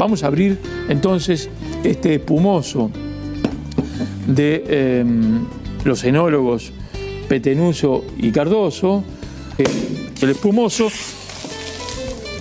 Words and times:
Vamos 0.00 0.24
a 0.24 0.28
abrir 0.28 0.58
entonces 0.88 1.50
este 1.84 2.14
espumoso 2.14 2.90
de 4.26 4.64
em, 5.00 5.44
los 5.84 6.02
enólogos 6.04 6.72
Petenuso 7.28 8.06
y 8.16 8.32
Cardoso. 8.32 9.04
Eh, 9.58 10.10
el 10.22 10.30
espumoso. 10.30 10.88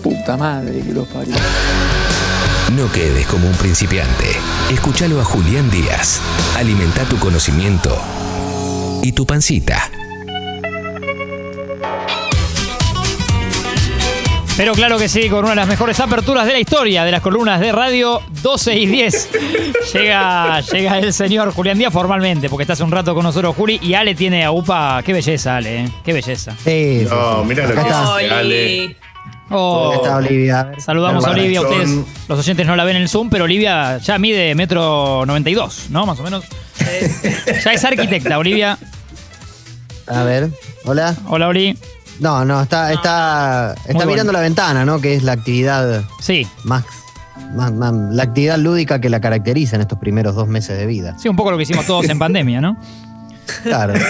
Puta 0.01 0.37
madre 0.37 0.79
que 0.79 0.93
los 0.93 1.05
parió. 1.09 1.35
No 2.77 2.89
quedes 2.93 3.27
como 3.27 3.45
un 3.45 3.55
principiante. 3.55 4.27
Escúchalo 4.71 5.19
a 5.19 5.25
Julián 5.25 5.69
Díaz. 5.69 6.21
Alimenta 6.55 7.03
tu 7.03 7.17
conocimiento 7.17 7.93
y 9.03 9.11
tu 9.11 9.25
pancita. 9.25 9.91
Pero 14.59 14.73
claro 14.73 14.97
que 14.97 15.07
sí, 15.07 15.29
con 15.29 15.39
una 15.39 15.51
de 15.51 15.55
las 15.55 15.69
mejores 15.69 15.97
aperturas 16.01 16.45
de 16.45 16.51
la 16.51 16.59
historia 16.59 17.05
de 17.05 17.13
las 17.13 17.21
columnas 17.21 17.61
de 17.61 17.71
radio 17.71 18.19
12 18.41 18.75
y 18.75 18.87
10. 18.87 19.29
llega, 19.93 20.59
llega 20.59 20.99
el 20.99 21.13
señor 21.13 21.53
Julián 21.53 21.77
Díaz 21.77 21.93
formalmente, 21.93 22.49
porque 22.49 22.63
está 22.63 22.73
hace 22.73 22.83
un 22.83 22.91
rato 22.91 23.15
con 23.15 23.23
nosotros 23.23 23.55
Juli 23.55 23.79
y 23.81 23.93
Ale 23.93 24.15
tiene 24.15 24.43
a 24.43 24.51
UPA. 24.51 25.01
Qué 25.05 25.13
belleza, 25.13 25.55
Ale, 25.55 25.85
¿eh? 25.85 25.89
qué 26.03 26.11
belleza. 26.11 26.51
Sí, 26.61 27.03
sí, 27.03 27.07
No, 27.09 27.45
mirá 27.45 27.67
lo 27.67 27.73
que 27.73 27.79
está. 27.79 28.15
hace 28.15 28.29
Ale. 28.29 28.97
Oh, 29.49 29.83
¿Dónde 29.83 29.95
está 29.95 30.17
Olivia? 30.17 30.71
Saludamos 30.77 31.25
a 31.25 31.29
Olivia, 31.29 31.61
ustedes, 31.61 31.89
los 32.27 32.39
oyentes 32.39 32.67
no 32.67 32.75
la 32.75 32.83
ven 32.83 32.97
en 32.97 33.03
el 33.03 33.07
Zoom, 33.07 33.29
pero 33.29 33.45
Olivia 33.45 33.97
ya 33.99 34.17
mide 34.17 34.55
metro 34.55 35.23
92, 35.25 35.85
¿no? 35.89 36.05
Más 36.05 36.19
o 36.19 36.23
menos. 36.23 36.43
ya 37.63 37.71
es 37.71 37.85
arquitecta, 37.85 38.37
Olivia. 38.37 38.77
A 40.05 40.23
ver. 40.23 40.49
Hola. 40.83 41.15
Hola, 41.29 41.47
Oli. 41.47 41.77
No, 42.19 42.43
no, 42.45 42.61
está, 42.61 42.91
está, 42.93 43.73
está 43.77 43.93
bueno. 43.93 44.11
mirando 44.11 44.31
la 44.33 44.41
ventana, 44.41 44.83
¿no? 44.85 44.99
Que 44.99 45.15
es 45.15 45.23
la 45.23 45.31
actividad 45.33 46.03
Sí, 46.19 46.45
más, 46.63 46.83
más- 47.53 47.71
más- 47.71 47.93
la 47.93 48.23
actividad 48.23 48.57
lúdica 48.57 48.99
que 48.99 49.09
la 49.09 49.21
caracteriza 49.21 49.75
en 49.75 49.81
estos 49.81 49.99
primeros 49.99 50.35
dos 50.35 50.47
meses 50.47 50.77
de 50.77 50.85
vida. 50.85 51.15
sí, 51.17 51.29
un 51.29 51.35
poco 51.35 51.51
lo 51.51 51.57
que 51.57 51.63
hicimos 51.63 51.85
todos 51.85 52.07
en 52.09 52.19
pandemia, 52.19 52.59
¿no? 52.61 52.77
Claro. 53.63 53.93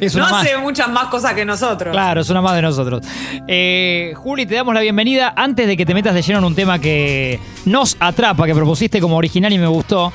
Es 0.00 0.14
No 0.14 0.22
más. 0.28 0.44
hace 0.44 0.56
muchas 0.58 0.88
más 0.90 1.06
cosas 1.08 1.32
que 1.34 1.44
nosotros. 1.44 1.92
Claro, 1.92 2.20
es 2.20 2.28
una 2.28 2.42
más 2.42 2.54
de 2.54 2.62
nosotros. 2.62 3.02
Eh, 3.46 4.12
Juli, 4.16 4.44
te 4.44 4.54
damos 4.54 4.74
la 4.74 4.80
bienvenida. 4.80 5.32
Antes 5.36 5.66
de 5.66 5.76
que 5.76 5.86
te 5.86 5.94
metas 5.94 6.12
de 6.14 6.22
lleno 6.22 6.40
en 6.40 6.44
un 6.44 6.54
tema 6.54 6.78
que 6.78 7.40
nos 7.66 7.96
atrapa, 8.00 8.46
que 8.46 8.54
propusiste 8.54 9.00
como 9.00 9.16
original 9.16 9.52
y 9.52 9.58
me 9.58 9.66
gustó. 9.66 10.12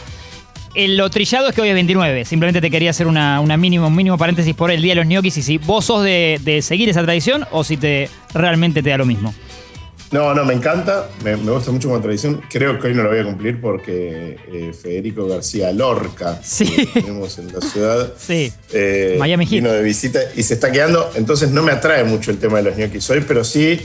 El, 0.74 0.96
lo 0.98 1.10
trillado 1.10 1.50
es 1.50 1.56
que 1.56 1.62
hoy 1.62 1.68
es 1.70 1.74
29. 1.74 2.24
Simplemente 2.26 2.62
te 2.62 2.72
quería 2.72 2.92
hacer 2.92 3.08
una, 3.08 3.40
una 3.42 3.58
mínimo, 3.58 3.88
un 3.88 3.96
mínimo 3.96 4.18
paréntesis 4.18 4.56
por 4.56 4.72
el 4.72 4.82
Día 4.82 4.92
de 4.92 5.02
los 5.02 5.06
ñoquis 5.08 5.38
y 5.38 5.42
si 5.42 5.58
vos 5.58 5.86
sos 5.86 6.04
de, 6.04 6.40
de 6.44 6.62
seguir 6.62 6.88
esa 6.90 7.02
tradición 7.04 7.46
o 7.52 7.64
si 7.64 7.76
te 7.78 8.10
realmente 8.34 8.82
te 8.82 8.90
da 8.90 8.98
lo 8.98 9.06
mismo. 9.06 9.34
No, 10.12 10.34
no, 10.34 10.44
me 10.44 10.54
encanta, 10.54 11.10
me, 11.24 11.38
me 11.38 11.52
gusta 11.54 11.72
mucho 11.72 11.88
como 11.88 12.02
tradición. 12.02 12.42
Creo 12.50 12.78
que 12.80 12.88
hoy 12.88 12.94
no 12.94 13.04
lo 13.04 13.10
voy 13.10 13.20
a 13.20 13.24
cumplir 13.24 13.62
porque 13.62 14.38
eh, 14.52 14.72
Federico 14.74 15.26
García 15.26 15.72
Lorca, 15.72 16.38
Sí. 16.44 16.66
que 16.66 16.86
tenemos 17.02 17.38
en 17.40 17.54
la 17.54 17.62
ciudad, 17.62 18.14
Sí. 18.18 18.52
eh, 18.74 19.16
Miami 19.20 19.46
Heat. 19.46 19.52
vino 19.64 19.72
de 19.72 19.82
visita 19.82 20.20
y 20.36 20.44
se 20.44 20.56
está 20.56 20.70
quedando. 20.72 21.10
Entonces 21.16 21.52
no 21.52 21.64
me 21.64 21.72
atrae 21.72 22.04
mucho 22.04 22.32
el 22.32 22.40
tema 22.40 22.58
de 22.58 22.64
los 22.64 22.78
ñoquis 22.78 23.10
hoy, 23.10 23.24
pero 23.26 23.44
sí 23.46 23.80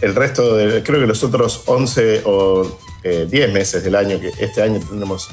el 0.00 0.14
resto 0.14 0.56
de, 0.56 0.82
creo 0.84 1.00
que 1.00 1.06
los 1.06 1.22
otros 1.24 1.62
11 1.66 2.22
o 2.26 2.78
eh, 3.02 3.26
10 3.28 3.52
meses 3.52 3.82
del 3.82 3.96
año, 3.96 4.20
que 4.20 4.30
este 4.38 4.62
año 4.62 4.78
tendremos, 4.78 5.28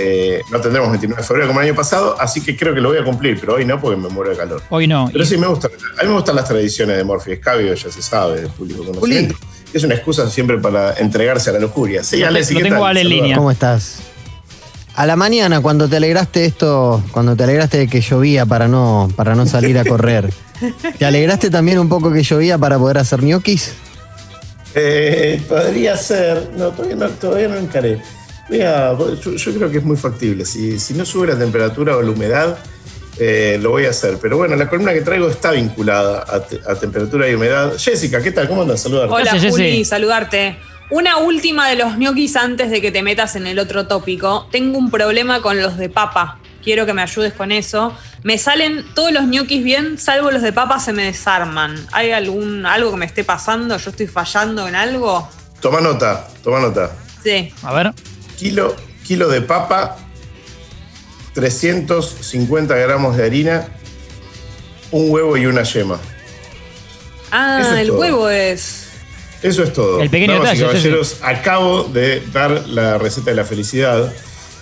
eh, 0.00 0.42
no 0.52 0.60
tendremos 0.60 0.90
29 0.90 1.20
de 1.20 1.26
febrero 1.26 1.48
como 1.48 1.60
el 1.60 1.66
año 1.66 1.74
pasado, 1.74 2.14
así 2.20 2.40
que 2.40 2.56
creo 2.56 2.72
que 2.72 2.80
lo 2.80 2.90
voy 2.90 2.98
a 2.98 3.04
cumplir, 3.04 3.36
pero 3.40 3.54
hoy 3.54 3.64
no 3.64 3.80
porque 3.80 3.96
me 4.00 4.08
muero 4.08 4.30
de 4.30 4.36
calor. 4.36 4.62
Hoy 4.70 4.86
no. 4.86 5.08
Pero 5.10 5.24
Y- 5.24 5.26
sí 5.26 5.36
me 5.36 5.48
gusta. 5.48 5.66
A 5.98 6.02
mí 6.04 6.08
me 6.08 6.14
gustan 6.14 6.36
las 6.36 6.46
tradiciones 6.46 6.96
de 6.96 7.02
Morphy 7.02 7.32
Escabio, 7.32 7.74
ya 7.74 7.90
se 7.90 8.00
sabe, 8.00 8.42
del 8.42 8.50
público 8.50 8.84
conocimiento. 8.84 9.34
Es 9.74 9.82
una 9.82 9.96
excusa 9.96 10.30
siempre 10.30 10.56
para 10.58 10.94
entregarse 10.94 11.50
a 11.50 11.54
la 11.54 11.58
lujuria. 11.58 12.04
Sí, 12.04 12.22
Ale, 12.22 12.44
sí, 12.44 12.54
lo 12.54 12.60
¿qué 12.60 12.70
tengo 12.70 12.86
Ale 12.86 13.00
en 13.00 13.08
línea. 13.08 13.36
¿Cómo 13.36 13.50
estás? 13.50 13.98
A 14.94 15.04
la 15.04 15.16
mañana, 15.16 15.60
cuando 15.60 15.88
te 15.88 15.96
alegraste 15.96 16.44
esto, 16.44 17.02
cuando 17.10 17.34
te 17.34 17.42
alegraste 17.42 17.78
de 17.78 17.88
que 17.88 18.00
llovía 18.00 18.46
para 18.46 18.68
no, 18.68 19.08
para 19.16 19.34
no 19.34 19.46
salir 19.46 19.78
a 19.78 19.84
correr, 19.84 20.32
¿te 20.98 21.04
alegraste 21.06 21.50
también 21.50 21.80
un 21.80 21.88
poco 21.88 22.12
que 22.12 22.22
llovía 22.22 22.56
para 22.56 22.78
poder 22.78 22.98
hacer 22.98 23.22
ñoquis? 23.24 23.72
Eh, 24.76 25.42
podría 25.48 25.96
ser. 25.96 26.50
No, 26.56 26.68
todavía 26.70 26.96
no, 26.96 27.08
todavía 27.10 27.48
no 27.48 27.56
encaré. 27.56 28.00
Voy 28.48 28.60
a- 28.62 28.92
yo, 28.96 29.32
yo 29.32 29.54
creo 29.54 29.70
que 29.70 29.78
es 29.78 29.84
muy 29.84 29.96
factible. 29.96 30.44
Si, 30.44 30.78
si 30.80 30.94
no 30.94 31.04
sube 31.04 31.26
la 31.26 31.38
temperatura 31.38 31.96
o 31.96 32.02
la 32.02 32.10
humedad, 32.10 32.58
eh, 33.18 33.58
lo 33.60 33.70
voy 33.70 33.84
a 33.86 33.90
hacer. 33.90 34.18
Pero 34.20 34.36
bueno, 34.36 34.56
la 34.56 34.68
columna 34.68 34.92
que 34.92 35.00
traigo 35.02 35.28
está 35.28 35.50
vinculada 35.52 36.24
a, 36.28 36.40
te- 36.40 36.60
a 36.66 36.74
temperatura 36.74 37.28
y 37.28 37.34
humedad. 37.34 37.72
Jessica, 37.78 38.22
¿qué 38.22 38.32
tal? 38.32 38.48
¿Cómo 38.48 38.62
andas? 38.62 38.80
Saludarte. 38.82 39.12
Hola, 39.14 39.30
Gracias, 39.32 39.52
Juli, 39.52 39.64
Jessy. 39.70 39.84
saludarte. 39.84 40.58
Una 40.90 41.18
última 41.18 41.68
de 41.68 41.76
los 41.76 41.98
ñoquis 41.98 42.36
antes 42.36 42.70
de 42.70 42.80
que 42.80 42.90
te 42.90 43.02
metas 43.02 43.36
en 43.36 43.46
el 43.46 43.58
otro 43.58 43.86
tópico. 43.86 44.48
Tengo 44.50 44.78
un 44.78 44.90
problema 44.90 45.42
con 45.42 45.60
los 45.60 45.76
de 45.76 45.90
papa. 45.90 46.38
Quiero 46.64 46.86
que 46.86 46.94
me 46.94 47.02
ayudes 47.02 47.34
con 47.34 47.52
eso. 47.52 47.94
Me 48.22 48.38
salen 48.38 48.84
todos 48.94 49.12
los 49.12 49.24
ñoquis 49.26 49.62
bien, 49.62 49.98
salvo 49.98 50.30
los 50.30 50.40
de 50.42 50.52
papa 50.52 50.80
se 50.80 50.92
me 50.94 51.04
desarman. 51.04 51.76
¿Hay 51.92 52.12
algún 52.12 52.64
algo 52.64 52.90
que 52.92 52.96
me 52.96 53.06
esté 53.06 53.22
pasando? 53.22 53.76
¿Yo 53.76 53.90
estoy 53.90 54.06
fallando 54.06 54.66
en 54.66 54.74
algo? 54.74 55.28
Toma 55.60 55.80
nota, 55.82 56.26
toma 56.42 56.60
nota. 56.60 56.90
Sí. 57.22 57.52
A 57.62 57.74
ver. 57.74 57.92
Kilo, 58.38 58.74
kilo 59.06 59.28
de 59.28 59.40
papa, 59.42 59.96
350 61.34 62.74
gramos 62.76 63.16
de 63.16 63.24
harina, 63.24 63.68
un 64.90 65.10
huevo 65.10 65.36
y 65.36 65.46
una 65.46 65.62
yema. 65.62 65.98
Ah, 67.30 67.60
es 67.62 67.78
el 67.80 67.88
todo. 67.88 67.98
huevo 68.00 68.28
es. 68.30 68.86
Eso 69.42 69.62
es 69.62 69.72
todo. 69.72 70.00
El 70.00 70.10
pequeño 70.10 70.34
Damas 70.34 70.54
y 70.54 70.58
detalle, 70.58 70.72
caballeros, 70.78 71.16
acabo 71.22 71.84
de 71.84 72.22
dar 72.32 72.66
la 72.68 72.98
receta 72.98 73.30
de 73.30 73.36
la 73.36 73.44
felicidad. 73.44 74.12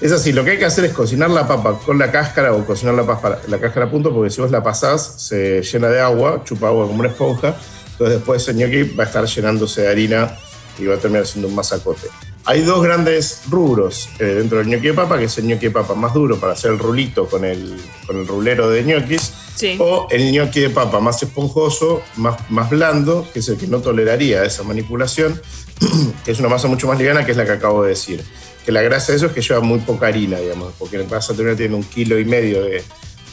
Es 0.00 0.12
así, 0.12 0.32
lo 0.32 0.44
que 0.44 0.50
hay 0.52 0.58
que 0.58 0.66
hacer 0.66 0.84
es 0.84 0.92
cocinar 0.92 1.30
la 1.30 1.48
papa 1.48 1.78
con 1.78 1.98
la 1.98 2.10
cáscara 2.12 2.52
o 2.52 2.66
cocinar 2.66 2.94
la, 2.94 3.06
papa- 3.06 3.38
la 3.48 3.58
cáscara 3.58 3.86
a 3.86 3.90
punto, 3.90 4.12
porque 4.12 4.28
si 4.30 4.42
vos 4.42 4.50
la 4.50 4.62
pasás, 4.62 5.14
se 5.16 5.62
llena 5.62 5.88
de 5.88 6.00
agua, 6.00 6.42
chupa 6.44 6.66
agua 6.68 6.86
como 6.86 7.00
una 7.00 7.08
esponja. 7.08 7.56
Entonces 7.92 8.16
después 8.16 8.46
el 8.48 8.56
ñoqui 8.56 8.82
va 8.94 9.04
a 9.04 9.06
estar 9.06 9.24
llenándose 9.24 9.82
de 9.82 9.88
harina 9.88 10.36
y 10.78 10.84
va 10.84 10.96
a 10.96 10.98
terminar 10.98 11.26
siendo 11.26 11.48
un 11.48 11.54
masacote. 11.54 12.08
Hay 12.48 12.62
dos 12.62 12.80
grandes 12.82 13.40
rubros 13.50 14.08
eh, 14.20 14.24
dentro 14.24 14.58
del 14.58 14.68
ñoqui 14.68 14.86
de 14.88 14.94
papa, 14.94 15.18
que 15.18 15.24
es 15.24 15.36
el 15.38 15.46
ñoqui 15.46 15.66
de 15.66 15.70
papa 15.72 15.94
más 15.96 16.14
duro 16.14 16.38
para 16.38 16.52
hacer 16.52 16.70
el 16.70 16.78
rulito 16.78 17.26
con 17.26 17.44
el, 17.44 17.76
con 18.06 18.16
el 18.18 18.26
rulero 18.26 18.70
de 18.70 18.84
ñoquis, 18.84 19.32
Sí. 19.56 19.76
o 19.80 20.06
el 20.10 20.30
ñoqui 20.32 20.60
de 20.60 20.70
papa 20.70 21.00
más 21.00 21.20
esponjoso, 21.22 22.02
más, 22.16 22.48
más 22.50 22.68
blando, 22.70 23.26
que 23.32 23.38
es 23.40 23.48
el 23.48 23.56
que 23.56 23.66
no 23.66 23.80
toleraría 23.80 24.44
esa 24.44 24.62
manipulación, 24.62 25.40
que 26.24 26.30
es 26.30 26.38
una 26.38 26.48
masa 26.48 26.68
mucho 26.68 26.86
más 26.86 26.98
liviana, 26.98 27.24
que 27.24 27.32
es 27.32 27.36
la 27.36 27.44
que 27.46 27.52
acabo 27.52 27.82
de 27.82 27.88
decir. 27.90 28.22
Que 28.64 28.70
la 28.70 28.82
gracia 28.82 29.12
de 29.12 29.16
eso 29.18 29.26
es 29.26 29.32
que 29.32 29.40
lleva 29.42 29.60
muy 29.60 29.78
poca 29.80 30.06
harina, 30.08 30.38
digamos, 30.38 30.72
porque 30.78 30.98
vas 30.98 31.28
a 31.30 31.34
terminar 31.34 31.56
teniendo 31.56 31.78
un 31.78 31.84
kilo 31.84 32.18
y 32.18 32.24
medio 32.26 32.62
de, 32.64 32.84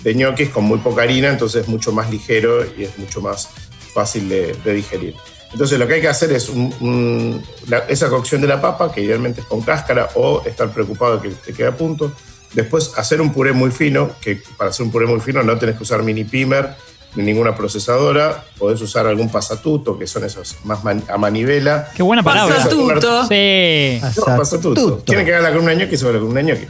de 0.03 0.15
ñoquis 0.15 0.49
con 0.49 0.63
muy 0.63 0.79
poca 0.79 1.03
harina, 1.03 1.29
entonces 1.29 1.63
es 1.63 1.67
mucho 1.67 1.91
más 1.91 2.09
ligero 2.09 2.65
y 2.77 2.85
es 2.85 2.97
mucho 2.97 3.19
más 3.21 3.49
fácil 3.93 4.27
de, 4.29 4.55
de 4.63 4.73
digerir. 4.73 5.15
Entonces 5.53 5.79
lo 5.79 5.87
que 5.87 5.93
hay 5.95 6.01
que 6.01 6.07
hacer 6.07 6.31
es 6.33 6.49
un- 6.49 6.73
un- 6.81 7.43
la- 7.67 7.85
esa 7.87 8.09
cocción 8.09 8.41
de 8.41 8.47
la 8.47 8.59
papa, 8.59 8.91
que 8.91 9.01
idealmente 9.01 9.41
es 9.41 9.47
con 9.47 9.61
cáscara, 9.61 10.09
o 10.15 10.41
estar 10.45 10.69
preocupado 10.71 11.17
de 11.17 11.29
que 11.29 11.35
te 11.35 11.53
quede 11.53 11.67
a 11.67 11.77
punto. 11.77 12.11
Después 12.53 12.91
hacer 12.97 13.21
un 13.21 13.31
puré 13.31 13.53
muy 13.53 13.71
fino, 13.71 14.11
que 14.21 14.41
para 14.57 14.69
hacer 14.71 14.85
un 14.85 14.91
puré 14.91 15.05
muy 15.05 15.19
fino 15.19 15.41
no 15.43 15.57
tenés 15.57 15.75
que 15.77 15.83
usar 15.83 16.03
mini 16.03 16.23
pimer 16.23 16.69
ni 17.15 17.23
ninguna 17.23 17.55
procesadora. 17.55 18.43
Podés 18.57 18.81
usar 18.81 19.05
algún 19.07 19.29
pasatuto, 19.31 19.97
que 19.97 20.07
son 20.07 20.23
esos 20.23 20.55
más 20.63 20.83
man- 20.83 21.03
a 21.07 21.17
manivela. 21.17 21.89
Qué 21.95 22.01
buena 22.03 22.23
palabra. 22.23 22.55
Pasatuto. 22.57 23.27
Sí. 23.27 24.01
No, 24.17 24.25
pasatuto. 24.37 24.97
Tienen 25.05 25.25
que 25.25 25.31
ver 25.31 25.41
la 25.41 25.49
columna 25.51 25.73
ñoqui 25.75 25.97
sobre 25.97 26.13
la 26.13 26.19
columna 26.19 26.41
ñoqui. 26.41 26.65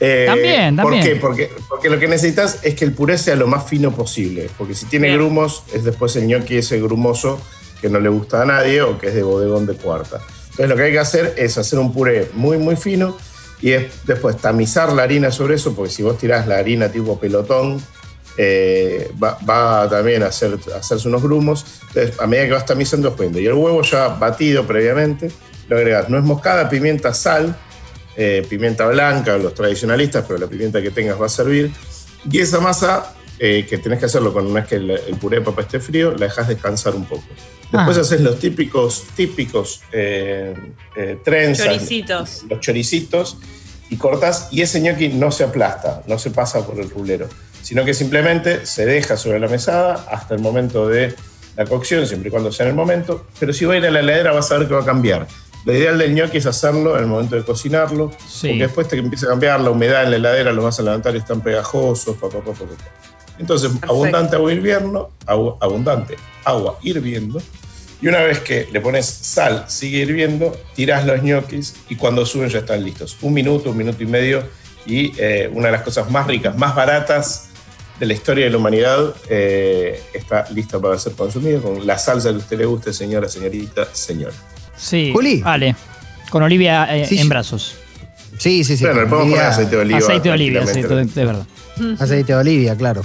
Eh, 0.00 0.24
También, 0.28 0.76
también. 0.76 1.02
¿Por 1.02 1.08
qué? 1.10 1.16
Porque, 1.16 1.50
porque 1.68 1.90
lo 1.90 1.98
que 1.98 2.06
necesitas 2.06 2.60
es 2.62 2.74
que 2.76 2.84
el 2.84 2.92
puré 2.92 3.18
sea 3.18 3.34
lo 3.34 3.48
más 3.48 3.64
fino 3.68 3.90
posible. 3.92 4.48
Porque 4.56 4.74
si 4.74 4.86
tiene 4.86 5.08
Bien. 5.08 5.18
grumos, 5.18 5.64
es 5.72 5.82
después 5.82 6.14
el 6.14 6.28
ñoqui 6.28 6.56
ese 6.58 6.80
grumoso 6.80 7.40
que 7.80 7.88
no 7.88 8.00
le 8.00 8.08
gusta 8.08 8.42
a 8.42 8.44
nadie 8.44 8.82
o 8.82 8.98
que 8.98 9.08
es 9.08 9.14
de 9.14 9.22
bodegón 9.22 9.66
de 9.66 9.74
cuarta. 9.74 10.20
Entonces 10.50 10.68
lo 10.68 10.76
que 10.76 10.82
hay 10.82 10.92
que 10.92 10.98
hacer 10.98 11.34
es 11.36 11.56
hacer 11.56 11.78
un 11.78 11.92
puré 11.92 12.30
muy, 12.34 12.58
muy 12.58 12.76
fino 12.76 13.16
y 13.60 13.72
es 13.72 14.06
después 14.06 14.36
tamizar 14.36 14.92
la 14.92 15.02
harina 15.02 15.30
sobre 15.30 15.54
eso, 15.54 15.74
porque 15.74 15.92
si 15.92 16.02
vos 16.02 16.18
tirás 16.18 16.46
la 16.46 16.58
harina 16.58 16.90
tipo 16.90 17.18
pelotón, 17.18 17.82
eh, 18.36 19.10
va, 19.22 19.36
va 19.48 19.88
también 19.88 20.22
a, 20.22 20.26
hacer, 20.26 20.58
a 20.72 20.78
hacerse 20.78 21.08
unos 21.08 21.22
grumos. 21.22 21.64
Entonces, 21.88 22.20
a 22.20 22.26
medida 22.26 22.46
que 22.46 22.52
vas 22.52 22.66
tamizando, 22.66 23.14
poniendo. 23.14 23.40
Y 23.40 23.46
el 23.46 23.54
huevo 23.54 23.82
ya 23.82 24.08
batido 24.08 24.64
previamente, 24.64 25.30
lo 25.68 25.76
agregas 25.76 26.08
nuez 26.08 26.22
moscada, 26.22 26.68
pimienta, 26.68 27.12
sal, 27.12 27.56
eh, 28.16 28.46
pimienta 28.48 28.86
blanca, 28.86 29.36
los 29.38 29.54
tradicionalistas, 29.54 30.24
pero 30.26 30.38
la 30.38 30.46
pimienta 30.46 30.80
que 30.80 30.90
tengas 30.90 31.20
va 31.20 31.26
a 31.26 31.28
servir. 31.28 31.72
Y 32.30 32.38
esa 32.38 32.60
masa, 32.60 33.14
eh, 33.40 33.66
que 33.68 33.78
tenés 33.78 33.98
que 33.98 34.06
hacerlo 34.06 34.32
con 34.32 34.46
una 34.46 34.60
vez 34.60 34.68
que 34.68 34.76
el, 34.76 34.90
el 34.90 35.16
puré 35.16 35.38
de 35.40 35.44
papa 35.44 35.62
esté 35.62 35.80
frío, 35.80 36.12
la 36.12 36.26
dejas 36.26 36.46
descansar 36.46 36.94
un 36.94 37.06
poco. 37.06 37.24
Después 37.70 37.98
Ah. 37.98 38.00
haces 38.00 38.20
los 38.22 38.38
típicos, 38.38 39.04
típicos 39.14 39.82
eh, 39.92 40.54
eh, 40.96 41.18
trenzas, 41.22 41.66
Choricitos. 41.66 42.44
los 42.48 42.60
choricitos, 42.60 43.36
y 43.90 43.96
cortas, 43.96 44.48
y 44.50 44.62
ese 44.62 44.80
ñoqui 44.80 45.08
no 45.08 45.30
se 45.30 45.44
aplasta, 45.44 46.02
no 46.06 46.18
se 46.18 46.30
pasa 46.30 46.66
por 46.66 46.78
el 46.78 46.90
rulero, 46.90 47.26
sino 47.62 47.84
que 47.84 47.94
simplemente 47.94 48.66
se 48.66 48.84
deja 48.86 49.16
sobre 49.16 49.38
la 49.40 49.48
mesada 49.48 50.06
hasta 50.10 50.34
el 50.34 50.40
momento 50.40 50.88
de 50.88 51.14
la 51.56 51.64
cocción, 51.64 52.06
siempre 52.06 52.28
y 52.28 52.30
cuando 52.30 52.52
sea 52.52 52.64
en 52.66 52.70
el 52.70 52.76
momento, 52.76 53.26
pero 53.40 53.52
si 53.52 53.64
va 53.64 53.74
a 53.74 53.76
ir 53.78 53.86
a 53.86 53.90
la 53.90 54.00
heladera 54.00 54.32
vas 54.32 54.50
a 54.52 54.58
ver 54.58 54.68
que 54.68 54.74
va 54.74 54.82
a 54.82 54.84
cambiar. 54.84 55.26
Lo 55.64 55.74
ideal 55.74 55.98
del 55.98 56.14
gnocchi 56.14 56.38
es 56.38 56.46
hacerlo 56.46 56.96
en 56.96 57.02
el 57.04 57.08
momento 57.08 57.34
de 57.36 57.42
cocinarlo, 57.44 58.12
Sí. 58.28 58.48
porque 58.48 58.62
después 58.62 58.88
te 58.88 58.96
empieza 58.96 59.26
a 59.26 59.30
cambiar 59.30 59.60
la 59.60 59.70
humedad 59.70 60.04
en 60.04 60.10
la 60.12 60.16
heladera, 60.16 60.52
los 60.52 60.64
vas 60.64 60.78
a 60.78 60.82
levantar 60.82 61.14
y 61.14 61.18
están 61.18 61.40
pegajosos, 61.40 62.16
pa, 62.16 62.28
pa, 62.28 62.40
pa, 62.40 62.52
Entonces, 63.38 63.70
abundante 63.82 64.36
agua 64.36 64.52
hirviendo, 64.52 65.12
agua, 65.26 65.56
abundante 65.60 66.16
agua 66.44 66.78
hirviendo, 66.82 67.40
y 68.00 68.06
una 68.08 68.20
vez 68.20 68.40
que 68.40 68.68
le 68.72 68.80
pones 68.80 69.06
sal, 69.06 69.64
sigue 69.68 69.98
hirviendo, 69.98 70.56
tiras 70.74 71.04
los 71.04 71.22
ñoquis 71.22 71.74
y 71.88 71.96
cuando 71.96 72.24
suben 72.24 72.48
ya 72.48 72.60
están 72.60 72.84
listos. 72.84 73.16
Un 73.22 73.34
minuto, 73.34 73.70
un 73.70 73.76
minuto 73.76 74.02
y 74.02 74.06
medio, 74.06 74.42
y 74.86 75.12
eh, 75.18 75.50
una 75.52 75.66
de 75.66 75.72
las 75.72 75.82
cosas 75.82 76.10
más 76.10 76.26
ricas, 76.26 76.56
más 76.56 76.74
baratas 76.74 77.48
de 77.98 78.06
la 78.06 78.12
historia 78.12 78.44
de 78.44 78.50
la 78.52 78.58
humanidad 78.58 79.14
eh, 79.28 80.00
está 80.14 80.46
lista 80.50 80.78
para 80.78 80.96
ser 80.98 81.14
consumida 81.14 81.58
con 81.60 81.84
la 81.84 81.98
salsa 81.98 82.28
que 82.30 82.36
a 82.36 82.38
usted 82.38 82.58
le 82.58 82.64
guste, 82.66 82.92
señora, 82.92 83.28
señorita, 83.28 83.88
señor. 83.92 84.32
Sí. 84.76 85.10
Juli. 85.12 85.42
Ale. 85.44 85.74
Con 86.30 86.42
Olivia 86.44 86.84
eh, 86.96 87.06
Sí, 87.06 87.16
en 87.16 87.22
sí. 87.24 87.28
brazos. 87.28 87.74
Sí, 88.38 88.62
sí, 88.62 88.76
sí. 88.76 88.84
Bueno, 88.84 89.00
le 89.00 89.06
podemos 89.08 89.30
poner 89.32 89.46
aceite 89.46 89.74
de 89.76 89.82
oliva. 89.82 89.98
Aceite 89.98 90.28
de 90.28 90.34
Olivia, 90.34 90.60
sí, 90.66 90.72
tranquilamente. 90.74 91.20
de 91.20 91.26
verdad. 91.26 91.46
Aceite 91.98 92.32
de 92.32 92.38
Olivia, 92.38 92.76
claro. 92.76 93.04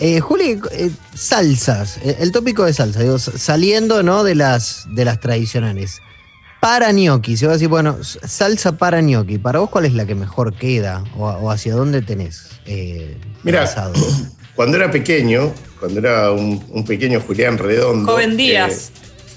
Eh, 0.00 0.20
Juli, 0.20 0.60
eh, 0.72 0.90
salsas, 1.14 1.98
eh, 2.04 2.16
el 2.20 2.30
tópico 2.32 2.64
de 2.64 2.72
salsa, 2.72 3.00
digo, 3.00 3.18
saliendo 3.18 4.02
¿no? 4.02 4.22
de, 4.24 4.34
las, 4.34 4.86
de 4.90 5.04
las 5.04 5.18
tradicionales. 5.20 6.00
Para 6.60 6.92
gnocchi, 6.92 7.36
se 7.36 7.46
va 7.46 7.52
a 7.52 7.56
decir, 7.56 7.68
bueno, 7.68 7.98
salsa 8.02 8.72
para 8.76 9.00
gnocchi, 9.00 9.38
¿para 9.38 9.58
vos 9.60 9.70
cuál 9.70 9.84
es 9.86 9.94
la 9.94 10.06
que 10.06 10.14
mejor 10.14 10.54
queda 10.54 11.04
o, 11.16 11.26
o 11.28 11.50
hacia 11.50 11.74
dónde 11.74 12.02
tenés? 12.02 12.48
Eh, 12.66 13.16
Mira? 13.42 13.68
Cuando 14.54 14.76
era 14.76 14.90
pequeño, 14.90 15.52
cuando 15.78 16.00
era 16.00 16.32
un, 16.32 16.64
un 16.70 16.84
pequeño 16.84 17.20
Julián 17.20 17.58
Redondo. 17.58 18.10
Joven 18.10 18.36
Díaz. 18.36 18.90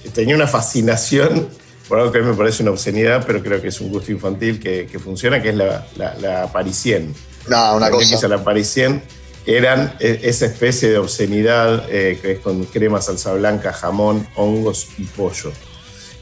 eh, 0.03 0.09
tenía 0.11 0.35
una 0.35 0.47
fascinación 0.47 1.47
por 1.87 1.99
algo 1.99 2.11
que 2.11 2.17
a 2.17 2.21
mí 2.21 2.27
me 2.27 2.33
parece 2.33 2.63
una 2.63 2.71
obscenidad, 2.71 3.23
pero 3.27 3.43
creo 3.43 3.61
que 3.61 3.67
es 3.67 3.79
un 3.81 3.89
gusto 3.89 4.11
infantil 4.11 4.59
que, 4.59 4.87
que 4.91 4.97
funciona, 4.97 5.39
que 5.39 5.49
es 5.49 5.55
la, 5.55 5.85
la, 5.95 6.15
la 6.15 6.51
parisien. 6.51 7.13
No, 7.47 7.75
una 7.75 7.91
cosa. 7.91 8.25
a 8.25 8.29
la 8.29 8.43
parisien 8.43 9.03
eran 9.45 9.93
eh, 9.99 10.19
esa 10.23 10.45
especie 10.45 10.89
de 10.89 10.97
obscenidad 10.97 11.85
eh, 11.89 12.19
que 12.21 12.33
es 12.33 12.39
con 12.39 12.63
crema, 12.65 13.01
salsa 13.01 13.33
blanca, 13.33 13.73
jamón, 13.73 14.27
hongos 14.35 14.87
y 14.97 15.03
pollo. 15.03 15.51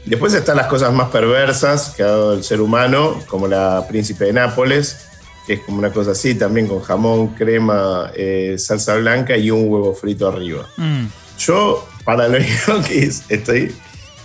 Después 0.06 0.32
están 0.32 0.56
las 0.56 0.66
cosas 0.68 0.92
más 0.92 1.10
perversas 1.10 1.90
que 1.96 2.02
ha 2.02 2.06
dado 2.06 2.32
el 2.32 2.42
ser 2.42 2.60
humano, 2.60 3.20
como 3.26 3.46
la 3.46 3.84
Príncipe 3.88 4.24
de 4.24 4.32
Nápoles, 4.32 5.06
que 5.46 5.54
es 5.54 5.60
como 5.60 5.78
una 5.78 5.92
cosa 5.92 6.12
así, 6.12 6.34
también 6.34 6.66
con 6.66 6.80
jamón, 6.80 7.28
crema, 7.34 8.10
eh, 8.14 8.56
salsa 8.58 8.94
blanca 8.96 9.36
y 9.36 9.50
un 9.50 9.68
huevo 9.68 9.94
frito 9.94 10.26
arriba. 10.28 10.66
Mm. 10.78 11.04
Yo, 11.38 11.86
para 12.04 12.28
los 12.28 12.42
ñoquis, 12.68 13.24
estoy 13.28 13.74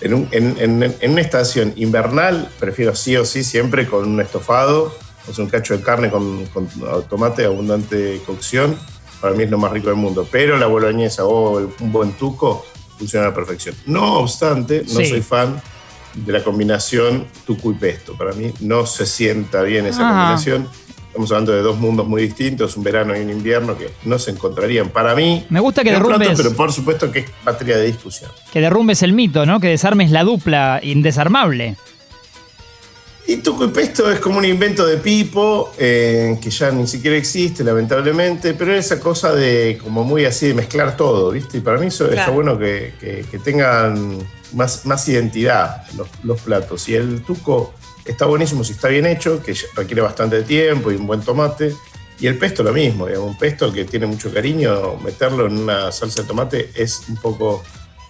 en, 0.02 0.14
un- 0.14 0.28
en- 0.32 0.56
en- 0.60 0.96
en 1.00 1.12
una 1.12 1.22
estación 1.22 1.74
invernal, 1.76 2.50
prefiero 2.60 2.96
sí 2.96 3.18
o 3.18 3.26
sí 3.26 3.44
siempre 3.44 3.86
con 3.88 4.08
un 4.08 4.22
estofado, 4.22 4.96
sea, 5.34 5.44
un 5.44 5.50
cacho 5.50 5.76
de 5.78 5.84
carne 5.84 6.10
con, 6.10 6.46
con 6.48 6.68
tomate, 7.10 7.46
abundante 7.46 8.22
cocción. 8.26 8.78
Para 9.22 9.34
mí 9.34 9.44
es 9.44 9.50
lo 9.50 9.58
más 9.58 9.72
rico 9.72 9.88
del 9.88 9.96
mundo. 9.98 10.28
Pero 10.32 10.58
la 10.58 10.68
boloñesa 10.68 11.26
o 11.26 11.58
un 11.80 11.92
buen 11.92 12.12
tuco 12.14 12.66
funciona 12.98 13.26
a 13.28 13.30
la 13.30 13.36
perfección. 13.36 13.76
No 13.86 14.20
obstante, 14.20 14.84
no 14.88 15.00
Sí. 15.00 15.06
soy 15.08 15.22
fan 15.22 15.62
de 16.14 16.32
la 16.32 16.44
combinación 16.44 17.26
tuco 17.46 17.72
y 17.72 17.76
pesto. 17.76 18.16
Para 18.18 18.34
mí 18.34 18.54
no 18.62 18.86
se 18.86 19.06
sienta 19.06 19.62
bien 19.64 19.86
esa 19.86 20.02
Ajá. 20.08 20.10
combinación. 20.18 20.70
Estamos 21.08 21.32
hablando 21.32 21.54
de 21.54 21.62
dos 21.62 21.78
mundos 21.78 22.06
muy 22.06 22.22
distintos, 22.24 22.76
un 22.76 22.84
verano 22.84 23.16
y 23.16 23.22
un 23.22 23.30
invierno 23.30 23.78
que 23.78 23.90
no 24.04 24.20
se 24.20 24.32
encontrarían. 24.32 24.90
Para 24.90 25.16
mí, 25.16 25.46
Me 25.50 25.62
gusta 25.62 25.82
que 25.82 25.92
es 25.92 25.96
pronto, 25.98 26.20
derrumbes, 26.20 26.38
pero 26.44 26.56
por 26.58 26.74
supuesto 26.74 27.10
que 27.10 27.20
es 27.20 27.26
materia 27.46 27.78
de 27.78 27.86
discusión. 27.86 28.30
que 28.52 28.60
derrumbes 28.60 29.02
el 29.02 29.14
mito, 29.14 29.46
¿no? 29.46 29.62
Que 29.62 29.70
desarmes 29.70 30.12
la 30.12 30.24
dupla 30.26 30.82
indesarmable. 30.84 31.78
Y 33.28 33.38
tuco 33.38 33.66
y 33.66 33.70
pesto 33.70 34.12
es 34.12 34.20
como 34.20 34.38
un 34.38 34.46
invento 34.46 34.86
de 34.86 34.98
Pipo, 34.98 35.72
eh, 35.80 36.38
que 36.40 36.52
ya 36.52 36.70
ni 36.70 36.86
siquiera 36.86 37.18
existe, 37.18 37.64
lamentablemente, 37.64 38.54
pero 38.54 38.74
es 38.76 38.86
esa 38.86 39.00
cosa 39.00 39.34
de 39.34 39.80
como 39.84 40.04
muy 40.04 40.26
así 40.26 40.48
de 40.50 40.54
mezclar 40.54 40.96
todo, 40.96 41.32
¿viste? 41.32 41.58
Y 41.58 41.62
para 41.62 41.80
mí 41.80 41.88
eso 41.88 42.04
está 42.06 42.16
Claro. 42.16 42.34
bueno 42.34 42.60
que, 42.60 42.94
que- 43.00 43.26
que 43.30 43.40
tengan 43.40 44.20
más, 44.54 44.86
más 44.86 45.08
identidad 45.10 45.88
los, 45.98 46.08
los 46.24 46.40
platos. 46.42 46.88
Y 46.88 46.94
el 46.96 47.24
tuco 47.24 47.74
está 48.06 48.26
buenísimo 48.28 48.64
si 48.64 48.74
está 48.74 48.90
bien 48.90 49.08
hecho, 49.08 49.42
que 49.42 49.56
requiere 49.76 50.02
bastante 50.04 50.44
tiempo 50.44 50.92
y 50.92 50.96
un 50.96 51.08
buen 51.08 51.22
tomate. 51.22 51.74
Y 52.20 52.28
el 52.28 52.38
pesto 52.38 52.62
lo 52.64 52.72
mismo, 52.74 53.08
digamos, 53.08 53.30
un 53.32 53.38
pesto 53.40 53.74
que 53.74 53.86
tiene 53.86 54.06
mucho 54.06 54.32
cariño, 54.32 54.98
meterlo 55.04 55.48
en 55.48 55.58
una 55.58 55.92
salsa 55.92 56.22
de 56.22 56.28
tomate 56.28 56.70
es 56.76 57.02
un 57.10 57.16
poco, 57.18 57.64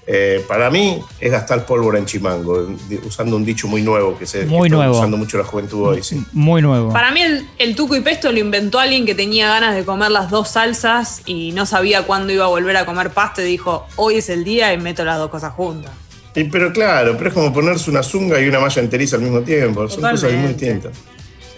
eh, 0.08 0.44
para 0.48 0.70
mí, 0.70 1.02
es 1.20 1.32
gastar 1.32 1.66
pólvora 1.66 1.98
en 1.98 2.06
chimango, 2.06 2.68
usando 3.06 3.36
un 3.36 3.44
dicho 3.44 3.68
muy 3.68 3.82
nuevo 3.82 4.18
que 4.18 4.26
se 4.28 4.46
Muy 4.46 4.70
que 4.70 4.76
está 4.76 4.78
nuevo. 4.78 4.98
usando 4.98 5.18
mucho 5.18 5.38
la 5.38 5.44
juventud 5.44 5.82
hoy. 5.88 6.04
Sí. 6.04 6.24
Muy 6.32 6.62
nuevo. 6.62 6.92
Para 6.94 7.12
mí 7.12 7.22
el, 7.22 7.48
el 7.58 7.76
tuco 7.76 7.96
y 7.96 8.02
pesto 8.02 8.32
lo 8.32 8.38
inventó 8.38 8.80
alguien 8.80 9.06
que 9.06 9.16
tenía 9.16 9.48
ganas 9.48 9.76
de 9.76 9.84
comer 9.84 10.12
las 10.12 10.30
dos 10.30 10.50
salsas 10.50 11.22
y 11.26 11.52
no 11.54 11.66
sabía 11.66 12.04
cuándo 12.04 12.32
iba 12.32 12.46
a 12.46 12.50
volver 12.50 12.78
a 12.78 12.86
comer 12.86 13.10
pasta 13.10 13.42
y 13.42 13.46
dijo, 13.46 13.88
hoy 13.96 14.16
es 14.18 14.30
el 14.30 14.44
día 14.44 14.72
y 14.74 14.78
meto 14.78 15.04
las 15.04 15.18
dos 15.18 15.32
cosas 15.32 15.54
juntas. 15.54 15.92
Y, 16.36 16.44
pero 16.46 16.72
claro, 16.72 17.16
pero 17.18 17.30
es 17.30 17.34
como 17.34 17.52
ponerse 17.54 17.90
una 17.90 18.04
zunga 18.04 18.40
y 18.40 18.48
una 18.48 18.60
malla 18.60 18.82
enteriza 18.82 19.16
al 19.16 19.22
mismo 19.24 19.42
tiempo, 19.42 19.88
son 19.90 20.02
cosas 20.02 20.32
muy 20.34 20.50
distintas. 20.50 20.92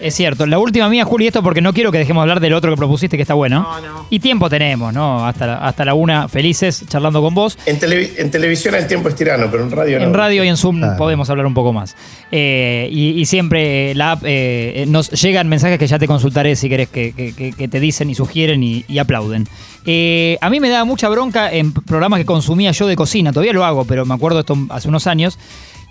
Es 0.00 0.14
cierto. 0.14 0.46
La 0.46 0.58
última 0.60 0.88
mía, 0.88 1.04
Juli, 1.04 1.26
esto 1.26 1.42
porque 1.42 1.60
no 1.60 1.72
quiero 1.72 1.90
que 1.90 1.98
dejemos 1.98 2.20
de 2.20 2.30
hablar 2.30 2.40
del 2.40 2.52
otro 2.52 2.70
que 2.70 2.76
propusiste, 2.76 3.16
que 3.16 3.22
está 3.22 3.34
bueno. 3.34 3.62
No, 3.62 3.80
no. 3.80 4.06
Y 4.10 4.20
tiempo 4.20 4.48
tenemos, 4.48 4.92
¿no? 4.94 5.26
Hasta 5.26 5.46
la, 5.46 5.54
hasta 5.58 5.84
la 5.84 5.94
una, 5.94 6.28
felices, 6.28 6.84
charlando 6.88 7.20
con 7.20 7.34
vos. 7.34 7.58
En, 7.66 7.80
televi- 7.80 8.12
en 8.16 8.30
televisión 8.30 8.76
el 8.76 8.86
tiempo 8.86 9.08
es 9.08 9.16
tirano, 9.16 9.48
pero 9.50 9.64
en 9.64 9.70
radio 9.72 9.98
no. 9.98 10.04
En 10.06 10.14
radio 10.14 10.44
y 10.44 10.48
en 10.48 10.56
Zoom 10.56 10.78
Claro. 10.78 10.96
podemos 10.96 11.28
hablar 11.30 11.46
un 11.46 11.54
poco 11.54 11.72
más. 11.72 11.96
Eh, 12.30 12.88
y, 12.92 13.20
y 13.20 13.26
siempre 13.26 13.94
la 13.96 14.12
app, 14.12 14.22
eh, 14.24 14.84
nos 14.88 15.10
llegan 15.10 15.48
mensajes 15.48 15.78
que 15.78 15.86
ya 15.88 15.98
te 15.98 16.06
consultaré 16.06 16.54
si 16.54 16.68
querés 16.68 16.88
que, 16.88 17.12
que- 17.12 17.34
que- 17.34 17.52
que 17.52 17.66
te 17.68 17.80
dicen 17.80 18.08
y 18.08 18.14
sugieren 18.14 18.62
y, 18.62 18.84
y 18.86 18.98
aplauden. 18.98 19.48
Eh, 19.84 20.38
a 20.40 20.48
mí 20.50 20.60
me 20.60 20.68
da 20.68 20.84
mucha 20.84 21.08
bronca 21.08 21.50
en 21.52 21.72
programas 21.72 22.18
que 22.20 22.24
consumía 22.26 22.70
yo 22.70 22.86
de 22.86 22.94
cocina, 22.94 23.32
todavía 23.32 23.52
lo 23.52 23.64
hago, 23.64 23.84
pero 23.84 24.04
me 24.06 24.14
acuerdo 24.14 24.40
esto 24.40 24.56
hace 24.70 24.88
unos 24.88 25.06
años, 25.06 25.38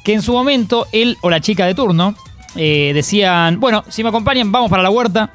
que 0.06 0.14
en 0.14 0.22
su 0.22 0.32
momento 0.32 0.88
él 0.94 1.18
o 1.22 1.30
la 1.30 1.42
chica 1.42 1.66
de 1.66 1.76
turno 1.76 2.16
eh, 2.56 2.92
decían, 2.94 3.60
bueno, 3.60 3.84
si 3.90 4.04
me 4.04 4.10
acompañan 4.10 4.52
vamos 4.52 4.70
para 4.70 4.84
la 4.84 4.90
huerta. 4.90 5.32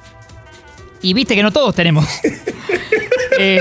Y 1.01 1.15
viste 1.15 1.35
que 1.35 1.43
no 1.43 1.51
todos 1.53 1.75
tenemos. 1.75 2.07
Eh, 3.39 3.61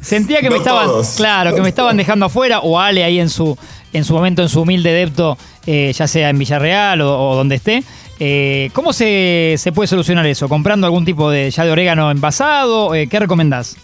sentía 0.00 0.40
que 0.40 0.50
me 0.50 0.56
estaban, 0.56 0.86
todos. 0.88 1.10
claro, 1.16 1.54
que 1.54 1.62
me 1.62 1.68
estaban 1.68 1.96
dejando 1.96 2.26
afuera 2.26 2.58
o 2.60 2.80
Ale 2.80 3.04
ahí 3.04 3.20
en 3.20 3.30
su, 3.30 3.56
en 3.92 4.04
su 4.04 4.12
momento, 4.12 4.42
en 4.42 4.48
su 4.48 4.62
humilde 4.62 4.90
depto, 4.90 5.38
eh, 5.66 5.92
ya 5.94 6.08
sea 6.08 6.30
en 6.30 6.36
Villarreal 6.38 7.00
o, 7.02 7.30
o 7.30 7.36
donde 7.36 7.54
esté. 7.54 7.84
Eh, 8.18 8.70
¿Cómo 8.72 8.92
se, 8.92 9.54
se 9.56 9.70
puede 9.70 9.86
solucionar 9.86 10.26
eso? 10.26 10.48
¿Comprando 10.48 10.84
algún 10.88 11.04
tipo 11.04 11.30
de 11.30 11.48
ya 11.48 11.64
de 11.64 11.70
orégano 11.70 12.10
envasado? 12.10 12.92
Eh, 12.94 13.06
¿Qué 13.06 13.20
recomendás? 13.20 13.76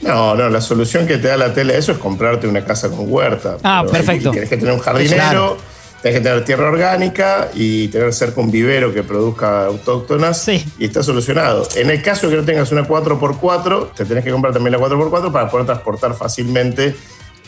No, 0.00 0.34
no, 0.34 0.48
la 0.48 0.60
solución 0.60 1.06
que 1.06 1.18
te 1.18 1.28
da 1.28 1.36
la 1.36 1.54
tele 1.54 1.74
a 1.74 1.78
eso 1.78 1.92
es 1.92 1.98
comprarte 1.98 2.48
una 2.48 2.64
casa 2.64 2.88
con 2.90 3.04
huerta. 3.06 3.58
Ah, 3.62 3.84
perfecto. 3.90 4.32
Tienes 4.32 4.50
que 4.50 4.56
tener 4.56 4.74
un 4.74 4.80
jardinero, 4.80 5.16
Claro. 5.16 5.56
Tienes 6.02 6.20
que 6.20 6.28
tener 6.28 6.44
tierra 6.44 6.68
orgánica 6.68 7.48
y 7.54 7.88
tener 7.88 8.12
cerca 8.12 8.40
un 8.40 8.50
vivero 8.50 8.92
que 8.92 9.02
produzca 9.02 9.66
autóctonas. 9.66 10.42
Sí. 10.42 10.64
Y 10.78 10.84
está 10.86 11.02
solucionado. 11.02 11.66
En 11.76 11.90
el 11.90 12.02
caso 12.02 12.26
de 12.26 12.34
que 12.34 12.40
no 12.40 12.44
tengas 12.46 12.72
una 12.72 12.86
4x4, 12.86 13.92
te 13.94 14.04
tenés 14.04 14.24
que 14.24 14.32
comprar 14.32 14.52
también 14.52 14.72
la 14.72 14.78
4x4 14.78 15.32
para 15.32 15.48
poder 15.48 15.66
transportar 15.66 16.14
fácilmente 16.14 16.94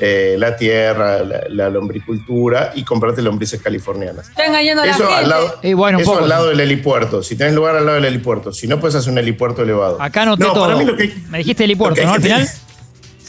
eh, 0.01 0.37
la 0.39 0.57
tierra, 0.57 1.23
la, 1.23 1.43
la 1.49 1.69
lombricultura 1.69 2.73
y 2.75 2.85
comprarte 2.85 3.23
lombrices 3.23 3.61
californianas. 3.61 4.29
Está 4.29 4.47
engañando 4.47 4.83
a 4.83 4.87
la 4.87 4.93
Eso, 4.93 5.03
gente. 5.07 5.15
al 5.15 5.29
lado, 5.29 5.59
Y 5.63 5.73
bueno, 5.73 5.99
eso 5.99 6.11
poco, 6.13 6.25
al 6.25 6.29
lado 6.29 6.45
sí. 6.45 6.51
del 6.51 6.61
helipuerto. 6.61 7.23
Si 7.23 7.37
tenés 7.37 7.55
lugar 7.55 7.77
al 7.77 7.87
lado 7.87 7.97
del 7.97 8.07
helipuerto. 8.07 8.53
Si 8.53 8.67
no, 8.67 8.81
puedes 8.81 8.95
hacer 8.97 9.13
un 9.13 9.19
helipuerto 9.19 9.63
elevado. 9.63 10.01
Acá 10.01 10.25
no, 10.25 10.37
todo. 10.37 10.63
Para 10.65 10.77
mí 10.77 10.85
lo 10.85 10.97
que, 10.97 11.15
Me 11.29 11.39
dijiste 11.39 11.65
helipuerto, 11.65 12.03
¿no? 12.03 12.15
Al 12.15 12.23
final. 12.23 12.49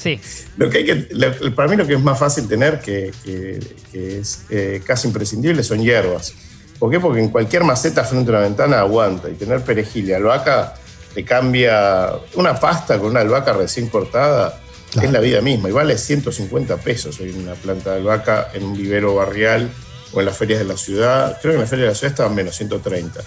Sí. 0.05 0.19
Lo 0.57 0.69
que 0.69 0.77
hay 0.77 0.85
que, 0.85 1.07
lo- 1.09 1.55
para 1.55 1.67
mí 1.67 1.75
lo 1.75 1.87
que 1.87 1.95
es 1.95 1.99
más 1.99 2.19
fácil 2.19 2.47
tener, 2.47 2.79
que, 2.79 3.11
que- 3.23 3.59
que 3.91 4.19
es 4.19 4.41
eh, 4.51 4.81
casi 4.85 5.07
imprescindible, 5.07 5.63
son 5.63 5.81
hierbas. 5.81 6.31
¿Por 6.77 6.91
qué? 6.91 6.99
Porque 6.99 7.21
en 7.21 7.29
cualquier 7.29 7.63
maceta 7.63 8.03
frente 8.03 8.29
a 8.29 8.35
una 8.35 8.41
ventana 8.43 8.79
aguanta. 8.81 9.29
Y 9.29 9.33
tener 9.33 9.61
perejil 9.61 10.07
y 10.09 10.13
albahaca 10.13 10.75
te 11.15 11.25
cambia 11.25 12.11
una 12.35 12.59
pasta 12.59 12.99
con 12.99 13.09
una 13.09 13.21
albahaca 13.21 13.53
recién 13.53 13.87
cortada. 13.89 14.61
Es 15.01 15.11
la 15.11 15.19
vida 15.21 15.41
misma. 15.41 15.69
Y 15.69 15.71
vale 15.71 15.97
150 15.97 16.77
pesos 16.77 17.19
hoy 17.19 17.31
una 17.31 17.53
planta 17.55 17.91
de 17.93 17.97
albahaca 17.97 18.49
en 18.53 18.63
un 18.63 18.77
vivero 18.77 19.15
barrial 19.15 19.71
o 20.13 20.19
en 20.19 20.25
las 20.27 20.37
ferias 20.37 20.59
de 20.59 20.65
la 20.65 20.77
ciudad. 20.77 21.39
Creo 21.41 21.53
que 21.53 21.55
en 21.55 21.61
las 21.61 21.69
ferias 21.71 21.87
de 21.87 21.91
la 21.93 21.95
ciudad 21.95 22.11
estaban 22.11 22.35
menos, 22.35 22.55
130. 22.55 23.21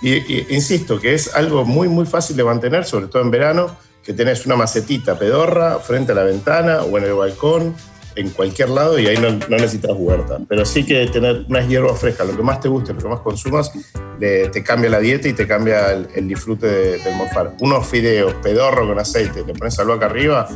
Y, 0.00 0.12
y 0.14 0.46
insisto 0.50 0.98
que 0.98 1.12
es 1.14 1.34
algo 1.34 1.64
muy, 1.66 1.88
muy 1.88 2.06
fácil 2.06 2.36
de 2.36 2.44
mantener, 2.44 2.84
sobre 2.86 3.08
todo 3.08 3.20
en 3.22 3.30
verano, 3.30 3.76
que 4.06 4.12
tenés 4.14 4.46
una 4.46 4.54
macetita 4.56 5.18
pedorra 5.18 5.80
frente 5.80 6.12
a 6.12 6.14
la 6.14 6.22
ventana 6.22 6.82
o 6.82 6.96
en 6.96 7.04
el 7.04 7.14
balcón, 7.14 7.74
en 8.14 8.30
cualquier 8.30 8.70
lado, 8.70 8.98
y 8.98 9.06
ahí 9.08 9.18
no, 9.18 9.30
no 9.32 9.56
necesitas 9.56 9.90
huerta. 9.94 10.38
Pero 10.48 10.64
sí 10.64 10.86
que 10.86 11.06
tener 11.08 11.44
unas 11.50 11.68
hierbas 11.68 11.98
frescas, 11.98 12.26
lo 12.28 12.36
que 12.36 12.42
más 12.42 12.60
te 12.60 12.68
guste, 12.68 12.94
lo 12.94 13.00
que 13.00 13.08
más 13.08 13.20
consumas, 13.20 13.70
le- 14.18 14.48
te 14.48 14.62
cambia 14.62 14.88
la 14.88 15.00
dieta 15.00 15.28
y 15.28 15.34
te 15.34 15.46
cambia 15.46 15.92
el, 15.92 16.08
el 16.14 16.26
disfrute 16.28 16.66
de- 16.66 16.98
del 17.00 17.14
morfar. 17.16 17.52
Unos 17.60 17.86
fideos 17.86 18.32
pedorro 18.42 18.86
con 18.86 18.98
aceite, 18.98 19.42
le 19.46 19.52
pones 19.52 19.78
albahaca 19.78 20.06
arriba 20.06 20.48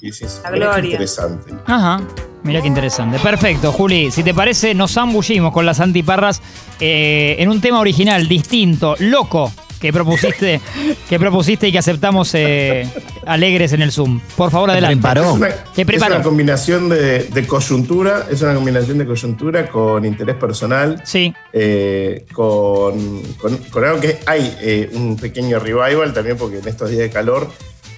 y 0.00 0.06
dices, 0.06 0.40
La 0.50 0.78
interesante. 0.80 1.52
Ajá. 1.66 2.00
Mira 2.44 2.60
qué 2.62 2.66
interesante. 2.68 3.18
Perfecto, 3.18 3.70
Juli. 3.70 4.10
Si 4.10 4.22
te 4.22 4.32
parece, 4.34 4.74
nos 4.74 4.92
zambullimos 4.94 5.52
con 5.52 5.66
las 5.66 5.78
antiparras 5.78 6.40
eh, 6.80 7.36
en 7.38 7.48
un 7.50 7.60
tema 7.60 7.78
original, 7.80 8.26
distinto, 8.26 8.96
loco, 8.98 9.52
que 9.82 9.92
propusiste, 9.92 10.60
que 11.08 11.18
propusiste 11.18 11.68
y 11.68 11.72
que 11.72 11.78
aceptamos 11.78 12.30
eh, 12.34 12.88
alegres 13.26 13.72
en 13.72 13.82
el 13.82 13.90
Zoom. 13.92 14.20
Por 14.36 14.50
favor, 14.50 14.70
adelante. 14.70 14.96
preparó. 14.96 15.22
Es 15.30 15.36
una, 15.36 15.48
¿Qué 15.74 15.80
es 15.82 15.86
preparó? 15.86 16.14
una 16.14 16.24
combinación 16.24 16.88
de, 16.88 17.24
de 17.24 17.46
coyuntura, 17.46 18.26
es 18.30 18.40
una 18.42 18.54
combinación 18.54 18.96
de 18.98 19.06
coyuntura 19.06 19.68
con 19.68 20.04
interés 20.04 20.36
personal, 20.36 21.02
Sí. 21.04 21.34
eh, 21.52 22.24
con, 22.32 23.22
con- 23.40 23.56
con 23.56 23.84
algo 23.84 24.00
que 24.00 24.20
hay 24.26 24.56
eh, 24.60 24.88
un 24.94 25.16
pequeño 25.16 25.58
revival 25.58 26.12
también, 26.14 26.36
porque 26.36 26.58
en 26.58 26.68
estos 26.68 26.88
días 26.88 27.02
de 27.02 27.10
calor, 27.10 27.48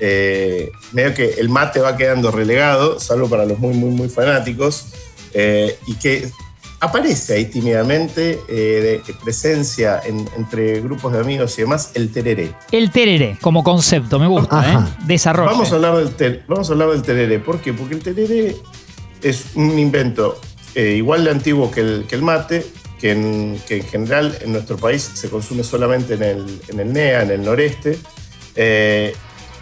eh, 0.00 0.71
medio 0.93 1.12
que 1.14 1.35
el 1.38 1.49
mate 1.50 1.81
va 1.81 1.97
quedando 1.97 2.31
relegado, 2.31 2.99
salvo 2.99 3.29
para 3.29 3.45
los 3.45 3.59
muy, 3.59 3.75
muy, 3.75 3.91
muy 3.91 4.09
fanáticos, 4.09 4.87
eh, 5.35 5.76
y 5.87 5.95
que 5.97 6.31
aparece 6.85 7.35
ahí 7.35 7.47
tímidamente 7.47 8.41
eh, 8.49 9.03
de 9.07 9.14
presencia 9.23 10.00
en- 10.05 10.29
entre 10.37 10.81
grupos 10.81 11.12
de 11.12 11.21
amigos 11.21 11.59
y 11.59 11.62
demás, 11.62 11.91
el 11.95 12.11
tereré. 12.12 12.55
El 12.71 12.91
tereré, 12.91 13.37
como 13.41 13.62
concepto, 13.64 14.19
me 14.19 14.26
gusta, 14.26 14.59
Ajá. 14.61 14.88
¿eh? 14.88 15.05
Desarrollo. 15.07 15.50
Vamos 15.50 15.73
a 15.73 15.75
hablar 15.76 15.97
del, 15.97 16.11
ter- 16.14 16.43
vamos 16.47 16.69
a 16.69 16.73
hablar 16.73 16.91
del 16.91 17.03
tereré. 17.03 17.38
¿Por 17.38 17.61
qué? 17.61 17.73
Porque 17.73 17.95
el 17.95 18.03
tereré 18.03 18.57
es 19.23 19.47
un 19.55 19.79
invento 19.79 20.41
eh, 20.75 20.95
igual 20.97 21.25
de 21.25 21.31
antiguo 21.31 21.71
que 21.71 21.81
el, 21.81 22.05
que 22.09 22.14
el 22.17 22.23
mate, 22.23 22.67
que 23.00 23.12
en, 23.12 23.61
que 23.67 23.79
en 23.79 23.85
general 23.85 24.37
en 24.41 24.53
nuestro 24.53 24.76
país 24.76 25.03
se 25.14 25.29
consume 25.29 25.62
solamente 25.64 26.14
en 26.14 26.23
el, 26.23 26.61
en 26.69 26.81
el 26.81 26.93
NEA, 26.93 27.23
en 27.23 27.31
el 27.31 27.45
noreste, 27.45 27.99
eh, 28.57 29.14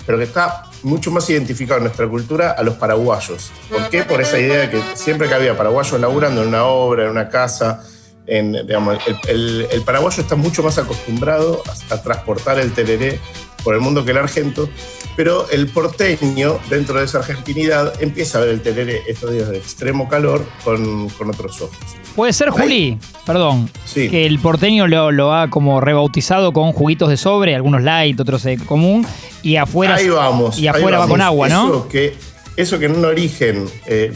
pero 0.06 0.18
que 0.18 0.24
está 0.24 0.64
mucho 0.82 1.10
más 1.10 1.28
identificado 1.30 1.78
en 1.78 1.84
nuestra 1.84 2.08
cultura 2.08 2.50
a 2.52 2.62
los 2.62 2.74
paraguayos. 2.74 3.50
¿Por 3.70 3.88
qué? 3.90 4.02
Por 4.04 4.20
esa 4.20 4.38
idea 4.38 4.58
de 4.60 4.70
que 4.70 4.82
siempre 4.94 5.28
que 5.28 5.34
había 5.34 5.56
paraguayos 5.56 6.00
laburando 6.00 6.42
en 6.42 6.48
una 6.48 6.64
obra, 6.64 7.04
en 7.04 7.10
una 7.10 7.28
casa, 7.28 7.82
en, 8.26 8.52
digamos, 8.52 8.98
el, 9.06 9.16
el- 9.28 9.66
el 9.70 9.82
paraguayo 9.82 10.22
está 10.22 10.36
mucho 10.36 10.62
más 10.62 10.78
acostumbrado 10.78 11.62
a, 11.90 11.94
a 11.94 12.02
transportar 12.02 12.58
el 12.60 12.72
tereré 12.72 13.18
por 13.64 13.74
el 13.74 13.80
mundo 13.80 14.04
que 14.04 14.10
el 14.12 14.18
argento, 14.18 14.68
pero 15.16 15.48
el 15.50 15.68
porteño, 15.68 16.58
dentro 16.70 16.98
de 16.98 17.04
esa 17.04 17.18
argentinidad, 17.18 18.00
empieza 18.02 18.38
a 18.38 18.40
ver 18.42 18.50
el 18.50 18.60
tereré 18.62 19.02
estos 19.08 19.32
días 19.32 19.48
de 19.50 19.58
extremo 19.58 20.08
calor 20.08 20.44
con, 20.64 21.08
con 21.10 21.30
otros 21.30 21.60
ojos. 21.60 21.76
Puede 22.16 22.32
ser, 22.32 22.50
Juli, 22.50 22.98
perdón, 23.24 23.70
Sí. 23.86 24.08
que 24.10 24.26
el 24.26 24.38
porteño 24.38 24.86
lo, 24.86 25.10
lo 25.12 25.32
ha 25.34 25.48
como 25.48 25.80
rebautizado 25.80 26.52
con 26.52 26.72
juguitos 26.72 27.08
de 27.08 27.16
sobre, 27.16 27.54
algunos 27.54 27.82
light, 27.82 28.18
otros 28.20 28.42
de 28.42 28.58
común, 28.58 29.06
y 29.42 29.56
afuera, 29.56 29.94
ahí 29.96 30.08
vamos. 30.08 30.58
y 30.58 30.68
ahí 30.68 30.76
afuera 30.76 30.98
va 30.98 31.08
con 31.08 31.20
agua, 31.22 31.48
¿no? 31.48 31.66
Eso 31.68 31.88
que, 31.88 32.14
eso 32.56 32.78
que 32.78 32.86
en 32.86 32.96
un 32.96 33.04
origen. 33.04 33.66
eh, 33.86 34.12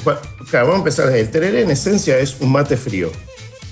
claro, 0.50 0.66
vamos 0.66 0.74
a 0.74 0.78
empezar 0.78 1.06
desde 1.06 1.20
el 1.20 1.30
tereré, 1.30 1.62
en 1.62 1.70
esencia 1.70 2.18
es 2.18 2.36
un 2.40 2.52
mate 2.52 2.76
frío. 2.76 3.10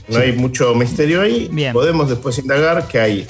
No 0.09 0.19
hay 0.19 0.33
mucho 0.33 0.75
misterio 0.75 1.23
ahí. 1.23 1.49
Bien. 1.51 1.73
Podemos 1.73 2.09
después 2.11 2.37
indagar 2.39 2.87
que 2.89 3.01
hay 3.01 3.27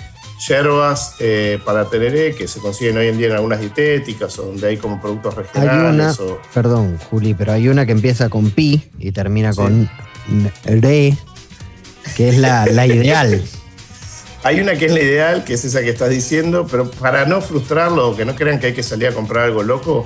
yerbas 0.48 1.14
eh, 1.20 1.58
para 1.64 1.88
tereré 1.88 2.34
que 2.34 2.48
se 2.48 2.60
consiguen 2.60 2.96
hoy 2.98 3.08
en 3.08 3.18
día 3.18 3.28
en 3.28 3.34
algunas 3.34 3.60
dietéticas 3.60 4.38
o 4.38 4.46
donde 4.46 4.66
hay 4.68 4.76
como 4.76 5.00
productos 5.00 5.34
Hay 5.54 5.62
una, 5.62 5.72
regionales. 5.72 6.20
o- 6.20 6.40
perdón, 6.52 6.98
Juli, 7.10 7.34
pero 7.34 7.52
hay 7.52 7.68
una 7.68 7.86
que 7.86 7.92
empieza 7.92 8.28
con 8.28 8.50
pi 8.50 8.82
y 8.98 9.12
termina 9.12 9.52
Sí. 9.52 9.56
con 9.60 9.90
re, 10.64 11.16
que 12.16 12.28
es 12.28 12.38
la, 12.38 12.66
la 12.66 12.86
ideal. 12.88 13.42
Hay 14.42 14.60
una 14.60 14.74
que 14.76 14.86
es 14.86 14.92
la 14.92 15.00
ideal, 15.00 15.44
que 15.44 15.54
es 15.54 15.64
esa 15.64 15.80
que 15.80 15.88
estás 15.90 16.10
diciendo, 16.10 16.66
pero 16.70 16.90
para 16.90 17.24
no 17.24 17.40
frustrarlo 17.40 18.10
o 18.10 18.16
que 18.16 18.26
no 18.26 18.34
crean 18.36 18.60
que 18.60 18.66
hay 18.68 18.72
que 18.74 18.82
salir 18.82 19.08
a 19.08 19.12
comprar 19.12 19.44
algo 19.44 19.62
loco, 19.62 20.04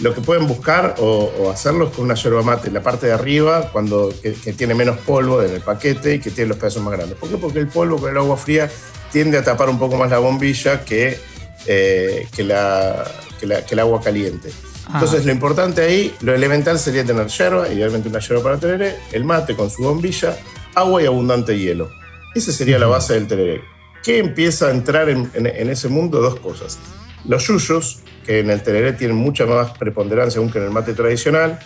lo 0.00 0.14
que 0.14 0.20
pueden 0.20 0.46
buscar 0.46 0.94
o, 0.98 1.32
o 1.40 1.50
hacerlo 1.50 1.86
es 1.88 1.94
con 1.94 2.04
una 2.04 2.14
yerba 2.14 2.42
mate 2.42 2.68
en 2.68 2.74
la 2.74 2.82
parte 2.82 3.06
de 3.08 3.12
arriba, 3.12 3.70
cuando, 3.72 4.12
que, 4.22 4.32
que 4.34 4.52
tiene 4.52 4.74
menos 4.74 4.98
polvo 4.98 5.42
en 5.42 5.52
el 5.54 5.60
paquete 5.60 6.14
y 6.14 6.18
que 6.20 6.30
tiene 6.30 6.48
los 6.50 6.58
pedazos 6.58 6.82
más 6.82 6.92
grandes. 6.94 7.18
¿Por 7.18 7.28
qué? 7.28 7.36
Porque 7.36 7.58
el 7.58 7.68
polvo 7.68 7.98
con 7.98 8.10
el 8.10 8.16
agua 8.16 8.36
fría 8.36 8.70
tiende 9.10 9.38
a 9.38 9.42
tapar 9.44 9.68
un 9.68 9.78
poco 9.78 9.96
más 9.96 10.10
la 10.10 10.18
bombilla 10.18 10.84
que, 10.84 11.18
eh, 11.66 12.26
que, 12.34 12.44
la, 12.44 13.04
que, 13.40 13.46
la- 13.46 13.64
que 13.66 13.74
el 13.74 13.80
agua 13.80 14.00
caliente. 14.00 14.50
Ah. 14.86 14.92
Entonces, 14.94 15.26
lo 15.26 15.32
importante 15.32 15.82
ahí, 15.82 16.14
lo 16.20 16.34
elemental 16.34 16.78
sería 16.78 17.04
tener 17.04 17.26
yerba, 17.26 17.68
idealmente 17.68 18.08
una 18.08 18.20
yerba 18.20 18.42
para 18.42 18.58
tereré, 18.58 18.96
el 19.12 19.24
mate 19.24 19.56
con 19.56 19.68
su 19.68 19.82
bombilla, 19.82 20.36
agua 20.74 21.02
y 21.02 21.06
abundante 21.06 21.58
hielo. 21.58 21.90
Esa 22.34 22.52
sería 22.52 22.78
la 22.78 22.86
base 22.86 23.14
del 23.14 23.26
tereré. 23.26 23.62
¿Qué 24.04 24.18
empieza 24.18 24.68
a 24.68 24.70
entrar 24.70 25.08
en, 25.08 25.30
en- 25.34 25.46
en 25.48 25.70
ese 25.70 25.88
mundo? 25.88 26.20
Dos 26.20 26.38
cosas. 26.38 26.78
Los 27.24 27.46
yuyos, 27.48 27.98
en 28.28 28.50
el 28.50 28.62
tereré 28.62 28.92
tienen 28.92 29.16
mucha 29.16 29.46
más 29.46 29.70
preponderancia 29.78 30.38
aún 30.40 30.50
que 30.50 30.58
en 30.58 30.64
el 30.64 30.70
mate 30.70 30.92
tradicional. 30.94 31.58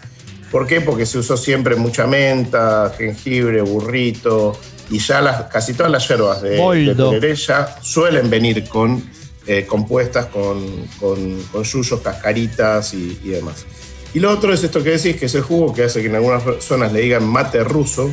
¿Por 0.51 0.67
qué? 0.67 0.81
Porque 0.81 1.07
se 1.07 1.19
usó 1.19 1.37
siempre 1.37 1.77
mucha 1.77 2.07
menta, 2.07 2.93
jengibre, 2.97 3.63
burrito, 3.63 4.59
y 4.91 4.99
ya 4.99 5.21
las, 5.23 5.45
casi 5.45 5.73
todas 5.75 5.91
las 5.91 6.07
hierbas 6.07 6.43
de, 6.43 6.57
de 6.85 6.95
tereré 7.11 7.35
ya 7.37 7.77
suelen 7.81 8.29
venir 8.29 8.69
con 8.69 9.03
eh, 9.47 9.65
compuestas 9.67 10.27
con, 10.27 10.87
con, 11.01 11.43
con 11.51 11.65
yuyos, 11.65 12.01
cascaritas 12.01 12.93
y, 12.95 13.19
y 13.25 13.29
demás. 13.31 13.65
Y 14.15 14.21
lo 14.21 14.31
otro 14.31 14.53
es 14.53 14.63
esto 14.63 14.85
que 14.85 14.91
decís, 14.91 15.17
que 15.17 15.25
es 15.27 15.35
el 15.35 15.41
jugo 15.43 15.73
que 15.75 15.85
hace 15.85 16.01
que 16.03 16.09
en 16.09 16.17
algunas 16.17 16.43
zonas 16.63 16.93
le 16.93 17.01
digan 17.01 17.25
mate 17.27 17.65
ruso, 17.65 18.13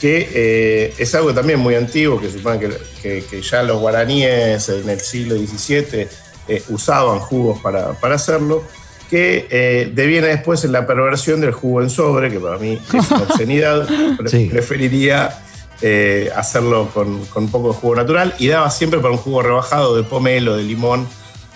que 0.00 0.28
eh, 0.32 0.94
es 0.96 1.14
algo 1.14 1.34
también 1.34 1.58
muy 1.60 1.74
antiguo, 1.74 2.18
que 2.20 2.30
supone 2.30 2.58
que, 2.60 2.70
que- 3.02 3.24
que 3.28 3.42
ya 3.42 3.62
los 3.62 3.78
guaraníes 3.78 4.68
en 4.70 4.88
el 4.88 5.00
siglo 5.00 5.36
XVII 5.36 6.08
eh, 6.48 6.62
usaban 6.68 7.18
jugos 7.20 7.58
para, 7.60 7.92
para 7.94 8.14
hacerlo, 8.16 8.62
que 9.10 9.46
eh, 9.50 9.90
deviene 9.94 10.26
después 10.28 10.64
en 10.64 10.72
la 10.72 10.86
perversión 10.86 11.40
del 11.40 11.52
jugo 11.52 11.82
en 11.82 11.90
sobre, 11.90 12.30
que 12.30 12.40
para 12.40 12.58
mí 12.58 12.78
es 12.92 13.10
una 13.10 13.22
obscenidad, 13.28 13.88
Pre- 14.18 14.28
Sí. 14.28 14.48
preferiría 14.50 15.38
eh, 15.80 16.30
hacerlo 16.36 16.88
con, 16.92 17.24
con 17.26 17.44
un 17.44 17.50
poco 17.50 17.68
de 17.68 17.74
jugo 17.74 17.94
natural 17.96 18.34
y 18.38 18.48
daba 18.48 18.70
siempre 18.70 18.98
para 19.00 19.12
un 19.12 19.18
jugo 19.18 19.42
rebajado 19.42 19.96
de 19.96 20.02
pomelo, 20.02 20.56
de 20.56 20.64
limón 20.64 21.06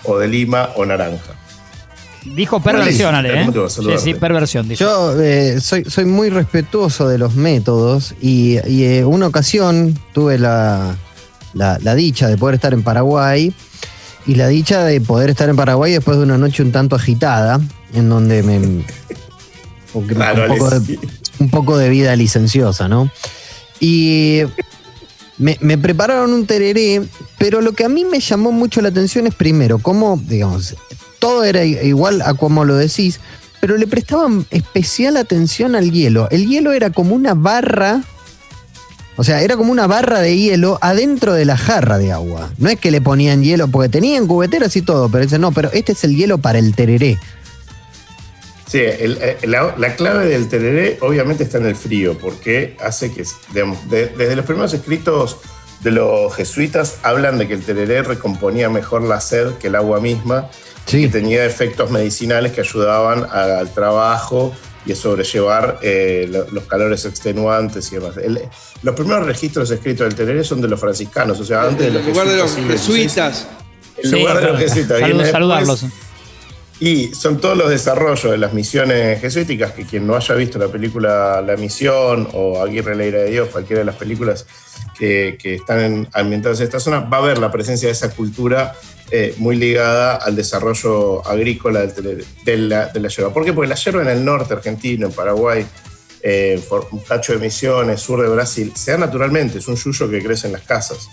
o 0.03 0.17
de 0.17 0.27
lima 0.27 0.69
o 0.75 0.85
naranja. 0.85 1.33
Dijo 2.25 2.61
perversión, 2.61 3.13
Ale, 3.15 3.33
¿eh? 3.33 3.39
¿Cómo 3.41 3.51
te 3.51 3.59
va 3.59 3.65
a 3.65 3.69
Sí, 3.69 3.81
sí, 4.01 4.13
perversión, 4.13 4.67
dijo. 4.69 4.79
Yo 4.79 5.21
eh, 5.21 5.59
soy, 5.59 5.83
soy 5.83 6.05
muy 6.05 6.29
respetuoso 6.29 7.07
de 7.09 7.17
los 7.17 7.35
métodos 7.35 8.15
y, 8.21 8.59
y, 8.65 8.85
eh, 8.85 9.03
una 9.05 9.27
ocasión 9.27 9.99
tuve 10.13 10.39
la, 10.39 10.95
la- 11.53 11.77
la 11.83 11.95
dicha 11.95 12.29
de 12.29 12.37
poder 12.37 12.55
estar 12.55 12.73
en 12.73 12.81
Paraguay 12.81 13.53
y 14.25 14.35
la 14.35 14.47
dicha 14.47 14.83
de 14.83 15.01
poder 15.01 15.29
estar 15.29 15.49
en 15.49 15.55
Paraguay 15.55 15.91
después 15.91 16.17
de 16.17 16.23
una 16.23 16.37
noche 16.37 16.63
un 16.63 16.71
tanto 16.71 16.95
agitada, 16.95 17.59
en 17.93 18.09
donde 18.09 18.43
me... 18.43 18.85
Claro, 20.07 20.51
un, 20.51 20.57
poco 20.57 20.79
de, 20.79 20.99
un 21.39 21.49
poco 21.49 21.77
de 21.77 21.89
vida 21.89 22.15
licenciosa, 22.15 22.87
¿no? 22.87 23.11
Y 23.79 24.41
me, 25.37 25.57
me 25.61 25.77
prepararon 25.77 26.33
un 26.33 26.47
tereré, 26.47 27.03
pero 27.37 27.61
lo 27.61 27.73
que 27.73 27.85
a 27.85 27.89
mí 27.89 28.03
me 28.03 28.19
llamó 28.19 28.51
mucho 28.51 28.81
la 28.81 28.89
atención 28.89 29.27
es 29.27 29.35
primero, 29.35 29.77
cómo, 29.77 30.19
digamos, 30.25 30.75
todo 31.19 31.43
era 31.43 31.63
igual 31.63 32.21
a 32.21 32.33
como 32.33 32.65
lo 32.65 32.75
decís, 32.75 33.19
pero 33.61 33.77
le 33.77 33.87
prestaban 33.87 34.45
especial 34.51 35.15
atención 35.15 35.73
al 35.73 35.91
hielo. 35.91 36.27
El 36.31 36.49
hielo 36.49 36.73
era 36.73 36.89
como 36.89 37.15
una 37.15 37.33
barra, 37.33 38.03
o 39.15 39.23
sea, 39.23 39.41
era 39.41 39.55
como 39.57 39.71
una 39.71 39.87
barra 39.87 40.19
de 40.19 40.35
hielo 40.37 40.77
adentro 40.81 41.33
de 41.33 41.45
la 41.45 41.57
jarra 41.57 41.97
de 41.97 42.11
agua. 42.11 42.49
No 42.57 42.69
es 42.69 42.79
que 42.79 42.91
le 42.91 43.01
ponían 43.01 43.43
hielo, 43.43 43.67
porque 43.67 43.89
tenían 43.89 44.25
cubeteras 44.27 44.75
y 44.75 44.81
todo, 44.81 45.09
pero 45.09 45.23
dicen, 45.23 45.41
no, 45.41 45.51
pero 45.51 45.69
este 45.71 45.91
es 45.91 46.03
el 46.03 46.15
hielo 46.15 46.37
para 46.39 46.59
el 46.59 46.73
tereré. 46.75 47.17
Sí, 48.67 48.79
el- 48.79 49.19
la, 49.43 49.75
la 49.77 49.95
clave 49.95 50.25
del 50.25 50.47
tereré 50.49 50.97
obviamente 51.01 51.43
está 51.43 51.59
en 51.59 51.67
el 51.67 51.75
frío, 51.75 52.17
porque 52.17 52.75
hace 52.83 53.11
que, 53.13 53.23
digamos, 53.53 53.87
de- 53.89 54.07
desde 54.07 54.35
los 54.35 54.45
primeros 54.45 54.73
escritos 54.73 55.37
de 55.81 55.91
los 55.91 56.33
jesuitas 56.33 56.95
hablan 57.03 57.37
de 57.37 57.47
que 57.47 57.53
el 57.53 57.61
tereré 57.61 58.01
recomponía 58.01 58.69
mejor 58.69 59.03
la 59.03 59.21
sed 59.21 59.51
que 59.59 59.67
el 59.67 59.75
agua 59.75 59.99
misma, 59.99 60.49
Sí. 60.85 61.03
que 61.03 61.09
tenía 61.09 61.45
efectos 61.45 61.91
medicinales 61.91 62.51
que 62.53 62.61
ayudaban 62.61 63.25
a- 63.25 63.59
al 63.59 63.69
trabajo 63.73 64.53
y 64.85 64.91
a 64.91 64.95
sobrellevar 64.95 65.79
eh, 65.81 66.27
lo- 66.29 66.49
los 66.51 66.65
calores 66.65 67.05
extenuantes 67.05 67.91
y 67.91 67.95
demás. 67.95 68.17
El- 68.17 68.41
los 68.81 68.95
primeros 68.95 69.25
registros 69.25 69.69
escritos 69.71 70.05
del 70.07 70.15
tereré 70.15 70.43
son 70.43 70.61
de 70.61 70.67
los 70.67 70.79
franciscanos, 70.79 71.39
o 71.39 71.45
sea, 71.45 71.63
antes 71.63 71.85
de 71.87 71.91
los 71.91 72.01
En 72.01 72.09
lugar 72.11 72.27
de 72.27 72.37
los 72.37 72.51
jesuitas. 72.55 73.47
En 73.97 74.11
lugar 74.11 74.35
de 74.41 74.47
los 74.47 74.59
jesuitas. 74.59 74.99
Saludarlos. 75.31 75.85
Y 76.85 77.13
son 77.15 77.39
todos 77.39 77.57
los 77.57 77.69
desarrollos 77.69 78.29
de 78.29 78.37
las 78.37 78.51
misiones 78.51 79.21
jesuíticas, 79.21 79.71
que 79.71 79.85
quien 79.85 80.05
no 80.05 80.17
haya 80.17 80.35
visto 80.35 80.59
la 80.59 80.67
película 80.67 81.41
La 81.41 81.55
Misión 81.55 82.27
o 82.33 82.61
Aguirre 82.61 82.93
la 82.93 83.05
de 83.05 83.31
Dios, 83.31 83.47
cualquiera 83.53 83.79
de 83.79 83.85
las 83.85 83.95
películas 83.95 84.45
que, 84.99 85.37
que 85.41 85.55
están 85.55 85.79
en- 85.79 86.07
ambientadas 86.11 86.59
en 86.59 86.65
esta 86.65 86.81
zona, 86.81 86.99
va 86.99 87.19
a 87.19 87.21
ver 87.21 87.37
la 87.37 87.49
presencia 87.53 87.87
de 87.87 87.93
esa 87.93 88.09
cultura 88.09 88.73
eh, 89.11 89.33
muy 89.37 89.55
ligada 89.55 90.15
al 90.15 90.35
desarrollo 90.35 91.25
agrícola 91.25 91.87
tele- 91.87 92.25
de, 92.43 92.57
la, 92.57 92.87
de 92.87 93.07
yerba. 93.07 93.31
¿Por 93.33 93.45
qué? 93.45 93.53
Porque 93.53 93.69
la 93.69 93.75
yerba 93.75 94.01
en 94.01 94.09
el 94.09 94.25
norte 94.25 94.53
argentino, 94.53 95.07
en 95.07 95.13
Paraguay, 95.13 95.65
eh, 96.21 96.61
cacho 97.07 97.31
de 97.31 97.39
Misiones, 97.39 98.01
sur 98.01 98.21
de 98.21 98.27
Brasil, 98.27 98.73
se 98.75 98.91
da 98.91 98.97
naturalmente, 98.97 99.59
es 99.59 99.67
un 99.69 99.77
yuyo 99.77 100.09
que 100.09 100.21
crece 100.21 100.47
en 100.47 100.53
las 100.53 100.63
casas. 100.63 101.07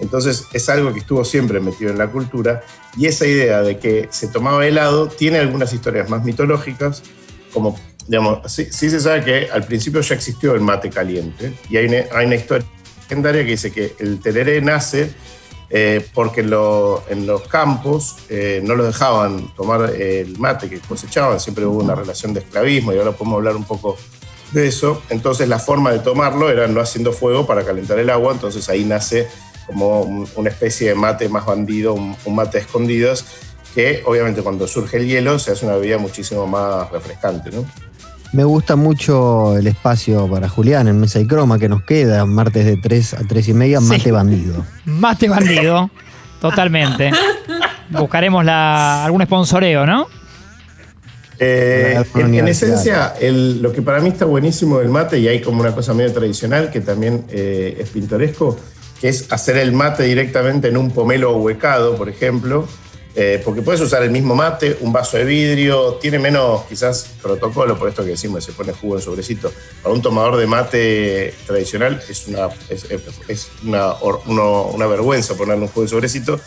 Entonces 0.00 0.46
es 0.52 0.68
algo 0.68 0.92
que 0.92 1.00
estuvo 1.00 1.24
siempre 1.24 1.60
metido 1.60 1.90
en 1.90 1.98
la 1.98 2.10
cultura 2.10 2.62
y 2.96 3.06
esa 3.06 3.26
idea 3.26 3.62
de 3.62 3.78
que 3.78 4.08
se 4.10 4.28
tomaba 4.28 4.66
helado 4.66 5.08
tiene 5.08 5.38
algunas 5.38 5.72
historias 5.72 6.08
más 6.08 6.24
mitológicas, 6.24 7.02
como 7.52 7.78
digamos, 8.06 8.50
sí, 8.50 8.66
sí, 8.70 8.90
se 8.90 8.98
sabe 8.98 9.24
que 9.24 9.50
al 9.52 9.64
principio 9.64 10.00
ya 10.00 10.14
existió 10.14 10.54
el 10.54 10.60
mate 10.60 10.90
caliente 10.90 11.52
y 11.68 11.76
hay 11.76 11.86
una, 11.86 12.34
historia 12.34 12.66
legendaria 13.02 13.44
que 13.44 13.50
dice 13.50 13.70
que 13.70 13.94
el 13.98 14.20
tereré 14.20 14.60
nace 14.60 15.12
eh, 15.68 16.04
porque 16.12 16.42
lo, 16.42 17.04
en 17.08 17.26
los 17.26 17.42
campos 17.42 18.16
eh, 18.28 18.60
no 18.64 18.74
los 18.74 18.86
dejaban 18.86 19.54
tomar 19.54 19.94
el 19.94 20.36
mate 20.38 20.68
que 20.68 20.80
cosechaban, 20.80 21.38
siempre 21.38 21.64
hubo 21.64 21.78
una 21.78 21.94
relación 21.94 22.34
de 22.34 22.40
esclavismo 22.40 22.92
y 22.92 22.98
ahora 22.98 23.12
podemos 23.12 23.36
hablar 23.36 23.54
un 23.54 23.64
poco 23.64 23.96
de 24.52 24.66
eso. 24.66 25.00
Entonces 25.10 25.48
la 25.48 25.60
forma 25.60 25.92
de 25.92 26.00
tomarlo 26.00 26.50
era 26.50 26.66
no 26.66 26.80
haciendo 26.80 27.12
fuego 27.12 27.46
para 27.46 27.64
calentar 27.64 27.98
el 27.98 28.10
agua, 28.10 28.32
entonces 28.32 28.68
ahí 28.68 28.84
nace 28.84 29.28
como 29.72 30.02
un- 30.02 30.28
una 30.36 30.50
especie 30.50 30.88
de 30.90 30.94
mate 30.94 31.28
más 31.28 31.46
bandido, 31.46 31.94
un, 31.94 32.16
un 32.24 32.34
mate 32.34 32.58
a 32.58 32.60
escondidas, 32.60 33.24
que 33.74 34.02
obviamente 34.06 34.42
cuando 34.42 34.66
surge 34.66 34.96
el 34.98 35.06
hielo 35.06 35.38
se 35.38 35.52
hace 35.52 35.64
una 35.64 35.76
bebida 35.76 35.98
muchísimo 35.98 36.46
más 36.46 36.90
refrescante, 36.90 37.50
¿no? 37.50 37.64
Me 38.32 38.44
gusta 38.44 38.76
mucho 38.76 39.56
el 39.56 39.66
espacio 39.66 40.28
para 40.30 40.48
Julián 40.48 40.86
en 40.86 41.00
Mesa 41.00 41.18
y 41.18 41.26
Croma 41.26 41.58
que 41.58 41.68
nos 41.68 41.82
queda, 41.82 42.24
martes 42.26 42.64
de 42.64 42.76
3 42.76 43.14
a 43.14 43.18
3 43.28 43.48
y 43.48 43.54
media, 43.54 43.80
Sí. 43.80 43.86
mate 43.86 44.12
bandido. 44.12 44.64
Mate 44.84 45.28
bandido. 45.28 45.90
Totalmente. 46.40 47.10
Buscaremos 47.90 48.44
la, 48.44 49.04
algún 49.04 49.22
sponsoreo, 49.24 49.84
¿no? 49.84 50.06
Eh, 51.38 52.02
en, 52.16 52.48
esencia, 52.48 53.14
el- 53.20 53.62
lo 53.62 53.72
que 53.72 53.80
para 53.82 54.00
mí 54.00 54.10
está 54.10 54.26
buenísimo 54.26 54.78
del 54.78 54.90
mate, 54.90 55.18
y 55.18 55.26
hay 55.26 55.40
como 55.40 55.60
una 55.62 55.74
cosa 55.74 55.94
medio 55.94 56.12
tradicional 56.12 56.70
que 56.70 56.80
también 56.82 57.24
eh, 57.30 57.78
es 57.80 57.88
pintoresco, 57.88 58.58
que 59.00 59.08
es 59.08 59.32
hacer 59.32 59.56
el 59.56 59.72
mate 59.72 60.04
directamente 60.04 60.68
en 60.68 60.76
un 60.76 60.90
pomelo 60.90 61.30
ahuecado, 61.30 61.96
por 61.96 62.08
ejemplo, 62.08 62.68
eh, 63.16 63.42
porque 63.44 63.62
puedes 63.62 63.80
usar 63.80 64.02
el 64.04 64.10
mismo 64.10 64.36
mate, 64.36 64.76
un 64.80 64.92
vaso 64.92 65.16
de 65.16 65.24
vidrio, 65.24 65.94
tiene 65.94 66.18
menos 66.18 66.62
quizás 66.68 67.10
protocolo, 67.20 67.76
por 67.76 67.88
esto 67.88 68.04
que 68.04 68.10
decimos, 68.10 68.44
se 68.44 68.52
pone 68.52 68.72
jugo 68.72 68.96
en 68.96 69.02
sobrecito. 69.02 69.52
Para 69.82 69.94
un 69.94 70.00
tomador 70.00 70.36
de 70.36 70.46
mate 70.46 71.34
tradicional 71.46 72.00
es 72.08 72.28
una, 72.28 72.48
es, 72.68 73.50
una, 73.64 73.94
una 73.94 74.86
vergüenza 74.86 75.34
ponerle 75.34 75.64
un 75.64 75.68
jugo 75.68 75.82
en 75.82 75.88
sobrecito, 75.88 76.38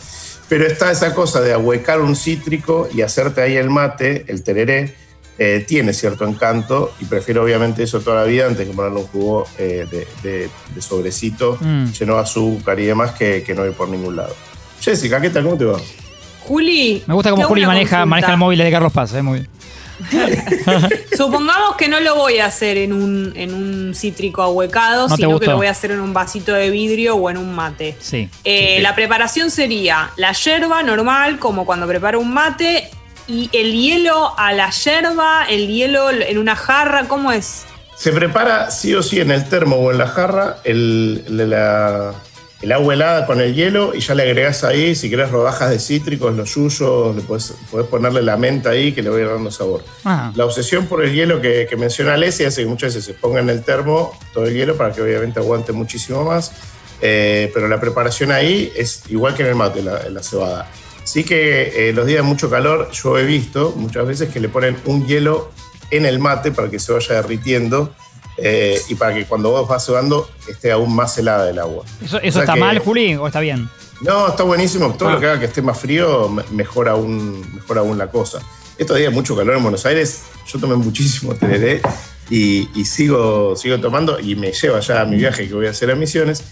pero 0.48 0.66
está 0.66 0.90
esa 0.90 1.14
cosa 1.14 1.40
de 1.40 1.52
ahuecar 1.52 2.00
un 2.00 2.16
cítrico 2.16 2.88
y 2.92 3.02
hacerte 3.02 3.42
ahí 3.42 3.56
el 3.56 3.68
mate, 3.68 4.24
el 4.28 4.42
tereré, 4.42 4.94
eh, 5.38 5.64
tiene 5.66 5.92
cierto 5.92 6.24
encanto 6.26 6.92
y 7.00 7.06
prefiero 7.06 7.42
obviamente 7.42 7.82
eso 7.82 8.00
toda 8.00 8.20
la 8.22 8.26
vida 8.26 8.46
antes 8.46 8.66
que 8.68 8.72
ponerle 8.74 9.00
un 9.00 9.06
jugo 9.08 9.46
eh, 9.58 9.86
de, 9.90 10.06
de- 10.22 10.48
de 10.74 10.82
sobrecito 10.82 11.58
Mm. 11.60 11.86
lleno 11.92 12.14
de 12.16 12.20
azúcar 12.20 12.78
y 12.78 12.84
demás 12.84 13.12
que, 13.12 13.42
que 13.42 13.54
no 13.54 13.64
ir 13.66 13.72
por 13.72 13.88
ningún 13.88 14.16
lado. 14.16 14.34
Jessica, 14.80 15.20
¿qué 15.20 15.30
tal? 15.30 15.44
¿Cómo 15.44 15.56
te 15.56 15.64
va? 15.64 15.78
Juli. 16.40 17.02
Me 17.06 17.14
gusta 17.14 17.30
cómo 17.30 17.42
Juli 17.44 17.64
maneja, 17.66 18.04
maneja 18.06 18.32
el 18.32 18.38
móvil 18.38 18.58
de 18.58 18.70
Carlos 18.70 18.92
Paz, 18.92 19.14
eh, 19.14 19.22
muy 19.22 19.38
bien. 19.40 19.50
Supongamos 21.16 21.76
que 21.76 21.88
no 21.88 22.00
lo 22.00 22.16
voy 22.16 22.38
a 22.38 22.46
hacer 22.46 22.76
en 22.78 22.92
un, 22.92 23.32
en 23.36 23.54
un 23.54 23.94
cítrico 23.94 24.42
ahuecado, 24.42 25.08
No 25.08 25.16
sino 25.16 25.38
que 25.40 25.46
lo 25.46 25.56
voy 25.56 25.66
a 25.68 25.70
hacer 25.70 25.92
en 25.92 26.00
un 26.00 26.12
vasito 26.12 26.52
de 26.52 26.70
vidrio 26.70 27.16
o 27.16 27.30
en 27.30 27.36
un 27.38 27.54
mate. 27.54 27.96
Sí. 28.00 28.28
Eh, 28.44 28.80
La 28.82 28.94
preparación 28.94 29.50
sería 29.50 30.10
la 30.16 30.32
yerba 30.32 30.82
normal, 30.82 31.38
como 31.38 31.64
cuando 31.64 31.86
preparo 31.86 32.20
un 32.20 32.32
mate, 32.34 32.90
y 33.26 33.48
el 33.52 33.72
hielo 33.72 34.32
a 34.38 34.52
la 34.52 34.70
yerba, 34.70 35.44
el 35.48 35.68
hielo 35.68 36.10
en 36.10 36.38
una 36.38 36.56
jarra, 36.56 37.06
¿cómo 37.08 37.32
es? 37.32 37.64
Se 37.96 38.12
prepara 38.12 38.70
sí 38.70 38.94
o 38.94 39.02
sí 39.02 39.20
en 39.20 39.30
el 39.30 39.48
termo 39.48 39.76
o 39.76 39.90
en 39.92 39.98
la 39.98 40.06
jarra 40.08 40.58
el, 40.64 41.24
el- 41.28 41.50
la- 41.50 42.12
el 42.62 42.72
agua 42.72 42.94
helada 42.94 43.26
con 43.26 43.42
el 43.42 43.54
hielo 43.54 43.94
y 43.94 44.00
ya 44.00 44.14
le 44.14 44.22
agregás 44.22 44.64
ahí, 44.64 44.94
si 44.94 45.10
querés, 45.10 45.30
rodajas 45.30 45.68
de 45.68 45.78
cítricos, 45.78 46.34
los 46.34 46.54
yuyos, 46.54 47.14
le 47.14 47.20
podés, 47.20 47.52
podés 47.70 47.86
ponerle 47.88 48.22
la 48.22 48.38
menta 48.38 48.70
ahí 48.70 48.92
que 48.92 49.02
le 49.02 49.10
va 49.10 49.18
a 49.18 49.20
ir 49.20 49.28
dando 49.28 49.50
sabor. 49.50 49.84
Ah. 50.06 50.32
La 50.34 50.46
obsesión 50.46 50.86
por 50.86 51.04
el 51.04 51.12
hielo 51.12 51.42
que, 51.42 51.66
que 51.68 51.76
menciona 51.76 52.14
Alessia 52.14 52.48
hace 52.48 52.62
que 52.62 52.66
muchas 52.66 52.94
veces 52.94 53.04
se 53.04 53.12
ponga 53.12 53.40
en 53.40 53.50
el 53.50 53.62
termo 53.64 54.18
todo 54.32 54.46
el 54.46 54.54
hielo 54.54 54.76
para 54.78 54.94
que 54.94 55.02
obviamente 55.02 55.40
aguante 55.40 55.72
muchísimo 55.72 56.24
más. 56.24 56.52
Eh, 57.02 57.50
pero 57.52 57.68
la 57.68 57.78
preparación 57.78 58.32
ahí 58.32 58.72
es 58.74 59.02
igual 59.10 59.34
que 59.34 59.42
en 59.42 59.48
el 59.50 59.54
mate, 59.56 59.82
la, 59.82 60.08
la 60.08 60.22
cebada. 60.22 60.66
Sí 61.04 61.22
que 61.24 61.88
eh, 61.88 61.92
los 61.92 62.06
días 62.06 62.18
de 62.18 62.28
mucho 62.28 62.48
calor 62.50 62.90
yo 62.92 63.18
he 63.18 63.24
visto 63.24 63.72
muchas 63.76 64.06
veces 64.06 64.30
que 64.30 64.40
le 64.40 64.48
ponen 64.48 64.76
un 64.86 65.06
hielo 65.06 65.50
en 65.90 66.06
el 66.06 66.18
mate 66.18 66.50
para 66.50 66.70
que 66.70 66.78
se 66.78 66.92
vaya 66.92 67.16
derritiendo 67.16 67.94
eh, 68.38 68.80
y 68.88 68.94
para 68.94 69.14
que 69.14 69.26
cuando 69.26 69.50
vos 69.50 69.68
vas 69.68 69.84
cebando 69.84 70.28
esté 70.48 70.72
aún 70.72 70.94
más 70.96 71.16
helada 71.18 71.48
el 71.50 71.58
agua. 71.58 71.84
¿Eso, 72.04 72.16
O 72.16 72.20
eso 72.20 72.32
sea 72.32 72.42
está 72.42 72.54
que- 72.54 72.60
mal, 72.60 72.78
Juli, 72.78 73.14
o 73.16 73.26
está 73.26 73.40
bien? 73.40 73.68
no, 74.00 74.28
está 74.28 74.42
buenísimo. 74.42 74.92
Todo 74.94 75.10
Ah. 75.10 75.12
lo 75.12 75.20
que 75.20 75.26
haga 75.26 75.38
que 75.40 75.46
esté 75.46 75.62
más 75.62 75.78
frío 75.78 76.28
me- 76.28 76.42
mejora 76.50 76.92
aún, 76.92 77.44
mejora 77.54 77.80
aún 77.82 77.96
la 77.98 78.08
cosa. 78.10 78.40
Estos 78.76 78.96
días 78.98 79.12
mucho 79.12 79.36
calor 79.36 79.56
en 79.56 79.62
Buenos 79.62 79.86
Aires. 79.86 80.22
Yo 80.46 80.58
tomé 80.58 80.74
muchísimo 80.74 81.34
tereré 81.36 81.80
y, 82.30 82.68
y 82.74 82.84
sigo, 82.86 83.54
sigo 83.56 83.78
tomando 83.78 84.18
y 84.18 84.34
me 84.36 84.52
lleva 84.52 84.80
ya 84.80 85.02
a 85.02 85.04
mi 85.04 85.16
viaje 85.16 85.46
que 85.46 85.54
voy 85.54 85.66
a 85.66 85.70
hacer 85.70 85.90
a 85.90 85.94
Misiones. 85.94 86.42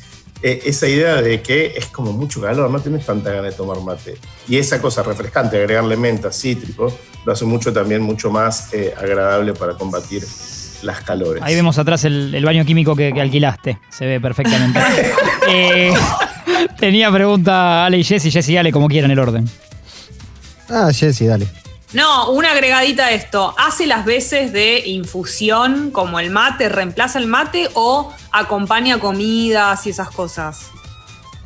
Eh, 0.42 0.62
esa 0.64 0.88
idea 0.88 1.22
de 1.22 1.40
que 1.40 1.74
es 1.76 1.86
como 1.86 2.12
mucho 2.12 2.40
calor, 2.40 2.70
no 2.70 2.80
tienes 2.80 3.06
tanta 3.06 3.30
ganas 3.30 3.52
de 3.52 3.56
tomar 3.56 3.80
mate. 3.80 4.16
Y 4.48 4.56
esa 4.58 4.80
cosa 4.80 5.02
refrescante, 5.02 5.56
agregarle 5.56 5.96
menta, 5.96 6.32
cítrico, 6.32 6.92
lo 7.24 7.32
hace 7.32 7.44
mucho 7.44 7.72
también 7.72 8.02
mucho 8.02 8.30
más 8.30 8.72
eh, 8.74 8.92
agradable 8.96 9.54
para 9.54 9.74
combatir 9.74 10.24
las 10.82 11.00
calores. 11.02 11.42
Ahí 11.42 11.54
vemos 11.54 11.78
atrás 11.78 12.04
el, 12.04 12.34
el 12.34 12.44
baño 12.44 12.64
químico 12.64 12.96
que, 12.96 13.12
que 13.12 13.20
alquilaste. 13.20 13.78
Se 13.90 14.06
ve 14.06 14.20
perfectamente. 14.20 14.80
Eh, 15.48 15.92
tenía 16.78 17.10
pregunta 17.10 17.84
Ale 17.84 17.98
y 17.98 18.04
Jessy. 18.04 18.30
Jessy 18.30 18.52
y 18.52 18.56
Ale, 18.56 18.70
como 18.70 18.86
quieran 18.88 19.10
el 19.10 19.18
orden. 19.18 19.48
Ah, 20.70 20.90
Jessy, 20.92 21.26
dale. 21.26 21.48
No, 21.92 22.30
una 22.30 22.52
agregadita 22.52 23.06
a 23.06 23.10
esto. 23.10 23.54
¿Hace 23.58 23.86
las 23.86 24.06
veces 24.06 24.52
de 24.52 24.82
infusión 24.86 25.90
como 25.90 26.20
el 26.20 26.30
mate, 26.30 26.70
reemplaza 26.70 27.18
el 27.18 27.26
mate 27.26 27.68
o 27.74 28.14
acompaña 28.30 28.98
comidas 28.98 29.86
y 29.86 29.90
esas 29.90 30.10
cosas? 30.10 30.70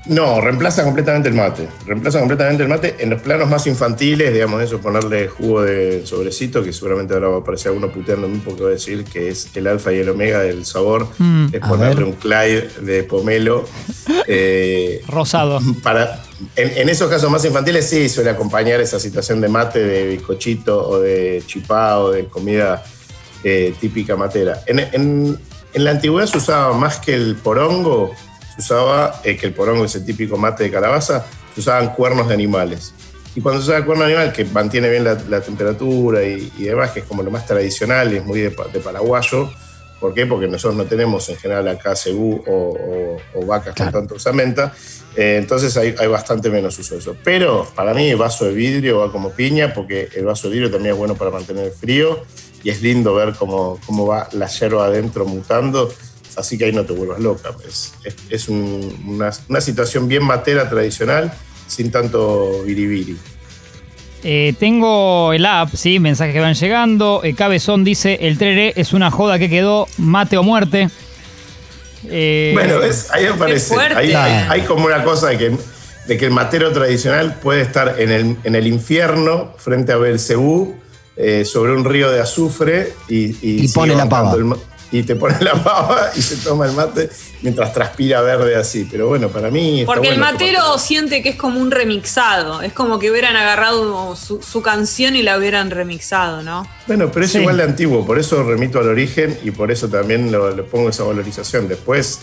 No, 0.08 0.40
reemplaza 0.40 0.84
completamente 0.84 1.28
el 1.28 1.34
mate. 1.34 1.68
Reemplaza 1.84 2.20
completamente 2.20 2.62
el 2.62 2.68
mate 2.68 2.94
en 3.00 3.10
los 3.10 3.20
planos 3.22 3.48
más 3.48 3.66
infantiles, 3.66 4.32
digamos, 4.32 4.62
eso, 4.62 4.78
ponerle 4.80 5.26
jugo 5.28 5.62
de 5.62 6.06
sobrecito, 6.06 6.62
que 6.62 6.72
seguramente 6.72 7.14
ahora 7.14 7.28
va 7.28 7.36
a 7.36 7.40
aparecer 7.40 7.72
porque 8.44 8.62
va 8.62 8.68
a 8.68 8.72
decir 8.72 9.04
que 9.04 9.28
es 9.28 9.48
el 9.54 9.66
alfa 9.66 9.92
y 9.92 9.98
el 9.98 10.08
omega 10.08 10.40
del 10.40 10.64
sabor. 10.64 11.08
Mm, 11.18 11.46
es 11.52 11.60
ponerle 11.60 12.04
un 12.04 12.12
Clyde 12.12 12.68
de 12.82 13.02
pomelo. 13.04 13.64
eh, 14.26 15.02
Rosado. 15.08 15.60
para, 15.82 16.22
en, 16.54 16.78
en 16.78 16.88
esos 16.88 17.08
casos 17.10 17.30
más 17.30 17.44
infantiles 17.44 17.88
sí 17.88 18.08
suele 18.08 18.30
acompañar 18.30 18.80
esa 18.80 19.00
situación 19.00 19.40
de 19.40 19.48
mate, 19.48 19.80
de 19.80 20.06
bizcochito 20.08 20.88
o 20.88 21.00
de 21.00 21.42
chipá 21.46 21.98
o 21.98 22.12
de 22.12 22.26
comida 22.26 22.84
eh, 23.44 23.74
típica 23.80 24.16
matera. 24.16 24.62
En, 24.66 24.78
en- 24.80 25.38
en 25.74 25.84
la 25.84 25.90
antigüedad 25.90 26.26
se 26.26 26.38
usaba 26.38 26.72
más 26.72 26.96
que 26.98 27.12
el 27.12 27.36
porongo, 27.36 28.10
se 28.56 28.62
usaba, 28.62 29.20
eh, 29.24 29.36
que 29.36 29.46
el 29.46 29.52
porongo 29.52 29.84
es 29.84 29.94
el 29.94 30.04
típico 30.04 30.36
mate 30.36 30.64
de 30.64 30.70
calabaza, 30.70 31.24
se 31.54 31.60
usaban 31.60 31.92
cuernos 31.94 32.28
de 32.28 32.34
animales. 32.34 32.92
Y 33.34 33.40
cuando 33.42 33.60
se 33.62 33.70
usa 33.70 33.84
cuerno 33.84 34.04
de 34.04 34.14
animal, 34.14 34.32
que 34.32 34.44
mantiene 34.46 34.88
bien 34.88 35.04
la, 35.04 35.14
la 35.28 35.40
temperatura 35.42 36.24
y, 36.24 36.50
y 36.58 36.64
demás, 36.64 36.90
que 36.92 37.00
es 37.00 37.04
como 37.06 37.22
lo 37.22 37.30
más 37.30 37.46
tradicional 37.46 38.12
y 38.12 38.16
es 38.16 38.24
muy 38.24 38.40
de, 38.40 38.48
de 38.72 38.80
paraguayo, 38.80 39.50
¿por 40.00 40.14
qué? 40.14 40.24
Porque 40.24 40.46
nosotros 40.48 40.74
no 40.76 40.84
tenemos 40.86 41.28
en 41.28 41.36
general 41.36 41.68
acá 41.68 41.94
cebú 41.96 42.42
o, 42.46 42.52
o- 42.52 43.16
o 43.40 43.46
vacas 43.46 43.74
Claro. 43.74 43.92
con 43.92 44.00
tanta 44.02 44.14
osamenta, 44.14 44.72
eh, 45.16 45.36
entonces 45.38 45.76
hay, 45.76 45.94
hay 45.98 46.06
bastante 46.06 46.48
menos 46.48 46.78
uso 46.78 46.94
de 46.94 47.00
eso. 47.00 47.16
Pero 47.22 47.66
para 47.74 47.92
mí 47.92 48.08
el 48.10 48.16
vaso 48.16 48.46
de 48.46 48.52
vidrio 48.54 49.00
va 49.00 49.12
como 49.12 49.30
piña, 49.32 49.74
porque 49.74 50.08
el 50.14 50.24
vaso 50.24 50.48
de 50.48 50.54
vidrio 50.54 50.70
también 50.70 50.92
es 50.94 50.98
bueno 50.98 51.14
para 51.14 51.30
mantener 51.30 51.66
el 51.66 51.72
frío 51.72 52.22
y 52.62 52.70
es 52.70 52.80
lindo 52.82 53.14
ver 53.14 53.34
cómo, 53.38 53.78
cómo 53.86 54.06
va 54.06 54.28
la 54.32 54.46
yerba 54.48 54.86
adentro 54.86 55.24
mutando, 55.26 55.92
así 56.36 56.56
que 56.58 56.66
ahí 56.66 56.72
no 56.72 56.84
te 56.84 56.92
vuelvas 56.92 57.18
loca. 57.20 57.50
Es, 57.66 57.94
es- 58.04 58.14
es 58.30 58.48
un- 58.48 59.02
una, 59.06 59.30
una 59.48 59.60
situación 59.60 60.06
bien 60.08 60.22
matera 60.24 60.68
tradicional, 60.68 61.32
sin 61.66 61.90
tanto 61.90 62.62
biribiri. 62.64 63.16
Eh, 64.24 64.54
tengo 64.58 65.32
el 65.32 65.46
app, 65.46 65.74
sí, 65.74 65.98
mensajes 66.00 66.34
que 66.34 66.40
van 66.40 66.54
llegando. 66.54 67.20
Eh, 67.22 67.34
Cabezón 67.34 67.84
dice: 67.84 68.18
el 68.22 68.38
trere 68.38 68.72
es 68.76 68.92
una 68.92 69.10
joda 69.10 69.38
que 69.38 69.48
quedó, 69.48 69.86
mate 69.98 70.36
o 70.36 70.42
muerte. 70.42 70.88
Eh, 72.08 72.50
Bueno, 72.54 72.78
¿ves? 72.80 73.08
ahí 73.12 73.26
aparece. 73.26 73.74
Ahí 73.94 74.12
hay, 74.14 74.46
hay 74.48 74.60
como 74.62 74.86
una 74.86 75.02
cosa 75.04 75.28
de 75.28 75.38
que, 75.38 75.56
de 76.06 76.16
que 76.16 76.24
el 76.24 76.30
matero 76.30 76.72
tradicional 76.72 77.34
puede 77.40 77.62
estar 77.62 77.96
en 78.00 78.10
el, 78.10 78.36
en 78.44 78.54
el 78.54 78.66
infierno 78.66 79.52
frente 79.58 79.92
a 79.92 79.96
Belcebú, 79.96 80.74
eh, 81.16 81.44
sobre 81.44 81.72
un 81.72 81.84
río 81.84 82.10
de 82.10 82.20
azufre 82.20 82.92
y, 83.08 83.26
y, 83.46 83.64
Y 83.64 83.68
pone 83.68 83.94
la 83.94 84.08
pava. 84.08 84.34
el 84.34 84.44
y 84.98 85.02
te 85.02 85.16
pone 85.16 85.36
la 85.40 85.54
pava 85.62 86.10
y 86.16 86.22
se 86.22 86.36
toma 86.36 86.66
el 86.66 86.72
mate 86.72 87.08
mientras 87.42 87.72
transpira 87.72 88.20
verde 88.22 88.56
así. 88.56 88.86
Pero 88.90 89.08
bueno, 89.08 89.28
para 89.28 89.50
mí. 89.50 89.80
está 89.80 89.92
Porque 89.94 90.08
el 90.08 90.18
matero 90.18 90.60
tomar- 90.62 90.78
siente 90.80 91.22
que 91.22 91.30
es 91.30 91.36
como 91.36 91.60
un 91.60 91.70
remixado. 91.70 92.62
Es 92.62 92.72
como 92.72 92.98
que 92.98 93.10
hubieran 93.10 93.36
agarrado 93.36 94.16
su, 94.16 94.42
su 94.42 94.62
canción 94.62 95.16
y 95.16 95.22
la 95.22 95.36
hubieran 95.38 95.70
remixado, 95.70 96.42
¿no? 96.42 96.66
Bueno, 96.86 97.10
pero 97.12 97.24
es 97.26 97.32
Sí. 97.32 97.38
igual 97.38 97.56
de 97.58 97.64
antiguo, 97.64 98.04
por 98.06 98.18
eso 98.18 98.42
remito 98.42 98.78
al 98.80 98.88
origen 98.88 99.38
y 99.44 99.50
por 99.50 99.70
eso 99.70 99.88
también 99.88 100.30
lo- 100.32 100.50
le 100.54 100.62
pongo 100.62 100.88
esa 100.88 101.04
valorización. 101.04 101.68
Después 101.68 102.20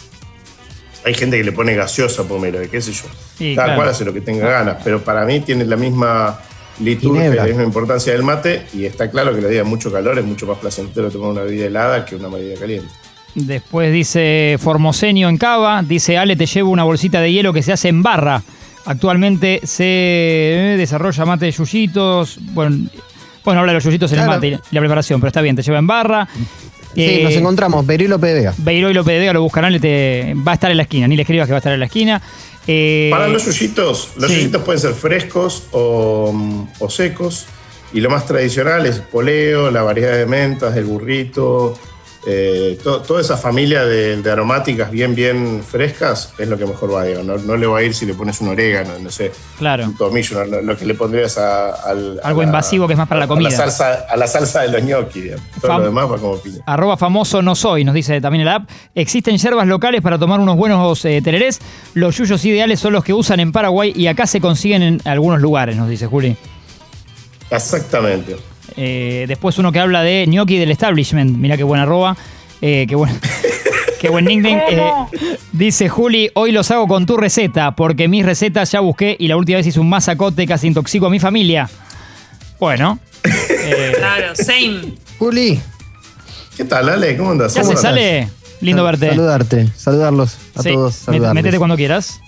hay 1.06 1.14
gente 1.14 1.38
que 1.38 1.44
le 1.44 1.52
pone 1.52 1.76
gaseosa 1.76 2.24
pomelo, 2.24 2.60
qué 2.72 2.82
sé 2.82 2.94
yo. 2.94 3.04
Sí, 3.38 3.56
Cada 3.56 3.68
claro. 3.68 3.80
cual 3.80 3.90
hace 3.90 4.06
lo 4.06 4.14
que 4.14 4.22
tenga 4.22 4.48
ganas, 4.50 4.78
pero 4.84 5.04
para 5.04 5.26
mí 5.26 5.42
tiene 5.42 5.66
la 5.66 5.76
misma 5.76 6.40
liturgia 6.80 7.22
Ginebra. 7.24 7.42
la 7.44 7.48
misma 7.50 7.64
importancia 7.64 8.14
del 8.14 8.24
mate 8.24 8.64
y 8.74 8.86
está 8.86 9.10
claro 9.12 9.32
que 9.34 9.40
días 9.42 9.52
de 9.52 9.64
mucho 9.64 9.92
calor 9.92 10.18
es 10.20 10.26
mucho 10.26 10.46
más 10.48 10.58
placentero 10.58 11.10
tomar 11.12 11.30
una 11.32 11.42
bebida 11.42 11.66
helada 11.66 12.06
que 12.06 12.16
una 12.16 12.28
bebida 12.30 12.56
caliente. 12.60 12.88
Después 13.36 13.92
dice 13.92 14.58
Formosenio 14.60 15.28
en 15.30 15.38
Cava. 15.38 15.82
Dice 15.84 16.18
Ale, 16.18 16.36
te 16.36 16.46
llevo 16.46 16.70
una 16.70 16.84
bolsita 16.84 17.20
de 17.20 17.32
hielo 17.32 17.52
que 17.54 17.64
se 17.64 17.74
hace 17.74 17.90
en 17.90 18.04
barra. 18.04 18.42
Actualmente 18.86 19.62
se 19.64 19.84
eh, 19.86 20.76
desarrolla 20.78 21.26
mate 21.26 21.46
de 21.46 21.52
yuyitos. 21.52 22.38
Bueno, 22.54 22.88
bueno, 23.44 23.60
habla 23.62 23.72
de 23.72 23.76
los 23.78 23.84
yuyitos 23.84 24.12
en 24.12 24.20
el 24.20 24.26
Claro. 24.26 24.38
mate 24.38 24.48
y 24.72 24.76
la 24.76 24.80
preparación, 24.82 25.20
pero 25.20 25.30
está 25.30 25.42
bien, 25.42 25.56
te 25.56 25.62
lleva 25.64 25.80
en 25.80 25.88
barra. 25.88 26.28
Sí, 26.96 27.02
Eh, 27.02 27.22
nos 27.24 27.34
encontramos, 27.34 27.86
Berilo 27.88 28.20
PBA. 28.20 28.54
Beiro 28.60 28.88
y 28.92 28.94
López 28.94 29.14
de 29.16 29.20
Vega 29.22 29.34
lo 29.34 29.42
buscarán, 29.42 29.72
le 29.74 29.80
te- 29.80 30.36
va 30.48 30.52
a 30.52 30.56
estar 30.56 30.70
en 30.70 30.78
la 30.78 30.84
esquina. 30.84 31.08
Ni 31.08 31.16
le 31.16 31.24
escribas 31.24 31.48
que 31.48 31.54
va 31.54 31.58
a 31.58 31.60
estar 31.60 31.74
en 31.74 31.80
la 31.80 31.88
esquina. 31.88 32.22
Eh, 32.68 33.10
Para 33.12 33.28
los 33.28 33.46
yuyitos, 33.46 34.12
los 34.16 34.30
sí. 34.32 34.38
yuyitos 34.38 34.62
pueden 34.64 34.82
ser 34.82 34.94
frescos 34.94 35.64
o, 35.72 36.34
o 36.80 36.90
secos. 36.90 37.46
Y 37.94 38.02
lo 38.02 38.10
más 38.10 38.26
tradicional 38.26 38.86
es 38.86 39.00
poleo, 39.00 39.70
la 39.70 39.84
variedad 39.84 40.18
de 40.18 40.26
mentas, 40.26 40.76
el 40.76 40.86
burrito. 40.86 41.78
Eh, 42.26 42.80
to- 42.84 43.02
toda 43.02 43.20
esa 43.22 43.36
familia 43.38 43.84
de, 43.86 44.22
de 44.22 44.32
aromáticas 44.32 44.90
bien, 44.90 45.14
bien 45.14 45.62
frescas 45.64 46.34
es 46.38 46.48
lo 46.48 46.58
que 46.58 46.66
mejor 46.66 46.94
va. 46.94 47.04
digo. 47.04 47.22
No, 47.24 47.38
no 47.38 47.58
le 47.58 47.68
va 47.68 47.80
a 47.80 47.84
ir 47.84 47.94
si 47.94 48.06
le 48.06 48.14
pones 48.14 48.40
un 48.42 48.48
orégano, 48.50 48.92
no 49.00 49.12
sé, 49.12 49.32
Claro. 49.58 49.86
un 49.86 49.98
tomillo, 49.98 50.46
no, 50.46 50.58
no, 50.58 50.62
lo 50.62 50.78
que 50.78 50.86
le 50.86 50.94
pondrías 50.94 51.38
a, 51.38 51.72
al- 51.72 52.20
a 52.24 52.28
Algo 52.28 52.44
invasivo 52.44 52.88
que 52.88 52.94
es 52.94 52.98
más 53.00 53.08
para 53.10 53.20
la 53.20 53.26
a 53.26 53.28
comida. 53.28 53.52
salsa, 53.52 54.06
a 54.10 54.16
la 54.16 54.28
salsa 54.28 54.62
de 54.62 54.70
los 54.70 54.82
gnocchi. 54.84 55.22
digamos. 55.22 55.46
Todo 55.62 55.72
Fam- 55.74 55.78
lo 55.80 55.86
demás 55.86 56.12
va 56.12 56.18
como 56.18 56.38
piña. 56.38 56.60
Arroba 56.66 56.96
famoso 56.98 57.42
no 57.42 57.56
soy, 57.56 57.84
nos 57.84 57.94
dice 57.96 58.22
también 58.22 58.42
el 58.44 58.48
app. 58.48 58.70
Existen 58.96 59.38
yerbas 59.38 59.68
locales 59.68 60.02
para 60.02 60.18
tomar 60.18 60.40
unos 60.40 60.56
buenos 60.56 61.04
eh, 61.06 61.22
tererés. 61.24 61.60
Los 61.94 62.18
yuyos 62.18 62.44
ideales 62.46 62.80
son 62.80 62.94
los 62.94 63.04
que 63.04 63.14
usan 63.14 63.40
en 63.42 63.52
Paraguay 63.52 63.92
y 63.96 64.08
acá 64.08 64.28
se 64.28 64.40
consiguen 64.40 64.82
en 64.84 65.02
algunos 65.06 65.42
lugares, 65.42 65.76
nos 65.76 65.90
dice 65.90 66.08
Juli. 66.08 66.36
Exactamente. 67.50 68.38
Eh, 68.78 69.26
después 69.28 69.58
uno 69.58 69.72
que 69.72 69.80
habla 69.80 70.02
de 70.04 70.26
gnocchi 70.28 70.58
del 70.58 70.72
establishment. 70.72 71.38
Mirá 71.38 71.58
qué 71.58 71.64
buena 71.64 71.84
arroba. 71.84 72.16
Eh, 72.62 72.86
qué, 72.88 72.96
buen, 72.96 73.12
qué 74.00 74.10
buen 74.10 74.26
nickname. 74.26 74.64
Eh, 74.70 74.92
dice 75.52 75.90
Juli, 75.90 76.32
hoy 76.34 76.52
los 76.52 76.72
hago 76.72 76.88
con 76.88 77.06
tu 77.06 77.18
receta, 77.18 77.76
porque 77.76 78.08
mis 78.08 78.26
recetas 78.26 78.72
ya 78.72 78.80
busqué 78.80 79.16
y 79.20 79.28
la 79.28 79.38
última 79.38 79.58
vez 79.58 79.68
hice 79.68 79.80
un 79.80 79.90
masacote, 79.90 80.48
casi 80.48 80.68
intoxico 80.68 81.08
a 81.08 81.10
mi 81.10 81.20
familia. 81.20 81.70
Bueno. 82.60 83.00
eh, 83.24 83.94
Claro, 83.98 84.36
same. 84.36 84.94
Juli, 85.20 85.60
¿Qué 86.58 86.66
tal, 86.66 86.88
Ale? 86.90 87.18
¿Cómo 87.18 87.32
andas? 87.32 87.54
¿Qué 87.54 87.62
¿Cómo 87.62 87.72
haces, 87.74 87.84
andás? 87.86 88.00
Ale? 88.04 88.30
Lindo 88.62 88.84
verte. 88.84 89.10
Saludarte, 89.10 89.68
saludarlos 89.76 90.38
a 90.56 90.62
Sí, 90.64 90.74
todos. 90.74 90.96
saludarles. 90.96 91.34
Métete 91.44 91.58
cuando 91.58 91.76
quieras. 91.76 92.22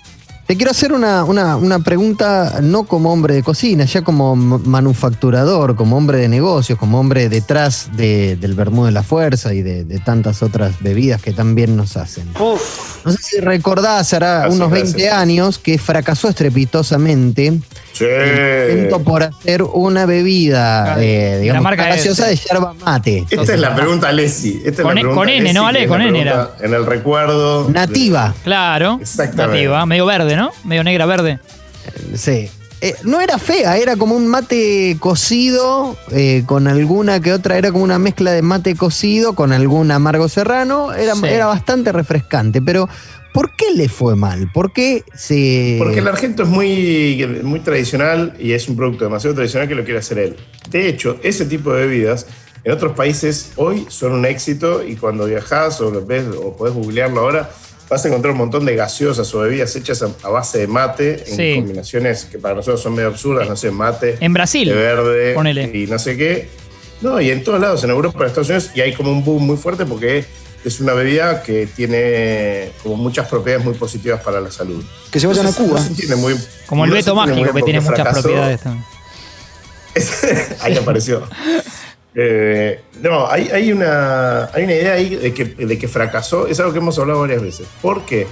Te 0.45 0.55
quiero 0.55 0.69
hacer 0.71 0.93
una, 0.93 1.23
una- 1.23 1.57
una 1.57 1.79
pregunta, 1.79 2.59
no 2.61 2.83
como 2.83 3.11
hombre 3.11 3.33
de 3.33 3.41
cocina, 3.41 3.85
ya 3.85 4.03
como 4.03 4.35
manufacturador, 4.35 5.75
como 5.75 5.97
hombre 5.97 6.19
de 6.19 6.27
negocios, 6.27 6.77
como 6.77 6.99
hombre 6.99 7.29
detrás 7.29 7.89
de- 7.97 8.35
del 8.35 8.53
vermú 8.53 8.85
de 8.85 8.91
la 8.91 9.01
fuerza 9.01 9.55
y 9.55 9.63
de, 9.63 9.83
de 9.85 9.97
tantas 9.99 10.43
otras 10.43 10.75
bebidas 10.81 11.19
que 11.19 11.31
también 11.33 11.75
nos 11.75 11.97
hacen. 11.97 12.27
No 12.37 13.11
sé 13.11 13.17
si 13.21 13.39
recordás, 13.39 14.13
hará 14.13 14.41
Gracias, 14.41 14.55
unos 14.55 14.69
20 14.71 14.91
gracias. 14.91 15.13
años 15.13 15.57
que 15.57 15.79
fracasó 15.79 16.29
estrepitosamente 16.29 17.59
Sí. 17.93 18.03
el 18.03 18.71
intento 18.71 18.99
por 19.03 19.23
hacer 19.23 19.63
una 19.63 20.05
bebida, 20.05 20.97
eh, 21.01 21.31
la 21.35 21.39
digamos, 21.39 21.63
marca 21.63 21.85
gaseosa 21.87 22.25
de 22.27 22.33
es- 22.33 22.43
yerba 22.45 22.73
mate. 22.85 23.25
Esta 23.29 23.53
es 23.53 23.59
la 23.59 23.73
pregunta 23.73 24.11
Lessi. 24.11 24.61
Esta 24.65 24.81
es 24.81 24.85
Con 24.85 24.95
la 24.95 24.99
E- 24.99 25.03
pregunta 25.03 25.19
con 25.21 25.29
N, 25.29 25.41
Lessi, 25.43 25.53
¿no, 25.55 25.67
Ale? 25.67 25.83
es 25.83 25.87
Con 25.87 26.01
N 26.01 26.11
pregunta 26.21 26.51
En 26.61 26.73
el 26.73 26.85
recuerdo. 26.85 27.69
Nativa. 27.69 28.33
Claro. 28.43 28.97
Exactamente. 29.01 29.53
Nativa, 29.63 29.85
medio 29.85 30.05
verde, 30.05 30.34
¿no? 30.35 30.51
Medio 30.63 30.83
negra 30.83 31.05
verde. 31.05 31.39
Sí. 32.15 32.49
Eh, 32.81 32.93
no 33.03 33.21
era 33.21 33.37
fea, 33.39 33.77
era 33.77 33.95
como 33.95 34.15
un 34.15 34.27
mate 34.27 34.97
cocido, 34.99 35.97
eh, 36.11 36.43
con 36.45 36.67
alguna 36.67 37.19
que 37.21 37.33
otra, 37.33 37.57
era 37.57 37.71
como 37.71 37.83
una 37.83 37.97
mezcla 37.99 38.31
de 38.31 38.41
mate 38.41 38.75
cocido 38.75 39.33
con 39.33 39.53
algún 39.53 39.89
amargo 39.91 40.27
serrano, 40.27 40.93
era, 40.93 41.15
Sí. 41.15 41.25
era 41.25 41.45
bastante 41.47 41.91
refrescante, 41.91 42.61
pero 42.61 42.87
¿por 43.33 43.55
qué 43.55 43.71
le 43.73 43.87
fue 43.89 44.15
mal? 44.15 44.51
¿Por 44.51 44.73
qué 44.73 45.03
se... 45.15 45.77
Porque 45.79 45.99
el 45.99 46.07
argento 46.07 46.43
es 46.43 46.49
muy, 46.49 47.25
muy 47.43 47.61
tradicional 47.61 48.35
y 48.39 48.51
es 48.51 48.67
un 48.67 48.75
producto 48.75 49.05
demasiado 49.05 49.35
tradicional 49.35 49.67
que 49.67 49.75
lo 49.75 49.83
quiere 49.83 49.99
hacer 49.99 50.19
él. 50.19 50.35
De 50.69 50.87
hecho, 50.87 51.17
ese 51.23 51.45
tipo 51.45 51.73
de 51.73 51.87
bebidas 51.87 52.27
en 52.65 52.71
otros 52.73 52.91
países 52.93 53.51
hoy 53.55 53.85
son 53.89 54.11
un 54.11 54.25
éxito 54.25 54.83
y 54.83 54.95
cuando 54.95 55.25
viajas 55.25 55.79
o 55.81 55.89
lo 55.91 56.05
ves 56.05 56.25
o 56.43 56.55
podés 56.55 56.73
googlearlo 56.75 57.21
ahora, 57.21 57.49
vas 57.89 58.03
a 58.03 58.07
encontrar 58.07 58.31
un 58.31 58.37
montón 58.39 58.65
de 58.65 58.75
gaseosas 58.75 59.33
o 59.33 59.39
bebidas 59.41 59.75
hechas 59.75 60.01
a, 60.01 60.29
base 60.29 60.59
de 60.59 60.67
mate 60.67 61.23
en 61.29 61.35
Sí. 61.35 61.55
combinaciones 61.57 62.25
que 62.25 62.39
para 62.39 62.55
nosotros 62.55 62.81
son 62.81 62.95
medio 62.95 63.09
absurdas, 63.09 63.47
no 63.47 63.55
sé, 63.55 63.71
mate, 63.71 64.17
En 64.19 64.33
Brasil, 64.33 64.67
de 64.69 64.73
verde 64.75 65.33
ponele. 65.33 65.69
y 65.73 65.87
no 65.87 65.99
sé 65.99 66.17
qué. 66.17 66.49
No, 67.01 67.19
y 67.21 67.29
en 67.29 67.43
todos 67.43 67.59
lados, 67.59 67.83
en 67.83 67.89
Europa, 67.91 68.19
en 68.21 68.27
Estados 68.27 68.47
Unidos, 68.49 68.71
y 68.73 68.81
hay 68.81 68.93
como 68.93 69.11
un 69.11 69.23
boom 69.23 69.45
muy 69.45 69.57
fuerte 69.57 69.85
porque 69.85 70.25
es 70.63 70.79
una 70.79 70.93
bebida 70.93 71.43
que 71.43 71.67
tiene 71.67 72.71
como 72.81 72.95
muchas 72.95 73.27
propiedades 73.27 73.63
muy 73.63 73.75
positivas 73.75 74.21
para 74.23 74.41
la 74.41 74.49
salud. 74.49 74.83
Que 75.11 75.19
se 75.19 75.27
vayan 75.27 75.45
a 75.45 75.51
Cuba. 75.51 75.77
no 75.79 75.83
se 75.83 75.89
entiende 75.89 76.15
muy- 76.15 76.35
Como 76.65 76.85
el 76.85 76.89
no 76.89 76.95
muy 76.95 77.27
Mágico, 77.27 77.53
que 77.53 77.61
tiene 77.61 77.81
muchas 77.81 77.95
fracasó. 77.97 78.21
propiedades 78.23 78.61
también. 78.61 78.85
ahí 80.61 80.75
apareció. 80.75 81.23
Eh, 82.15 82.79
no, 83.01 83.29
hay, 83.29 83.71
una, 83.71 84.45
hay 84.45 84.63
una 84.63 84.73
idea 84.73 84.93
ahí 84.93 85.15
de 85.15 85.33
que, 85.33 85.45
de 85.45 85.77
que 85.77 85.87
fracasó. 85.87 86.47
Es 86.47 86.59
algo 86.59 86.71
que 86.71 86.79
hemos 86.79 86.97
hablado 86.97 87.21
varias 87.21 87.41
veces. 87.41 87.67
¿Por 87.81 88.05
qué? 88.05 88.25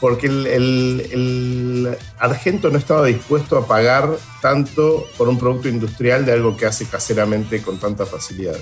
Porque 0.00 0.26
el, 0.26 0.46
el- 0.46 1.96
argento 2.18 2.70
no 2.70 2.78
estaba 2.78 3.06
dispuesto 3.06 3.56
a 3.56 3.66
pagar 3.66 4.10
tanto 4.42 5.06
por 5.16 5.28
un 5.28 5.38
producto 5.38 5.68
industrial 5.68 6.24
de 6.24 6.32
algo 6.32 6.56
que 6.56 6.66
hace 6.66 6.86
caseramente 6.86 7.62
con 7.62 7.78
tanta 7.78 8.06
facilidad. 8.06 8.56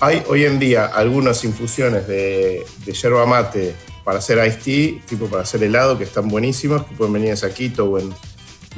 Hay 0.00 0.22
hoy 0.28 0.44
en 0.44 0.58
día 0.58 0.86
algunas 0.86 1.44
infusiones 1.44 2.06
de, 2.06 2.64
de 2.84 2.92
yerba 2.92 3.24
mate 3.24 3.74
para 4.04 4.18
hacer 4.18 4.44
iced 4.46 4.60
tea, 4.62 5.00
tipo 5.06 5.26
para 5.26 5.42
hacer 5.42 5.62
helado, 5.62 5.96
que 5.96 6.04
están 6.04 6.28
buenísimas, 6.28 6.84
que 6.84 6.94
pueden 6.94 7.12
venir 7.12 7.30
en 7.30 7.36
saquito 7.36 7.86
o 7.86 7.98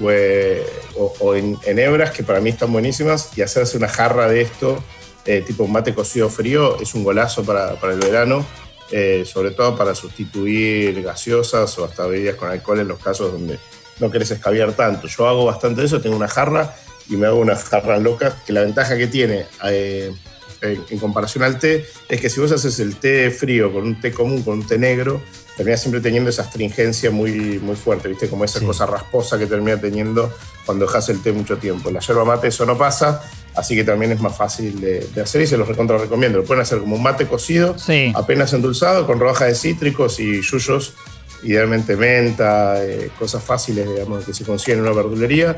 eh, 0.03 0.67
o 0.97 1.35
en, 1.35 1.57
en 1.65 1.79
hebras, 1.79 2.11
que 2.11 2.23
para 2.25 2.41
mí 2.41 2.51
están 2.51 2.73
buenísimas, 2.73 3.31
y 3.39 3.43
hacerse 3.43 3.77
una 3.77 3.89
jarra 3.89 4.29
de 4.29 4.43
esto, 4.43 4.83
eh, 5.27 5.43
tipo 5.47 5.67
mate 5.67 5.95
cocido 5.95 6.29
frío, 6.29 6.79
es 6.81 6.95
un 6.95 7.05
golazo 7.05 7.45
para, 7.45 7.79
para 7.81 7.95
el 7.95 8.01
verano, 8.01 8.45
eh, 8.91 9.25
sobre 9.27 9.51
todo 9.53 9.77
para 9.77 9.95
sustituir 9.95 11.03
gaseosas 11.03 11.79
o 11.79 11.85
hasta 11.85 12.07
bebidas 12.07 12.37
con 12.37 12.51
alcohol 12.51 12.81
en 12.81 12.89
los 12.89 12.99
casos 12.99 13.33
donde 13.33 13.59
no 14.01 14.11
querés 14.11 14.31
escabiar 14.31 14.73
tanto. 14.73 15.07
Yo 15.09 15.27
hago 15.29 15.45
bastante 15.47 15.81
de 15.81 15.87
eso, 15.87 16.01
tengo 16.01 16.17
una 16.17 16.29
jarra 16.29 16.75
y 17.09 17.17
me 17.17 17.27
hago 17.27 17.39
unas 17.39 17.65
jarras 17.65 18.03
locas, 18.03 18.35
que 18.47 18.53
la 18.53 18.63
ventaja 18.63 18.97
que 18.97 19.07
tiene 19.07 19.47
eh, 19.65 20.13
en, 20.61 20.85
en 20.89 20.99
comparación 20.99 21.45
al 21.45 21.59
té 21.59 21.87
es 22.09 22.21
que 22.21 22.29
si 22.31 22.41
vos 22.41 22.53
haces 22.53 22.79
el 22.81 22.97
té 22.97 23.31
frío 23.31 23.73
con 23.73 23.85
un 23.85 24.01
té 24.01 24.13
común, 24.13 24.43
con 24.43 24.55
un 24.61 24.67
té 24.67 24.79
negro, 24.79 25.21
termina 25.57 25.77
siempre 25.77 26.01
teniendo 26.01 26.31
esa 26.31 26.43
astringencia 26.43 27.11
muy, 27.11 27.59
muy 27.61 27.77
fuerte, 27.77 28.09
¿viste? 28.09 28.29
Como 28.29 28.45
esa 28.45 28.59
Sí. 28.59 28.67
cosa 28.67 28.87
rasposa 28.87 29.39
que 29.39 29.47
termina 29.47 29.81
teniendo 29.81 30.33
cuando 30.67 30.87
dejas 30.87 31.09
el 31.11 31.23
té 31.23 31.33
mucho 31.33 31.59
tiempo. 31.59 31.91
La 31.91 32.01
yerba 32.01 32.25
mate 32.25 32.49
eso 32.49 32.67
no 32.67 32.77
pasa, 32.77 33.23
así 33.57 33.75
que 33.75 33.85
también 33.85 34.13
es 34.13 34.21
más 34.21 34.37
fácil 34.37 34.81
de, 34.81 35.07
de 35.15 35.21
hacer 35.23 35.43
y 35.43 35.47
se 35.47 35.57
los 35.57 35.67
recontra 35.69 35.97
recomiendo. 35.99 36.39
Lo 36.39 36.45
pueden 36.45 36.63
hacer 36.63 36.79
como 36.79 36.97
un 36.97 37.03
mate 37.03 37.27
cocido, 37.27 37.79
Sí. 37.79 38.13
apenas 38.15 38.53
endulzado, 38.53 39.07
con 39.07 39.19
rodajas 39.21 39.49
de 39.49 39.55
cítricos 39.55 40.19
y 40.21 40.41
yuyos, 40.43 40.95
idealmente 41.43 41.97
menta, 41.97 42.83
eh, 42.85 43.11
cosas 43.19 43.43
fáciles, 43.43 43.89
digamos, 43.89 44.25
que 44.25 44.33
se 44.35 44.45
consiguen 44.45 44.79
en 44.81 44.85
una 44.87 44.95
verdulería, 44.95 45.57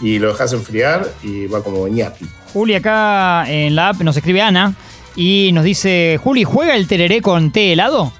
y 0.00 0.18
lo 0.18 0.28
dejas 0.28 0.52
enfriar 0.52 1.08
y 1.22 1.46
va 1.46 1.62
como 1.62 1.86
ñapi. 1.88 2.26
Juli 2.52 2.74
acá 2.74 3.44
en 3.50 3.74
la 3.74 3.88
app 3.90 4.00
nos 4.02 4.16
escribe 4.16 4.40
Ana 4.42 4.74
y 5.14 5.50
nos 5.52 5.64
dice, 5.64 6.18
Juli, 6.22 6.44
¿juega 6.44 6.74
el 6.76 6.86
tereré 6.86 7.22
con 7.22 7.50
té 7.52 7.72
helado? 7.72 8.12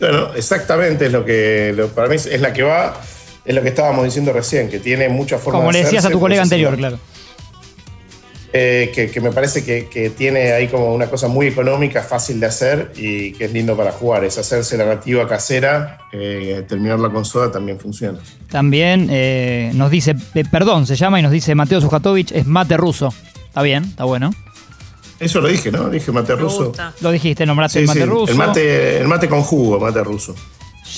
Bueno, 0.00 0.34
exactamente 0.34 1.06
es 1.06 1.12
lo 1.12 1.24
que 1.24 1.72
lo- 1.76 1.88
para 1.88 2.08
mí 2.08 2.16
es, 2.16 2.40
la 2.40 2.52
que 2.52 2.62
va, 2.62 3.00
es 3.44 3.54
lo 3.54 3.62
que 3.62 3.68
estábamos 3.68 4.04
diciendo 4.04 4.32
recién, 4.32 4.68
que 4.68 4.78
tiene 4.80 5.08
muchas 5.08 5.40
formas 5.40 5.60
Como 5.60 5.72
de 5.72 5.78
le 5.78 5.84
decías 5.84 6.04
a 6.04 6.10
tu 6.10 6.18
colega 6.20 6.42
anterior, 6.42 6.76
claro. 6.76 6.98
Eh, 8.56 8.92
que, 8.94 9.10
que 9.10 9.20
me 9.20 9.32
parece 9.32 9.64
que, 9.64 9.88
que 9.88 10.10
tiene 10.10 10.52
ahí 10.52 10.68
como 10.68 10.94
una 10.94 11.06
cosa 11.10 11.26
muy 11.26 11.48
económica, 11.48 12.04
fácil 12.04 12.38
de 12.38 12.46
hacer 12.46 12.92
y 12.96 13.32
que 13.32 13.46
es 13.46 13.52
lindo 13.52 13.76
para 13.76 13.90
jugar. 13.90 14.22
Es 14.24 14.38
hacerse 14.38 14.76
la 14.78 14.84
nativa 14.86 15.26
casera, 15.26 15.98
eh, 16.12 16.64
terminarla 16.68 17.10
con 17.10 17.24
soda 17.24 17.50
también 17.50 17.80
funciona. 17.80 18.20
También 18.50 19.08
eh, 19.10 19.72
nos 19.74 19.90
dice, 19.90 20.14
eh, 20.36 20.44
perdón, 20.48 20.86
se 20.86 20.94
llama 20.94 21.18
y 21.18 21.22
nos 21.24 21.32
dice 21.32 21.56
Mateo 21.56 21.80
Sujatovic, 21.80 22.30
es 22.30 22.46
mate 22.46 22.76
ruso. 22.76 23.12
Está 23.48 23.62
bien, 23.62 23.82
está 23.84 24.04
bueno. 24.04 24.30
Eso 25.18 25.40
lo 25.40 25.48
dije, 25.48 25.72
¿no? 25.72 25.88
Dije 25.90 26.12
mate 26.12 26.34
Me 26.36 26.42
ruso. 26.42 26.66
gusta. 26.66 26.92
Lo 27.00 27.10
dijiste, 27.10 27.46
nombraste 27.46 27.80
Sí, 27.80 27.82
el 27.82 27.86
mate 27.88 28.00
sí, 28.00 28.06
ruso. 28.06 28.32
El 28.32 28.38
mate, 28.38 28.98
el 29.00 29.08
mate 29.08 29.28
con 29.28 29.42
jugo, 29.42 29.80
mate 29.80 30.02
ruso. 30.04 30.34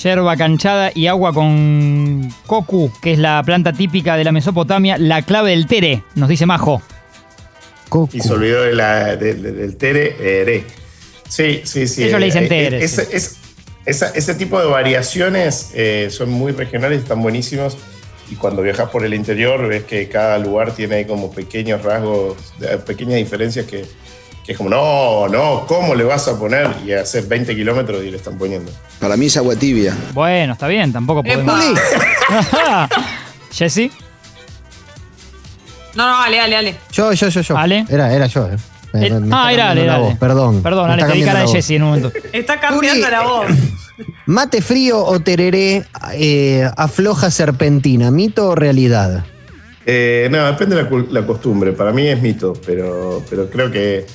Yerba 0.03 0.35
canchada 0.37 0.91
y 0.93 1.07
agua 1.07 1.33
con 1.33 2.29
cocu, 2.45 2.91
que 3.01 3.13
es 3.13 3.19
la 3.19 3.41
planta 3.43 3.73
típica 3.73 4.15
de 4.15 4.23
la 4.25 4.31
Mesopotamia, 4.31 4.97
la 4.99 5.23
clave 5.23 5.51
del 5.51 5.65
tere, 5.65 6.03
nos 6.13 6.29
dice 6.29 6.45
Majo. 6.45 6.83
Coco. 7.89 8.09
Y 8.15 8.21
se 8.21 8.33
olvidó 8.33 8.61
de 8.63 8.73
la- 8.73 9.15
de- 9.15 9.33
de- 9.35 9.51
del 9.51 9.75
tere, 9.77 10.41
ere. 10.41 10.63
Sí, 11.29 11.61
sí, 11.65 11.87
sí. 11.87 12.03
Ellos 12.05 12.19
le 12.19 12.25
dicen 12.27 12.43
Eh, 12.45 12.47
tere, 12.47 12.77
eh, 12.77 12.83
Ese, 12.83 13.05
sí. 13.05 13.11
es- 13.13 13.35
esa- 13.85 14.09
ese 14.15 14.35
tipo 14.35 14.59
de 14.59 14.65
variaciones 14.67 15.71
eh, 15.73 16.07
son 16.11 16.29
muy 16.31 16.51
regionales 16.51 16.99
y 16.99 17.01
están 17.03 17.21
buenísimos. 17.21 17.77
y 18.29 18.35
cuando 18.35 18.61
viajas 18.61 18.89
por 18.89 19.05
el 19.05 19.13
interior 19.13 19.65
ves 19.69 19.85
que 19.85 20.09
cada 20.09 20.37
lugar 20.37 20.73
tiene 20.75 20.95
ahí 20.95 21.05
como 21.05 21.31
pequeños 21.31 21.81
rasgos, 21.81 22.35
eh, 22.59 22.77
pequeñas 22.85 23.15
diferencias 23.15 23.65
que, 23.65 23.85
que 24.45 24.51
es 24.51 24.57
como, 24.57 24.69
no, 24.69 25.29
no, 25.29 25.65
¿cómo 25.65 25.95
le 25.95 26.03
vas 26.03 26.27
a 26.27 26.37
poner? 26.37 26.67
Y 26.85 26.91
hacer 26.91 27.23
20 27.25 27.55
kilómetros 27.55 28.03
y 28.03 28.11
le 28.11 28.17
están 28.17 28.37
poniendo. 28.37 28.69
Para 28.99 29.15
mí 29.15 29.27
es 29.27 29.37
agua 29.37 29.55
tibia. 29.55 29.95
Bueno, 30.13 30.51
está 30.51 30.67
bien, 30.67 30.91
tampoco 30.91 31.23
podemos. 31.23 31.55
Jessy, 33.51 33.91
No, 35.97 36.07
no, 36.09 36.17
dale, 36.21 36.37
dale, 36.37 36.55
dale. 36.55 36.75
Yo, 36.91 37.11
yo, 37.11 37.27
yo, 37.29 37.41
yo. 37.41 37.57
Ale. 37.57 37.85
Era, 37.89 38.13
era 38.13 38.27
yo, 38.27 38.47
eh. 38.47 38.55
Me- 38.93 39.07
Eh, 39.07 39.19
me 39.19 39.35
ah, 39.35 39.51
era 39.51 39.71
Ale, 39.71 39.81
cambiando 39.81 39.85
la 39.85 39.95
Ale. 39.95 40.03
voz, 40.05 40.15
Perdón. 40.17 40.63
Perdón, 40.63 40.87
Me 40.87 40.93
Ale, 40.93 41.01
está 41.01 41.13
te 41.13 41.19
cambiando 41.19 41.25
cara 41.27 41.39
de 41.39 41.43
la 41.43 41.45
voz. 41.47 41.55
Jessy 41.55 41.75
en 41.75 41.83
un 41.83 41.89
momento. 41.89 42.11
Está 42.31 42.59
cambiando 42.59 43.03
Juli. 43.05 43.11
la 43.11 43.21
voz. 43.23 43.45
Mate 44.27 44.61
frío 44.61 45.03
o 45.03 45.19
tereré 45.19 45.85
eh, 46.13 46.69
afloja 46.77 47.29
serpentina, 47.31 48.11
mito 48.11 48.49
o 48.49 48.55
realidad. 48.55 49.25
Eh, 49.85 50.27
no, 50.31 50.45
depende 50.45 50.75
de 50.75 50.83
la, 50.83 50.89
cul- 50.89 51.07
la 51.09 51.25
costumbre. 51.25 51.71
Para 51.73 51.91
mí 51.91 52.07
es 52.07 52.21
mito, 52.21 52.53
pero, 52.65 53.23
pero 53.29 53.49
creo 53.49 53.71
que 53.71 54.05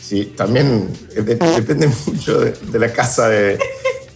sí, 0.00 0.32
también 0.36 0.88
de- 1.14 1.36
depende 1.36 1.88
mucho 2.06 2.40
de, 2.40 2.52
de 2.52 2.78
la 2.78 2.92
casa 2.92 3.28
de, 3.28 3.58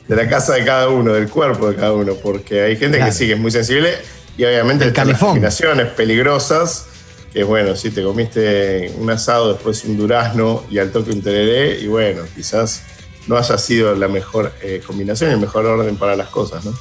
de 0.09 0.17
la 0.17 0.29
casa 0.29 0.55
de 0.55 0.65
cada 0.65 0.89
uno, 0.89 1.13
del 1.13 1.29
cuerpo 1.29 1.71
de 1.71 1.77
cada 1.77 1.93
uno, 1.93 2.15
porque 2.15 2.63
hay 2.63 2.77
gente 2.77 2.97
Claro. 2.99 3.13
que 3.13 3.17
sí 3.19 3.27
que 3.27 3.35
es 3.35 3.39
muy 3.41 3.51
sensible 3.51 3.91
y 4.37 4.45
obviamente 4.45 4.85
El 4.85 4.89
están 4.91 5.07
las 5.07 5.15
calefón. 5.15 5.29
combinaciones 5.31 5.87
peligrosas. 5.89 6.87
Que 7.33 7.45
bueno, 7.45 7.75
si 7.77 7.91
te 7.91 8.03
comiste 8.03 8.93
un 8.99 9.11
asado, 9.11 9.55
después 9.55 9.85
un 9.85 9.97
durazno 9.97 10.65
y 10.71 10.79
al 10.79 10.93
toque 10.93 11.11
un 11.11 11.23
tereré, 11.23 11.81
y 11.81 11.87
bueno, 11.87 12.23
quizás 12.35 12.83
no 13.27 13.37
haya 13.37 13.57
sido 13.57 13.95
la 13.95 14.09
mejor 14.09 14.53
eh, 14.63 14.83
combinación 14.87 15.31
el 15.31 15.39
mejor 15.39 15.65
orden 15.65 15.97
para 15.97 16.17
las 16.17 16.29
cosas, 16.29 16.65
¿no? 16.65 16.75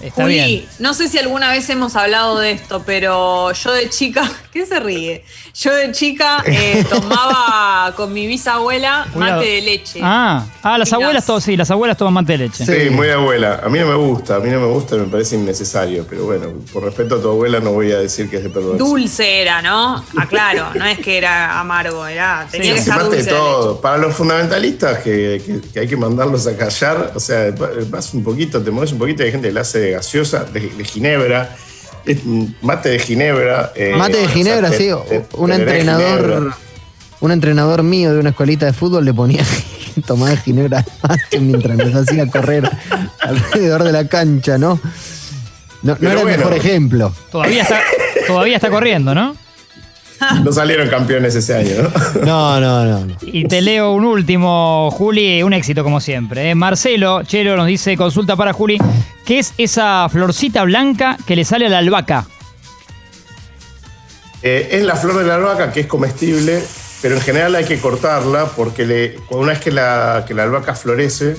Está 0.00 0.22
Juli, 0.22 0.34
bien. 0.34 0.64
no 0.78 0.94
sé 0.94 1.08
si 1.08 1.18
alguna 1.18 1.50
vez 1.50 1.68
hemos 1.70 1.96
hablado 1.96 2.38
de 2.38 2.52
esto, 2.52 2.82
pero 2.86 3.52
yo 3.52 3.72
de 3.72 3.90
chica, 3.90 4.30
¿qué 4.52 4.64
se 4.64 4.78
ríe? 4.78 5.24
Yo 5.54 5.72
de 5.74 5.90
chica 5.92 6.42
eh, 6.46 6.84
tomaba 6.90 7.92
con 7.96 8.12
mi 8.12 8.26
bisabuela 8.26 9.06
mate 9.16 9.44
de 9.46 9.60
leche. 9.62 10.00
Ah, 10.02 10.46
ah, 10.62 10.78
las 10.78 10.90
Y 10.90 10.94
abuelas, 10.94 11.14
las- 11.14 11.26
todos, 11.26 11.42
sí, 11.44 11.56
las 11.56 11.70
abuelas 11.70 11.96
toman 11.96 12.14
mate 12.14 12.32
de 12.32 12.38
leche. 12.38 12.64
Sí, 12.64 12.90
muy 12.90 13.08
de 13.08 13.14
abuela. 13.14 13.60
A 13.64 13.68
mí 13.68 13.78
no 13.80 13.86
me 13.86 13.96
gusta, 13.96 14.36
a 14.36 14.40
mí 14.40 14.50
no 14.50 14.60
me 14.60 14.66
gusta, 14.66 14.94
me 14.96 15.04
parece 15.06 15.34
innecesario. 15.36 16.06
Pero 16.08 16.24
bueno, 16.26 16.52
por 16.72 16.84
respeto 16.84 17.16
a 17.16 17.20
tu 17.22 17.28
abuela 17.30 17.58
no 17.60 17.72
voy 17.72 17.90
a 17.92 17.98
decir 17.98 18.30
que 18.30 18.36
es 18.36 18.44
de 18.44 18.50
perverso. 18.50 18.76
Dulce 18.78 19.40
era, 19.42 19.60
¿no? 19.62 20.04
Aclaro, 20.16 20.72
no 20.74 20.84
es 20.84 20.98
que 21.00 21.18
era 21.18 21.58
amargo, 21.58 22.06
era, 22.06 22.46
tenía 22.50 22.74
que 22.74 22.80
estar 22.80 22.98
mate 22.98 23.16
dulce 23.16 23.24
de 23.24 23.30
todo. 23.36 23.80
Para 23.80 23.98
los 23.98 24.14
fundamentalistas 24.14 24.98
que, 24.98 25.42
que- 25.44 25.60
que 25.72 25.80
hay 25.80 25.88
que 25.88 25.96
mandarlos 25.96 26.46
a 26.46 26.56
callar, 26.56 27.12
o 27.14 27.20
sea, 27.20 27.52
vas 27.88 28.14
un 28.14 28.22
poquito, 28.22 28.62
te 28.62 28.70
mueves 28.70 28.92
un 28.92 28.98
poquito, 28.98 29.22
hay 29.24 29.32
gente 29.32 29.48
que 29.48 29.54
la 29.54 29.62
hace 29.62 29.87
de 29.88 29.94
gaseosa, 29.94 30.44
de, 30.44 30.60
de 30.60 30.84
ginebra, 30.84 31.56
mate 32.62 32.88
de 32.90 32.98
ginebra. 32.98 33.72
eh, 33.74 33.94
Mate 33.96 34.16
de 34.18 34.22
o 34.22 34.26
sea, 34.26 34.34
Ginebra, 34.34 34.70
te- 34.70 34.78
sí. 34.78 34.90
te- 35.08 35.24
Un 35.34 35.52
entrenador, 35.52 36.20
ginebra. 36.30 36.56
un 37.20 37.32
entrenador 37.32 37.82
mío 37.82 38.12
de 38.14 38.20
una 38.20 38.30
escuelita 38.30 38.66
de 38.66 38.72
fútbol 38.72 39.04
le 39.04 39.12
ponía 39.12 39.44
tomar 40.06 40.38
Ginebra 40.38 40.84
mate 41.02 41.40
mientras 41.40 41.76
nos 41.76 41.94
hacía 41.94 42.26
correr 42.28 42.70
alrededor 43.20 43.82
de 43.84 43.92
la 43.92 44.06
cancha, 44.08 44.56
¿no? 44.58 44.80
No, 45.82 45.96
era 46.00 46.12
el 46.12 46.18
bueno. 46.18 46.38
mejor 46.38 46.54
ejemplo. 46.54 47.12
Todavía 47.30 47.62
está, 47.62 47.80
todavía 48.26 48.56
está 48.56 48.68
corriendo, 48.70 49.14
¿no? 49.14 49.36
No 50.44 50.52
salieron 50.52 50.88
campeones 50.88 51.34
ese 51.34 51.54
año, 51.54 51.82
¿no? 51.82 52.24
No, 52.26 52.60
no, 52.60 52.84
no. 52.84 53.06
no. 53.06 53.16
Y 53.22 53.44
te 53.46 53.60
leo 53.60 53.92
un 53.92 54.04
último, 54.04 54.90
Juli, 54.90 55.42
un 55.42 55.52
éxito 55.52 55.84
como 55.84 56.00
siempre. 56.00 56.50
¿eh? 56.50 56.54
Marcelo 56.54 57.22
Chelo 57.22 57.56
nos 57.56 57.66
dice, 57.66 57.96
consulta 57.96 58.34
para 58.36 58.52
Juli, 58.52 58.78
¿qué 59.24 59.38
es 59.38 59.54
esa 59.58 60.08
florcita 60.10 60.64
blanca 60.64 61.16
que 61.26 61.36
le 61.36 61.44
sale 61.44 61.66
a 61.66 61.68
la 61.68 61.78
albahaca? 61.78 62.26
Eh, 64.42 64.68
es 64.72 64.84
la 64.84 64.94
flor 64.96 65.18
de 65.18 65.24
la 65.24 65.34
albahaca 65.36 65.72
que 65.72 65.80
es 65.80 65.86
comestible, 65.86 66.62
pero 67.02 67.16
en 67.16 67.20
general 67.20 67.54
hay 67.56 67.64
que 67.64 67.78
cortarla 67.80 68.46
porque 68.46 68.86
le- 68.86 69.16
una 69.30 69.48
vez 69.52 69.60
que 69.60 69.70
la, 69.72 70.24
que 70.26 70.34
la 70.34 70.44
albahaca 70.44 70.74
florece, 70.74 71.36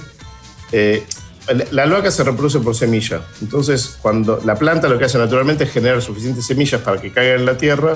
eh, 0.73 1.05
la- 1.47 1.65
la 1.71 1.83
albahaca 1.83 2.11
se 2.11 2.23
reproduce 2.23 2.59
por 2.59 2.75
semilla. 2.75 3.21
Entonces, 3.41 3.97
cuando 4.01 4.41
la 4.43 4.55
planta 4.55 4.89
lo 4.89 4.99
que 4.99 5.05
hace 5.05 5.17
naturalmente 5.17 5.63
es 5.63 5.71
generar 5.71 6.01
suficientes 6.01 6.45
semillas 6.45 6.81
para 6.81 6.99
que 7.01 7.11
caigan 7.11 7.39
en 7.39 7.45
la 7.45 7.57
tierra 7.57 7.93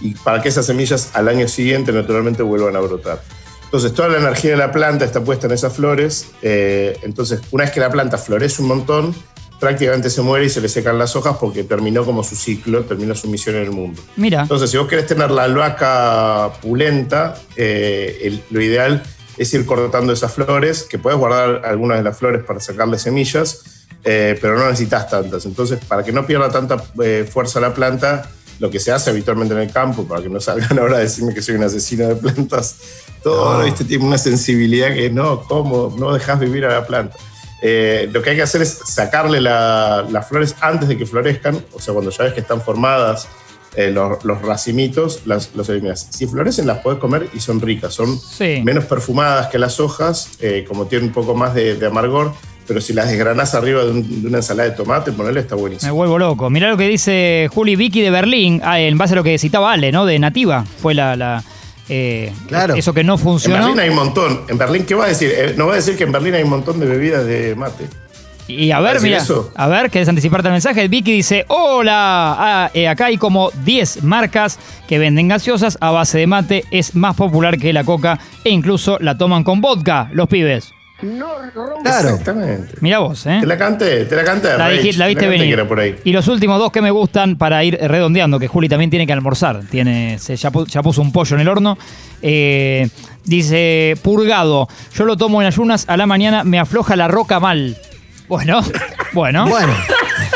y 0.00 0.14
para 0.14 0.40
que 0.42 0.48
esas 0.48 0.66
semillas 0.66 1.10
al 1.14 1.28
año 1.28 1.48
siguiente 1.48 1.92
naturalmente 1.92 2.42
vuelvan 2.42 2.76
a 2.76 2.80
brotar. 2.80 3.22
Entonces, 3.64 3.92
toda 3.92 4.08
la 4.08 4.18
energía 4.18 4.52
de 4.52 4.56
la 4.56 4.72
planta 4.72 5.04
está 5.04 5.22
puesta 5.22 5.46
en 5.46 5.52
esas 5.52 5.72
flores. 5.74 6.28
eh, 6.42 6.98
entonces, 7.02 7.40
una 7.50 7.64
vez 7.64 7.72
que 7.72 7.80
la 7.80 7.90
planta 7.90 8.16
florece 8.16 8.62
un 8.62 8.68
montón, 8.68 9.14
prácticamente 9.60 10.08
se 10.08 10.22
muere 10.22 10.46
y 10.46 10.48
se 10.50 10.60
le 10.60 10.68
secan 10.68 10.98
las 10.98 11.16
hojas 11.16 11.36
porque 11.40 11.64
terminó 11.64 12.04
como 12.04 12.22
su 12.22 12.36
ciclo, 12.36 12.84
terminó 12.84 13.14
su 13.14 13.28
misión 13.28 13.56
en 13.56 13.62
el 13.62 13.70
mundo. 13.72 14.00
Mira, 14.16 14.42
Entonces, 14.42 14.70
si 14.70 14.76
vos 14.76 14.86
querés 14.88 15.06
tener 15.06 15.30
la 15.32 15.42
albahaca 15.44 16.52
pulenta, 16.62 17.34
eh, 17.56 18.18
el- 18.22 18.42
lo 18.50 18.60
ideal 18.62 19.02
es 19.36 19.52
ir 19.54 19.66
cortando 19.66 20.12
esas 20.12 20.32
flores, 20.32 20.84
que 20.84 20.98
puedes 20.98 21.18
guardar 21.18 21.62
algunas 21.66 21.98
de 21.98 22.04
las 22.04 22.16
flores 22.18 22.42
para 22.44 22.60
sacarle 22.60 22.98
semillas, 22.98 23.86
eh, 24.04 24.38
pero 24.40 24.56
no 24.58 24.64
necesitas 24.66 25.08
tantas. 25.10 25.44
Entonces, 25.44 25.78
para 25.86 26.02
que 26.04 26.12
no 26.12 26.26
pierda 26.26 26.50
tanta 26.50 26.76
eh, 27.02 27.28
fuerza 27.30 27.60
la 27.60 27.74
planta, 27.74 28.30
lo 28.58 28.70
que 28.70 28.80
se 28.80 28.90
hace 28.92 29.10
habitualmente 29.10 29.54
en 29.54 29.60
el 29.60 29.70
campo, 29.72 30.04
para 30.04 30.22
que 30.22 30.28
no 30.28 30.40
salgan 30.40 30.78
ahora 30.78 30.96
a 30.96 31.00
decirme 31.00 31.32
que 31.34 31.42
soy 31.42 31.54
un 31.56 31.64
asesino 31.64 32.08
de 32.08 32.16
plantas, 32.16 32.76
todo, 33.22 33.62
¿viste? 33.64 33.84
Tiene 33.84 34.04
una 34.04 34.18
sensibilidad 34.18 34.92
que 34.94 35.10
no, 35.10 35.42
¿cómo? 35.44 35.94
No 35.98 36.12
dejas 36.12 36.38
vivir 36.40 36.64
a 36.64 36.72
la 36.72 36.86
planta. 36.86 37.16
Eh, 37.62 38.08
lo 38.12 38.22
que 38.22 38.30
hay 38.30 38.36
que 38.36 38.42
hacer 38.42 38.62
es 38.62 38.70
sacarle 38.86 39.40
la- 39.40 40.06
las 40.10 40.28
flores 40.28 40.54
antes 40.60 40.88
de 40.88 40.96
que 40.96 41.06
florezcan, 41.06 41.64
o 41.72 41.80
sea, 41.80 41.92
cuando 41.94 42.10
ya 42.12 42.24
ves 42.24 42.32
que 42.34 42.40
están 42.40 42.60
formadas 42.62 43.26
eh, 43.76 43.90
los, 43.90 44.24
los 44.24 44.40
racimitos, 44.42 45.20
las, 45.26 45.50
los 45.54 45.68
eliminas. 45.68 46.08
Si 46.10 46.26
florecen, 46.26 46.66
las 46.66 46.78
podés 46.78 46.98
comer 46.98 47.28
y 47.34 47.40
son 47.40 47.60
ricas, 47.60 47.94
son 47.94 48.18
Sí. 48.18 48.60
menos 48.64 48.84
perfumadas 48.86 49.48
que 49.48 49.58
las 49.58 49.78
hojas, 49.78 50.30
eh, 50.40 50.64
como 50.66 50.86
tienen 50.86 51.08
un 51.08 51.14
poco 51.14 51.34
más 51.34 51.54
de, 51.54 51.76
de 51.76 51.86
amargor, 51.86 52.32
pero 52.68 52.80
si 52.80 52.92
las 52.92 53.08
desgranás 53.08 53.54
arriba 53.54 53.82
de, 53.82 53.90
un- 53.90 54.22
de 54.22 54.28
una 54.28 54.38
ensalada 54.38 54.68
de 54.70 54.76
tomate, 54.76 55.10
ponerle 55.10 55.40
está 55.40 55.56
me 55.56 55.62
buenísimo. 55.62 55.94
vuelvo 55.94 56.18
loco. 56.18 56.48
Mirá 56.50 56.68
lo 56.68 56.76
que 56.76 56.86
dice 56.86 57.48
Juli 57.52 57.74
Vicky 57.74 58.00
de 58.02 58.10
Berlín, 58.10 58.60
ah, 58.62 58.78
en 58.78 58.96
base 58.98 59.14
a 59.14 59.16
lo 59.16 59.24
que 59.24 59.38
citaba 59.38 59.72
Ale, 59.72 59.90
¿no? 59.90 60.06
De 60.06 60.18
Nativa, 60.18 60.64
fue 60.80 60.94
la... 60.94 61.16
la, 61.16 61.42
eh, 61.88 62.32
Claro. 62.46 62.74
Eso 62.74 62.92
que 62.92 63.02
no 63.02 63.14
En 63.14 63.18
funcionó. 63.18 63.56
Berlín 63.64 63.80
hay 63.80 63.88
un 63.88 63.96
montón. 63.96 64.42
¿En 64.48 64.58
Berlín 64.58 64.84
qué 64.84 64.94
va 64.94 65.06
a 65.06 65.08
decir? 65.08 65.32
Eh, 65.34 65.54
no 65.56 65.66
va 65.66 65.72
a 65.72 65.76
decir 65.76 65.96
que 65.96 66.04
en 66.04 66.12
Berlín 66.12 66.34
hay 66.34 66.42
un 66.42 66.50
montón 66.50 66.78
de 66.78 66.86
bebidas 66.86 67.24
de 67.26 67.54
mate. 67.56 67.86
Y 68.46 68.70
a 68.70 68.80
¿Va 68.80 68.88
a 68.88 68.92
ver, 68.94 69.02
mira, 69.02 69.18
eso? 69.18 69.50
a 69.54 69.66
ver, 69.68 69.90
¿querés 69.90 70.08
anticiparte 70.08 70.48
el 70.48 70.52
mensaje? 70.52 70.88
Vicky 70.88 71.12
dice, 71.12 71.44
hola, 71.48 72.34
ah, 72.38 72.70
eh, 72.72 72.88
acá 72.88 73.06
hay 73.06 73.18
como 73.18 73.50
10 73.64 74.04
marcas 74.04 74.58
que 74.88 74.98
venden 74.98 75.28
gaseosas 75.28 75.76
a 75.82 75.90
base 75.90 76.16
de 76.16 76.26
mate, 76.26 76.64
es 76.70 76.94
más 76.94 77.14
popular 77.14 77.58
que 77.58 77.74
la 77.74 77.84
coca 77.84 78.18
e 78.44 78.50
incluso 78.50 78.96
la 79.00 79.18
toman 79.18 79.44
con 79.44 79.60
vodka, 79.60 80.08
los 80.12 80.28
pibes. 80.28 80.72
Claro. 81.00 82.08
Exactamente. 82.10 82.74
Mira 82.80 82.98
vos, 82.98 83.24
¿eh? 83.26 83.38
Te 83.40 83.46
la 83.46 83.56
canté, 83.56 84.04
te 84.04 84.16
la 84.16 84.24
canté. 84.24 84.48
La, 84.58 84.70
dij- 84.72 84.94
la 84.96 85.04
te 85.04 85.10
viste 85.10 85.28
venir. 85.28 85.46
que 85.46 85.52
era 85.52 85.68
por 85.68 85.78
ahí. 85.78 85.96
Y 86.04 86.12
los 86.12 86.26
últimos 86.28 86.58
dos 86.58 86.72
que 86.72 86.82
me 86.82 86.90
gustan 86.90 87.36
para 87.36 87.62
ir 87.62 87.78
redondeando, 87.80 88.38
que 88.40 88.48
Juli 88.48 88.68
también 88.68 88.90
tiene 88.90 89.06
que 89.06 89.12
almorzar, 89.12 89.60
tiene, 89.70 90.18
se, 90.18 90.34
ya, 90.36 90.50
pu- 90.50 90.66
ya 90.66 90.82
puso 90.82 91.00
un 91.00 91.12
pollo 91.12 91.36
en 91.36 91.42
el 91.42 91.48
horno. 91.48 91.78
Eh, 92.20 92.88
dice, 93.24 93.94
purgado, 94.02 94.68
yo 94.94 95.04
lo 95.04 95.16
tomo 95.16 95.40
en 95.40 95.46
ayunas, 95.46 95.84
a 95.88 95.96
la 95.96 96.06
mañana 96.06 96.42
me 96.42 96.58
afloja 96.58 96.96
la 96.96 97.06
roca 97.06 97.38
mal. 97.38 97.76
Bueno, 98.28 98.60
bueno, 99.12 99.46
Bueno, 99.48 99.72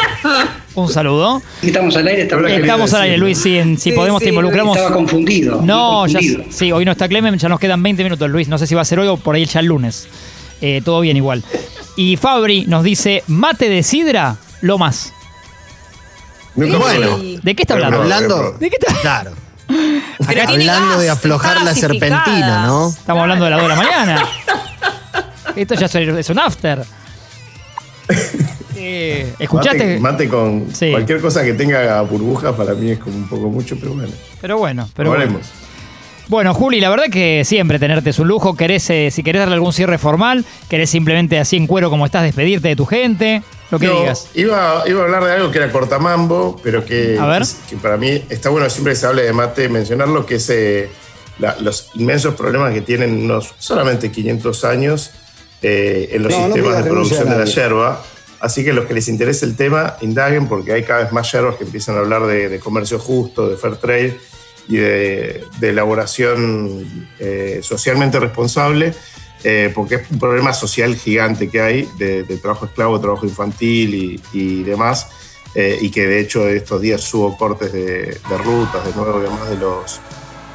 un 0.77 0.89
saludo. 0.89 1.43
Estamos 1.61 1.97
al 1.97 2.07
aire, 2.07 2.23
estamos 2.23 2.49
Estamos 2.51 2.95
al 2.95 3.03
aire. 3.03 3.19
Luis, 3.19 3.39
si, 3.39 3.59
en- 3.59 3.77
si 3.79 3.91
Sí, 3.91 3.97
podemos 3.97 4.21
sí, 4.21 4.27
te 4.27 4.29
involucramos. 4.31 4.77
Estaba 4.77 4.95
confundido. 4.95 5.61
No, 5.61 6.07
ya, 6.07 6.21
sí, 6.51 6.71
hoy 6.71 6.85
no 6.85 6.93
está 6.93 7.09
Clemen, 7.09 7.37
ya 7.37 7.49
nos 7.49 7.59
quedan 7.59 7.83
20 7.83 8.05
minutos, 8.05 8.31
Luis. 8.31 8.47
No 8.49 8.59
sé 8.59 8.69
si 8.69 8.77
va 8.77 8.83
a 8.83 8.85
ser 8.85 9.01
hoy 9.01 9.09
o 9.09 9.17
por 9.17 9.35
ahí 9.35 9.45
ya 9.45 9.59
el 9.59 9.67
lunes. 9.67 10.07
Eh, 10.63 10.81
todo 10.85 11.01
bien 11.01 11.17
igual. 11.17 11.45
Y 11.97 12.17
Fabri 12.17 12.65
nos 12.67 12.85
dice, 12.85 13.23
mate 13.27 13.69
de 13.69 13.83
sidra, 13.83 14.37
lo 14.63 14.79
más. 14.79 15.13
Nunca 16.55 16.79
Bueno. 16.79 17.07
probé. 17.17 17.41
¿De 17.43 17.55
qué 17.55 17.63
está 17.63 17.75
hablando? 17.75 18.03
hablando. 18.03 18.53
¿De 18.53 18.71
qué 18.71 18.77
está? 18.81 18.95
Claro. 19.01 19.33
Hablando 20.47 20.99
de 21.01 21.11
aflojar 21.11 21.63
la 21.63 21.75
serpentina, 21.75 22.67
¿no? 22.67 22.89
Estamos 22.89 23.23
hablando 23.23 23.45
de 23.45 23.51
las 23.51 23.61
2 23.61 23.69
de 23.71 23.77
la 23.77 23.83
mañana. 23.83 24.27
Esto 25.57 25.75
ya 25.75 25.87
es- 25.87 26.31
un 26.31 26.39
after. 26.39 26.83
Eh, 28.85 29.33
¿Escuchaste? 29.39 29.99
Mate, 30.01 30.01
mate 30.01 30.29
con 30.29 30.67
Sí. 30.75 30.91
cualquier 30.91 31.21
cosa 31.21 31.45
que 31.45 31.53
tenga 31.53 32.01
burbujas 32.03 32.53
para 32.55 32.75
mí 32.75 32.91
es 32.91 32.99
como 32.99 33.15
un 33.17 33.29
poco 33.29 33.49
mucho, 33.49 33.77
pero 33.79 33.93
bueno. 33.95 34.13
Pero 34.41 34.59
bueno, 34.59 34.89
pero 34.97 35.13
Pero 35.13 35.25
bueno. 35.27 35.41
Bueno, 36.29 36.55
Juli, 36.55 36.81
la 36.81 36.89
verdad 36.89 37.07
que 37.11 37.45
siempre 37.45 37.79
tenerte 37.79 38.11
es 38.11 38.19
un 38.19 38.29
lujo. 38.29 38.57
Querés, 38.57 38.89
eh, 38.91 39.11
si 39.11 39.23
querés 39.23 39.41
darle 39.41 39.55
algún 39.55 39.73
cierre 39.73 39.99
formal, 39.99 40.45
querés 40.69 40.89
simplemente 40.89 41.39
así 41.39 41.57
en 41.57 41.67
cuero 41.67 41.91
como 41.91 42.07
estás 42.07 42.23
despedirte 42.23 42.69
de 42.69 42.77
tu 42.77 42.87
gente, 42.87 43.43
lo 43.71 43.79
que 43.79 43.87
No, 43.87 44.01
digas. 44.01 44.29
Iba, 44.35 44.83
iba 44.87 45.01
a 45.03 45.05
hablar 45.05 45.25
de 45.25 45.33
algo 45.33 45.51
que 45.51 45.59
era 45.59 45.71
cortamambo, 45.71 46.59
pero 46.63 46.85
que, 46.85 47.19
A 47.21 47.27
ver. 47.27 47.43
que 47.69 47.77
para 47.77 47.97
mí 47.97 48.23
está 48.31 48.49
bueno 48.49 48.71
siempre 48.71 48.93
que 48.95 48.99
se 49.01 49.07
hable 49.07 49.23
de 49.23 49.33
mate 49.33 49.69
mencionarlo, 49.69 50.25
que 50.25 50.37
es 50.37 50.49
eh, 50.51 50.89
la- 51.39 51.57
los 51.61 51.91
inmensos 51.95 52.35
problemas 52.35 52.73
que 52.73 52.81
tienen 52.81 53.25
unos 53.25 53.53
solamente 53.59 54.11
500 54.11 54.65
años 54.65 55.11
eh, 55.61 56.11
en 56.13 56.23
los 56.23 56.33
No, 56.33 56.47
sistemas 56.47 56.83
de 56.85 56.91
producción 56.91 57.29
de 57.29 57.37
la 57.39 57.45
yerba. 57.45 58.03
Así 58.41 58.65
que 58.65 58.73
los 58.73 58.87
que 58.87 58.95
les 58.95 59.07
interese 59.09 59.45
el 59.47 59.55
tema, 59.55 59.97
indaguen 60.01 60.49
porque 60.49 60.73
hay 60.73 60.83
cada 60.83 61.05
vez 61.05 61.13
más 61.13 61.31
yerbas 61.31 61.55
que 61.57 61.65
empiezan 61.65 61.95
a 61.97 62.01
hablar 62.01 62.27
de, 62.27 62.59
comercio 62.59 62.99
justo, 62.99 63.49
de 63.49 63.57
fair 63.57 63.77
trade 63.77 64.19
y 64.69 64.77
de, 64.77 65.45
elaboración 65.61 67.09
eh, 67.19 67.61
socialmente 67.63 68.19
responsable, 68.21 68.95
eh, 69.45 69.73
porque 69.75 69.97
es 69.97 70.11
un 70.11 70.19
problema 70.19 70.53
social 70.53 70.95
gigante 70.95 71.49
que 71.49 71.61
hay 71.61 71.89
de, 71.99 72.25
trabajo 72.41 72.67
esclavo, 72.67 73.01
trabajo 73.01 73.27
infantil 73.27 74.21
y, 74.33 74.63
demás, 74.63 75.09
eh, 75.55 75.79
y 75.81 75.91
que 75.91 76.07
de 76.07 76.21
hecho 76.21 76.49
estos 76.49 76.81
días 76.81 77.13
hubo 77.15 77.37
cortes 77.37 77.73
de, 77.73 78.19
rutas, 78.45 78.85
de 78.85 78.95
nuevo, 78.95 79.19
además 79.19 79.51
de 79.51 79.57
los 79.57 80.01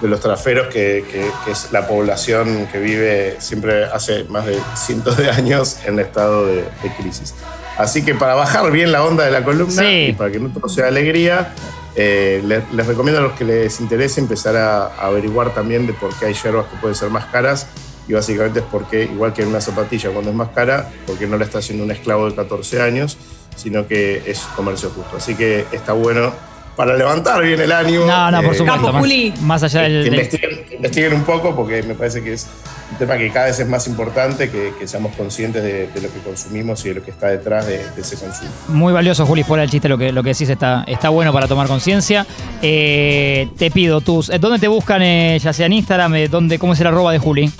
de 0.01 0.07
los 0.07 0.19
traferos, 0.19 0.67
que, 0.67 1.03
es 1.49 1.71
la 1.71 1.87
población 1.87 2.67
que 2.71 2.79
vive 2.79 3.37
siempre 3.39 3.85
hace 3.85 4.25
más 4.25 4.45
de 4.45 4.59
cientos 4.75 5.17
de 5.17 5.29
años 5.29 5.79
en 5.85 5.99
estado 5.99 6.45
de, 6.45 6.65
crisis. 6.99 7.33
Así 7.77 8.03
que 8.03 8.15
para 8.15 8.35
bajar 8.35 8.71
bien 8.71 8.91
la 8.91 9.03
onda 9.03 9.25
de 9.25 9.31
la 9.31 9.43
columna 9.43 9.91
y 9.91 10.13
para 10.13 10.31
que 10.31 10.39
no 10.39 10.49
todo 10.49 10.69
sea 10.69 10.87
alegría, 10.87 11.53
eh, 11.99 12.43
les, 12.45 12.85
recomiendo 12.85 13.19
a 13.19 13.23
los 13.23 13.33
que 13.33 13.43
les 13.43 13.79
interese 13.79 14.21
empezar 14.21 14.55
a, 14.55 14.85
averiguar 15.03 15.55
también 15.55 15.87
de 15.87 15.93
por 15.93 16.13
qué 16.13 16.27
hay 16.27 16.33
hierbas 16.35 16.67
que 16.67 16.77
pueden 16.77 16.93
ser 16.93 17.09
más 17.09 17.25
caras 17.25 17.65
y 18.07 18.13
básicamente 18.13 18.59
es 18.59 18.65
porque, 18.65 19.05
igual 19.05 19.33
que 19.33 19.41
en 19.41 19.47
una 19.47 19.61
zapatilla 19.61 20.11
cuando 20.11 20.29
es 20.29 20.35
más 20.35 20.49
cara, 20.49 20.91
porque 21.07 21.25
no 21.25 21.37
la 21.37 21.45
está 21.45 21.57
haciendo 21.57 21.83
un 21.83 21.89
esclavo 21.89 22.29
de 22.29 22.35
14 22.35 22.83
años, 22.83 23.17
sino 23.55 23.87
que 23.87 24.21
es 24.27 24.41
comercio 24.55 24.91
justo. 24.91 25.17
Así 25.17 25.33
que 25.33 25.65
está 25.71 25.93
bueno 25.93 26.31
para 26.77 26.95
levantar 26.95 27.41
bien 27.41 27.59
el 27.59 27.71
ánimo. 27.71 28.05
No, 28.05 28.29
no, 28.29 28.43
por 28.43 28.53
eh, 28.53 28.57
supuesto. 28.59 28.93
más, 29.41 29.63
allá 29.63 29.81
del. 29.81 30.29
Que 30.29 30.75
investiguen, 30.75 31.13
un 31.13 31.23
poco 31.23 31.55
porque 31.55 31.81
me 31.81 31.95
parece 31.95 32.23
que 32.23 32.33
es 32.33 32.47
un 32.91 32.97
tema 32.99 33.17
que 33.17 33.31
cada 33.31 33.47
vez 33.47 33.59
es 33.59 33.67
más 33.67 33.87
importante, 33.87 34.51
que, 34.51 34.87
seamos 34.87 35.15
conscientes 35.15 35.63
de, 35.63 35.89
lo 35.95 36.13
que 36.13 36.19
consumimos 36.23 36.85
y 36.85 36.89
de 36.89 36.95
lo 36.95 37.03
que 37.03 37.09
está 37.09 37.29
detrás 37.29 37.65
de, 37.65 37.81
ese 37.97 38.15
consumo. 38.15 38.51
Muy 38.67 38.93
valioso, 38.93 39.25
Juli, 39.25 39.43
fuera 39.43 39.63
el 39.63 39.71
chiste, 39.71 39.89
lo 39.89 39.97
que, 39.97 40.11
lo 40.11 40.21
que 40.21 40.29
decís 40.29 40.49
está, 40.49 40.83
está 40.87 41.09
bueno 41.09 41.33
para 41.33 41.47
tomar 41.47 41.67
conciencia. 41.67 42.27
Eh, 42.61 43.49
te 43.57 43.71
pido, 43.71 43.99
tus, 44.01 44.29
eh, 44.29 44.37
¿dónde 44.37 44.59
te 44.59 44.67
buscan, 44.67 45.01
ya 45.01 45.51
sea 45.51 45.65
en 45.65 45.73
Instagram? 45.73 46.13
¿dónde, 46.29 46.59
¿Cómo 46.59 46.73
es 46.73 46.79
el 46.79 46.87
arroba 46.87 47.11
de 47.11 47.17
Juli? 47.17 47.51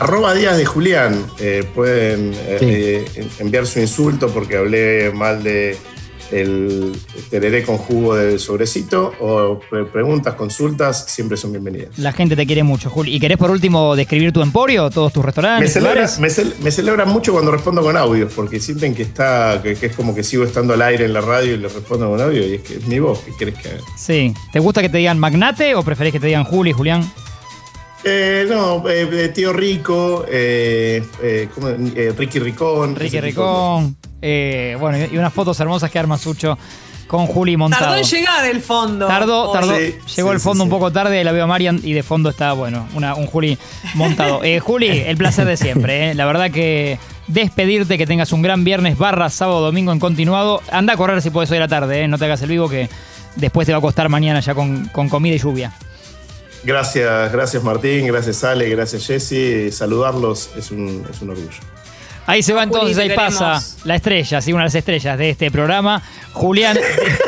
Arroba 0.00 0.34
Díaz 0.34 0.56
de 0.56 0.66
Julián. 0.66 1.24
pueden 1.76 2.34
enviar 3.38 3.66
su 3.66 3.78
insulto 3.78 4.28
porque 4.30 4.56
hablé 4.56 5.12
mal 5.14 5.44
de 5.44 5.78
el 6.30 6.92
tereré 7.30 7.62
con 7.62 7.78
jugo 7.78 8.16
de 8.16 8.38
sobrecito 8.38 9.12
o 9.20 9.60
preguntas, 9.92 10.34
consultas, 10.34 11.06
siempre 11.08 11.36
son 11.36 11.52
bienvenidas. 11.52 11.98
La 11.98 12.12
gente 12.12 12.36
te 12.36 12.46
quiere 12.46 12.62
mucho, 12.62 12.90
Juli. 12.90 13.14
¿Y 13.14 13.20
querés 13.20 13.38
por 13.38 13.50
último 13.50 13.96
describir 13.96 14.32
tu 14.32 14.42
emporio, 14.42 14.90
todos 14.90 15.12
tus 15.12 15.24
restaurantes? 15.24 15.76
Me, 16.18 16.70
celebran 16.70 17.08
mucho 17.08 17.32
cuando 17.32 17.50
respondo 17.50 17.82
con 17.82 17.96
audios, 17.96 18.32
porque 18.34 18.60
sienten 18.60 18.94
que 18.94 19.02
está 19.02 19.60
que, 19.62 19.72
es 19.72 19.96
como 19.96 20.14
que 20.14 20.22
sigo 20.22 20.44
estando 20.44 20.74
al 20.74 20.82
aire 20.82 21.04
en 21.04 21.12
la 21.12 21.20
radio 21.20 21.54
y 21.54 21.58
les 21.58 21.72
respondo 21.72 22.08
con 22.10 22.20
audio 22.20 22.46
y 22.46 22.54
es 22.54 22.62
que 22.62 22.74
es 22.76 22.86
mi 22.86 22.98
voz, 22.98 23.20
¿qué 23.20 23.32
querés 23.38 23.54
que 23.56 23.68
haga? 23.68 23.80
Sí. 23.96 24.34
¿Te 24.52 24.60
gusta 24.60 24.82
que 24.82 24.88
te 24.88 24.98
digan 24.98 25.18
magnate 25.18 25.74
o 25.74 25.82
preferís 25.82 26.12
que 26.12 26.20
te 26.20 26.26
digan 26.26 26.44
Juli, 26.44 26.72
Julián? 26.72 27.08
Eh, 28.04 28.46
no, 28.48 28.88
eh, 28.88 29.30
tío 29.34 29.52
Rico, 29.52 30.24
eh, 30.28 31.02
Ricky 32.16 32.38
Ricón. 32.38 32.94
Ricky 32.94 33.20
Ricón. 33.20 33.96
Bueno, 34.78 34.98
y 35.10 35.16
unas 35.16 35.32
fotos 35.32 35.58
hermosas 35.60 35.90
que 35.90 35.98
arma 35.98 36.18
Sucho 36.18 36.58
con 37.06 37.26
Juli 37.26 37.56
montado. 37.56 37.84
Tardó 37.84 37.96
en 37.98 38.04
llegar 38.04 38.44
el 38.46 38.60
fondo. 38.60 39.06
Tardó, 39.06 39.52
tardó. 39.52 39.76
llegó 40.16 40.32
el 40.32 40.40
fondo 40.40 40.64
un 40.64 40.70
poco 40.70 40.90
tarde, 40.90 41.22
la 41.22 41.32
veo 41.32 41.44
a 41.44 41.46
Marian 41.46 41.80
y 41.82 41.92
de 41.92 42.02
fondo 42.02 42.30
está, 42.30 42.52
bueno, 42.52 42.88
un 42.94 43.26
Juli 43.26 43.58
montado. 43.94 44.40
Juli, 44.60 44.88
el 44.88 45.16
placer 45.16 45.46
de 45.46 45.56
siempre. 45.56 46.14
La 46.14 46.26
verdad 46.26 46.50
que 46.50 46.98
despedirte, 47.28 47.98
que 47.98 48.06
tengas 48.06 48.32
un 48.32 48.42
gran 48.42 48.64
viernes 48.64 48.98
barra 48.98 49.30
sábado, 49.30 49.60
domingo 49.60 49.92
en 49.92 50.00
continuado. 50.00 50.62
Anda 50.70 50.94
a 50.94 50.96
correr 50.96 51.22
si 51.22 51.30
puedes 51.30 51.50
hoy 51.50 51.58
a 51.58 51.60
la 51.60 51.68
tarde, 51.68 52.08
no 52.08 52.18
te 52.18 52.24
hagas 52.24 52.42
el 52.42 52.48
vivo 52.48 52.68
que 52.68 52.88
después 53.36 53.66
te 53.66 53.72
va 53.72 53.78
a 53.78 53.82
costar 53.82 54.08
mañana 54.08 54.40
ya 54.40 54.54
con, 54.54 54.86
con 54.88 55.08
comida 55.08 55.34
y 55.34 55.38
lluvia. 55.38 55.72
Gracias, 56.64 57.30
gracias 57.32 57.62
Martín, 57.62 58.08
gracias 58.08 58.42
Ale, 58.42 58.68
gracias 58.68 59.06
Jesse. 59.06 59.72
Saludarlos 59.72 60.50
es 60.56 60.72
un, 60.72 61.06
orgullo. 61.22 61.48
Ahí 62.26 62.42
se 62.42 62.52
va 62.52 62.64
entonces, 62.64 62.98
ahí 62.98 63.10
pasa 63.10 63.62
la 63.84 63.96
estrella, 63.96 64.40
sí, 64.40 64.52
una 64.52 64.62
de 64.62 64.66
las 64.66 64.74
estrellas 64.74 65.18
de 65.18 65.30
este 65.30 65.50
programa. 65.50 66.02
Julián, 66.32 66.76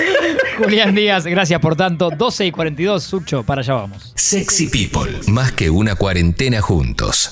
Julián 0.59 0.95
Díaz, 0.95 1.25
gracias 1.25 1.61
por 1.61 1.77
tanto. 1.77 2.11
12 2.11 2.47
y 2.47 2.51
42, 2.51 3.03
Sucho, 3.03 3.43
para 3.43 3.61
allá 3.61 3.75
vamos. 3.75 4.13
Sexy 4.17 4.69
People, 4.69 5.19
más 5.29 5.53
que 5.53 5.71
una 5.71 5.95
cuarentena 5.95 6.61
juntos. 6.61 7.27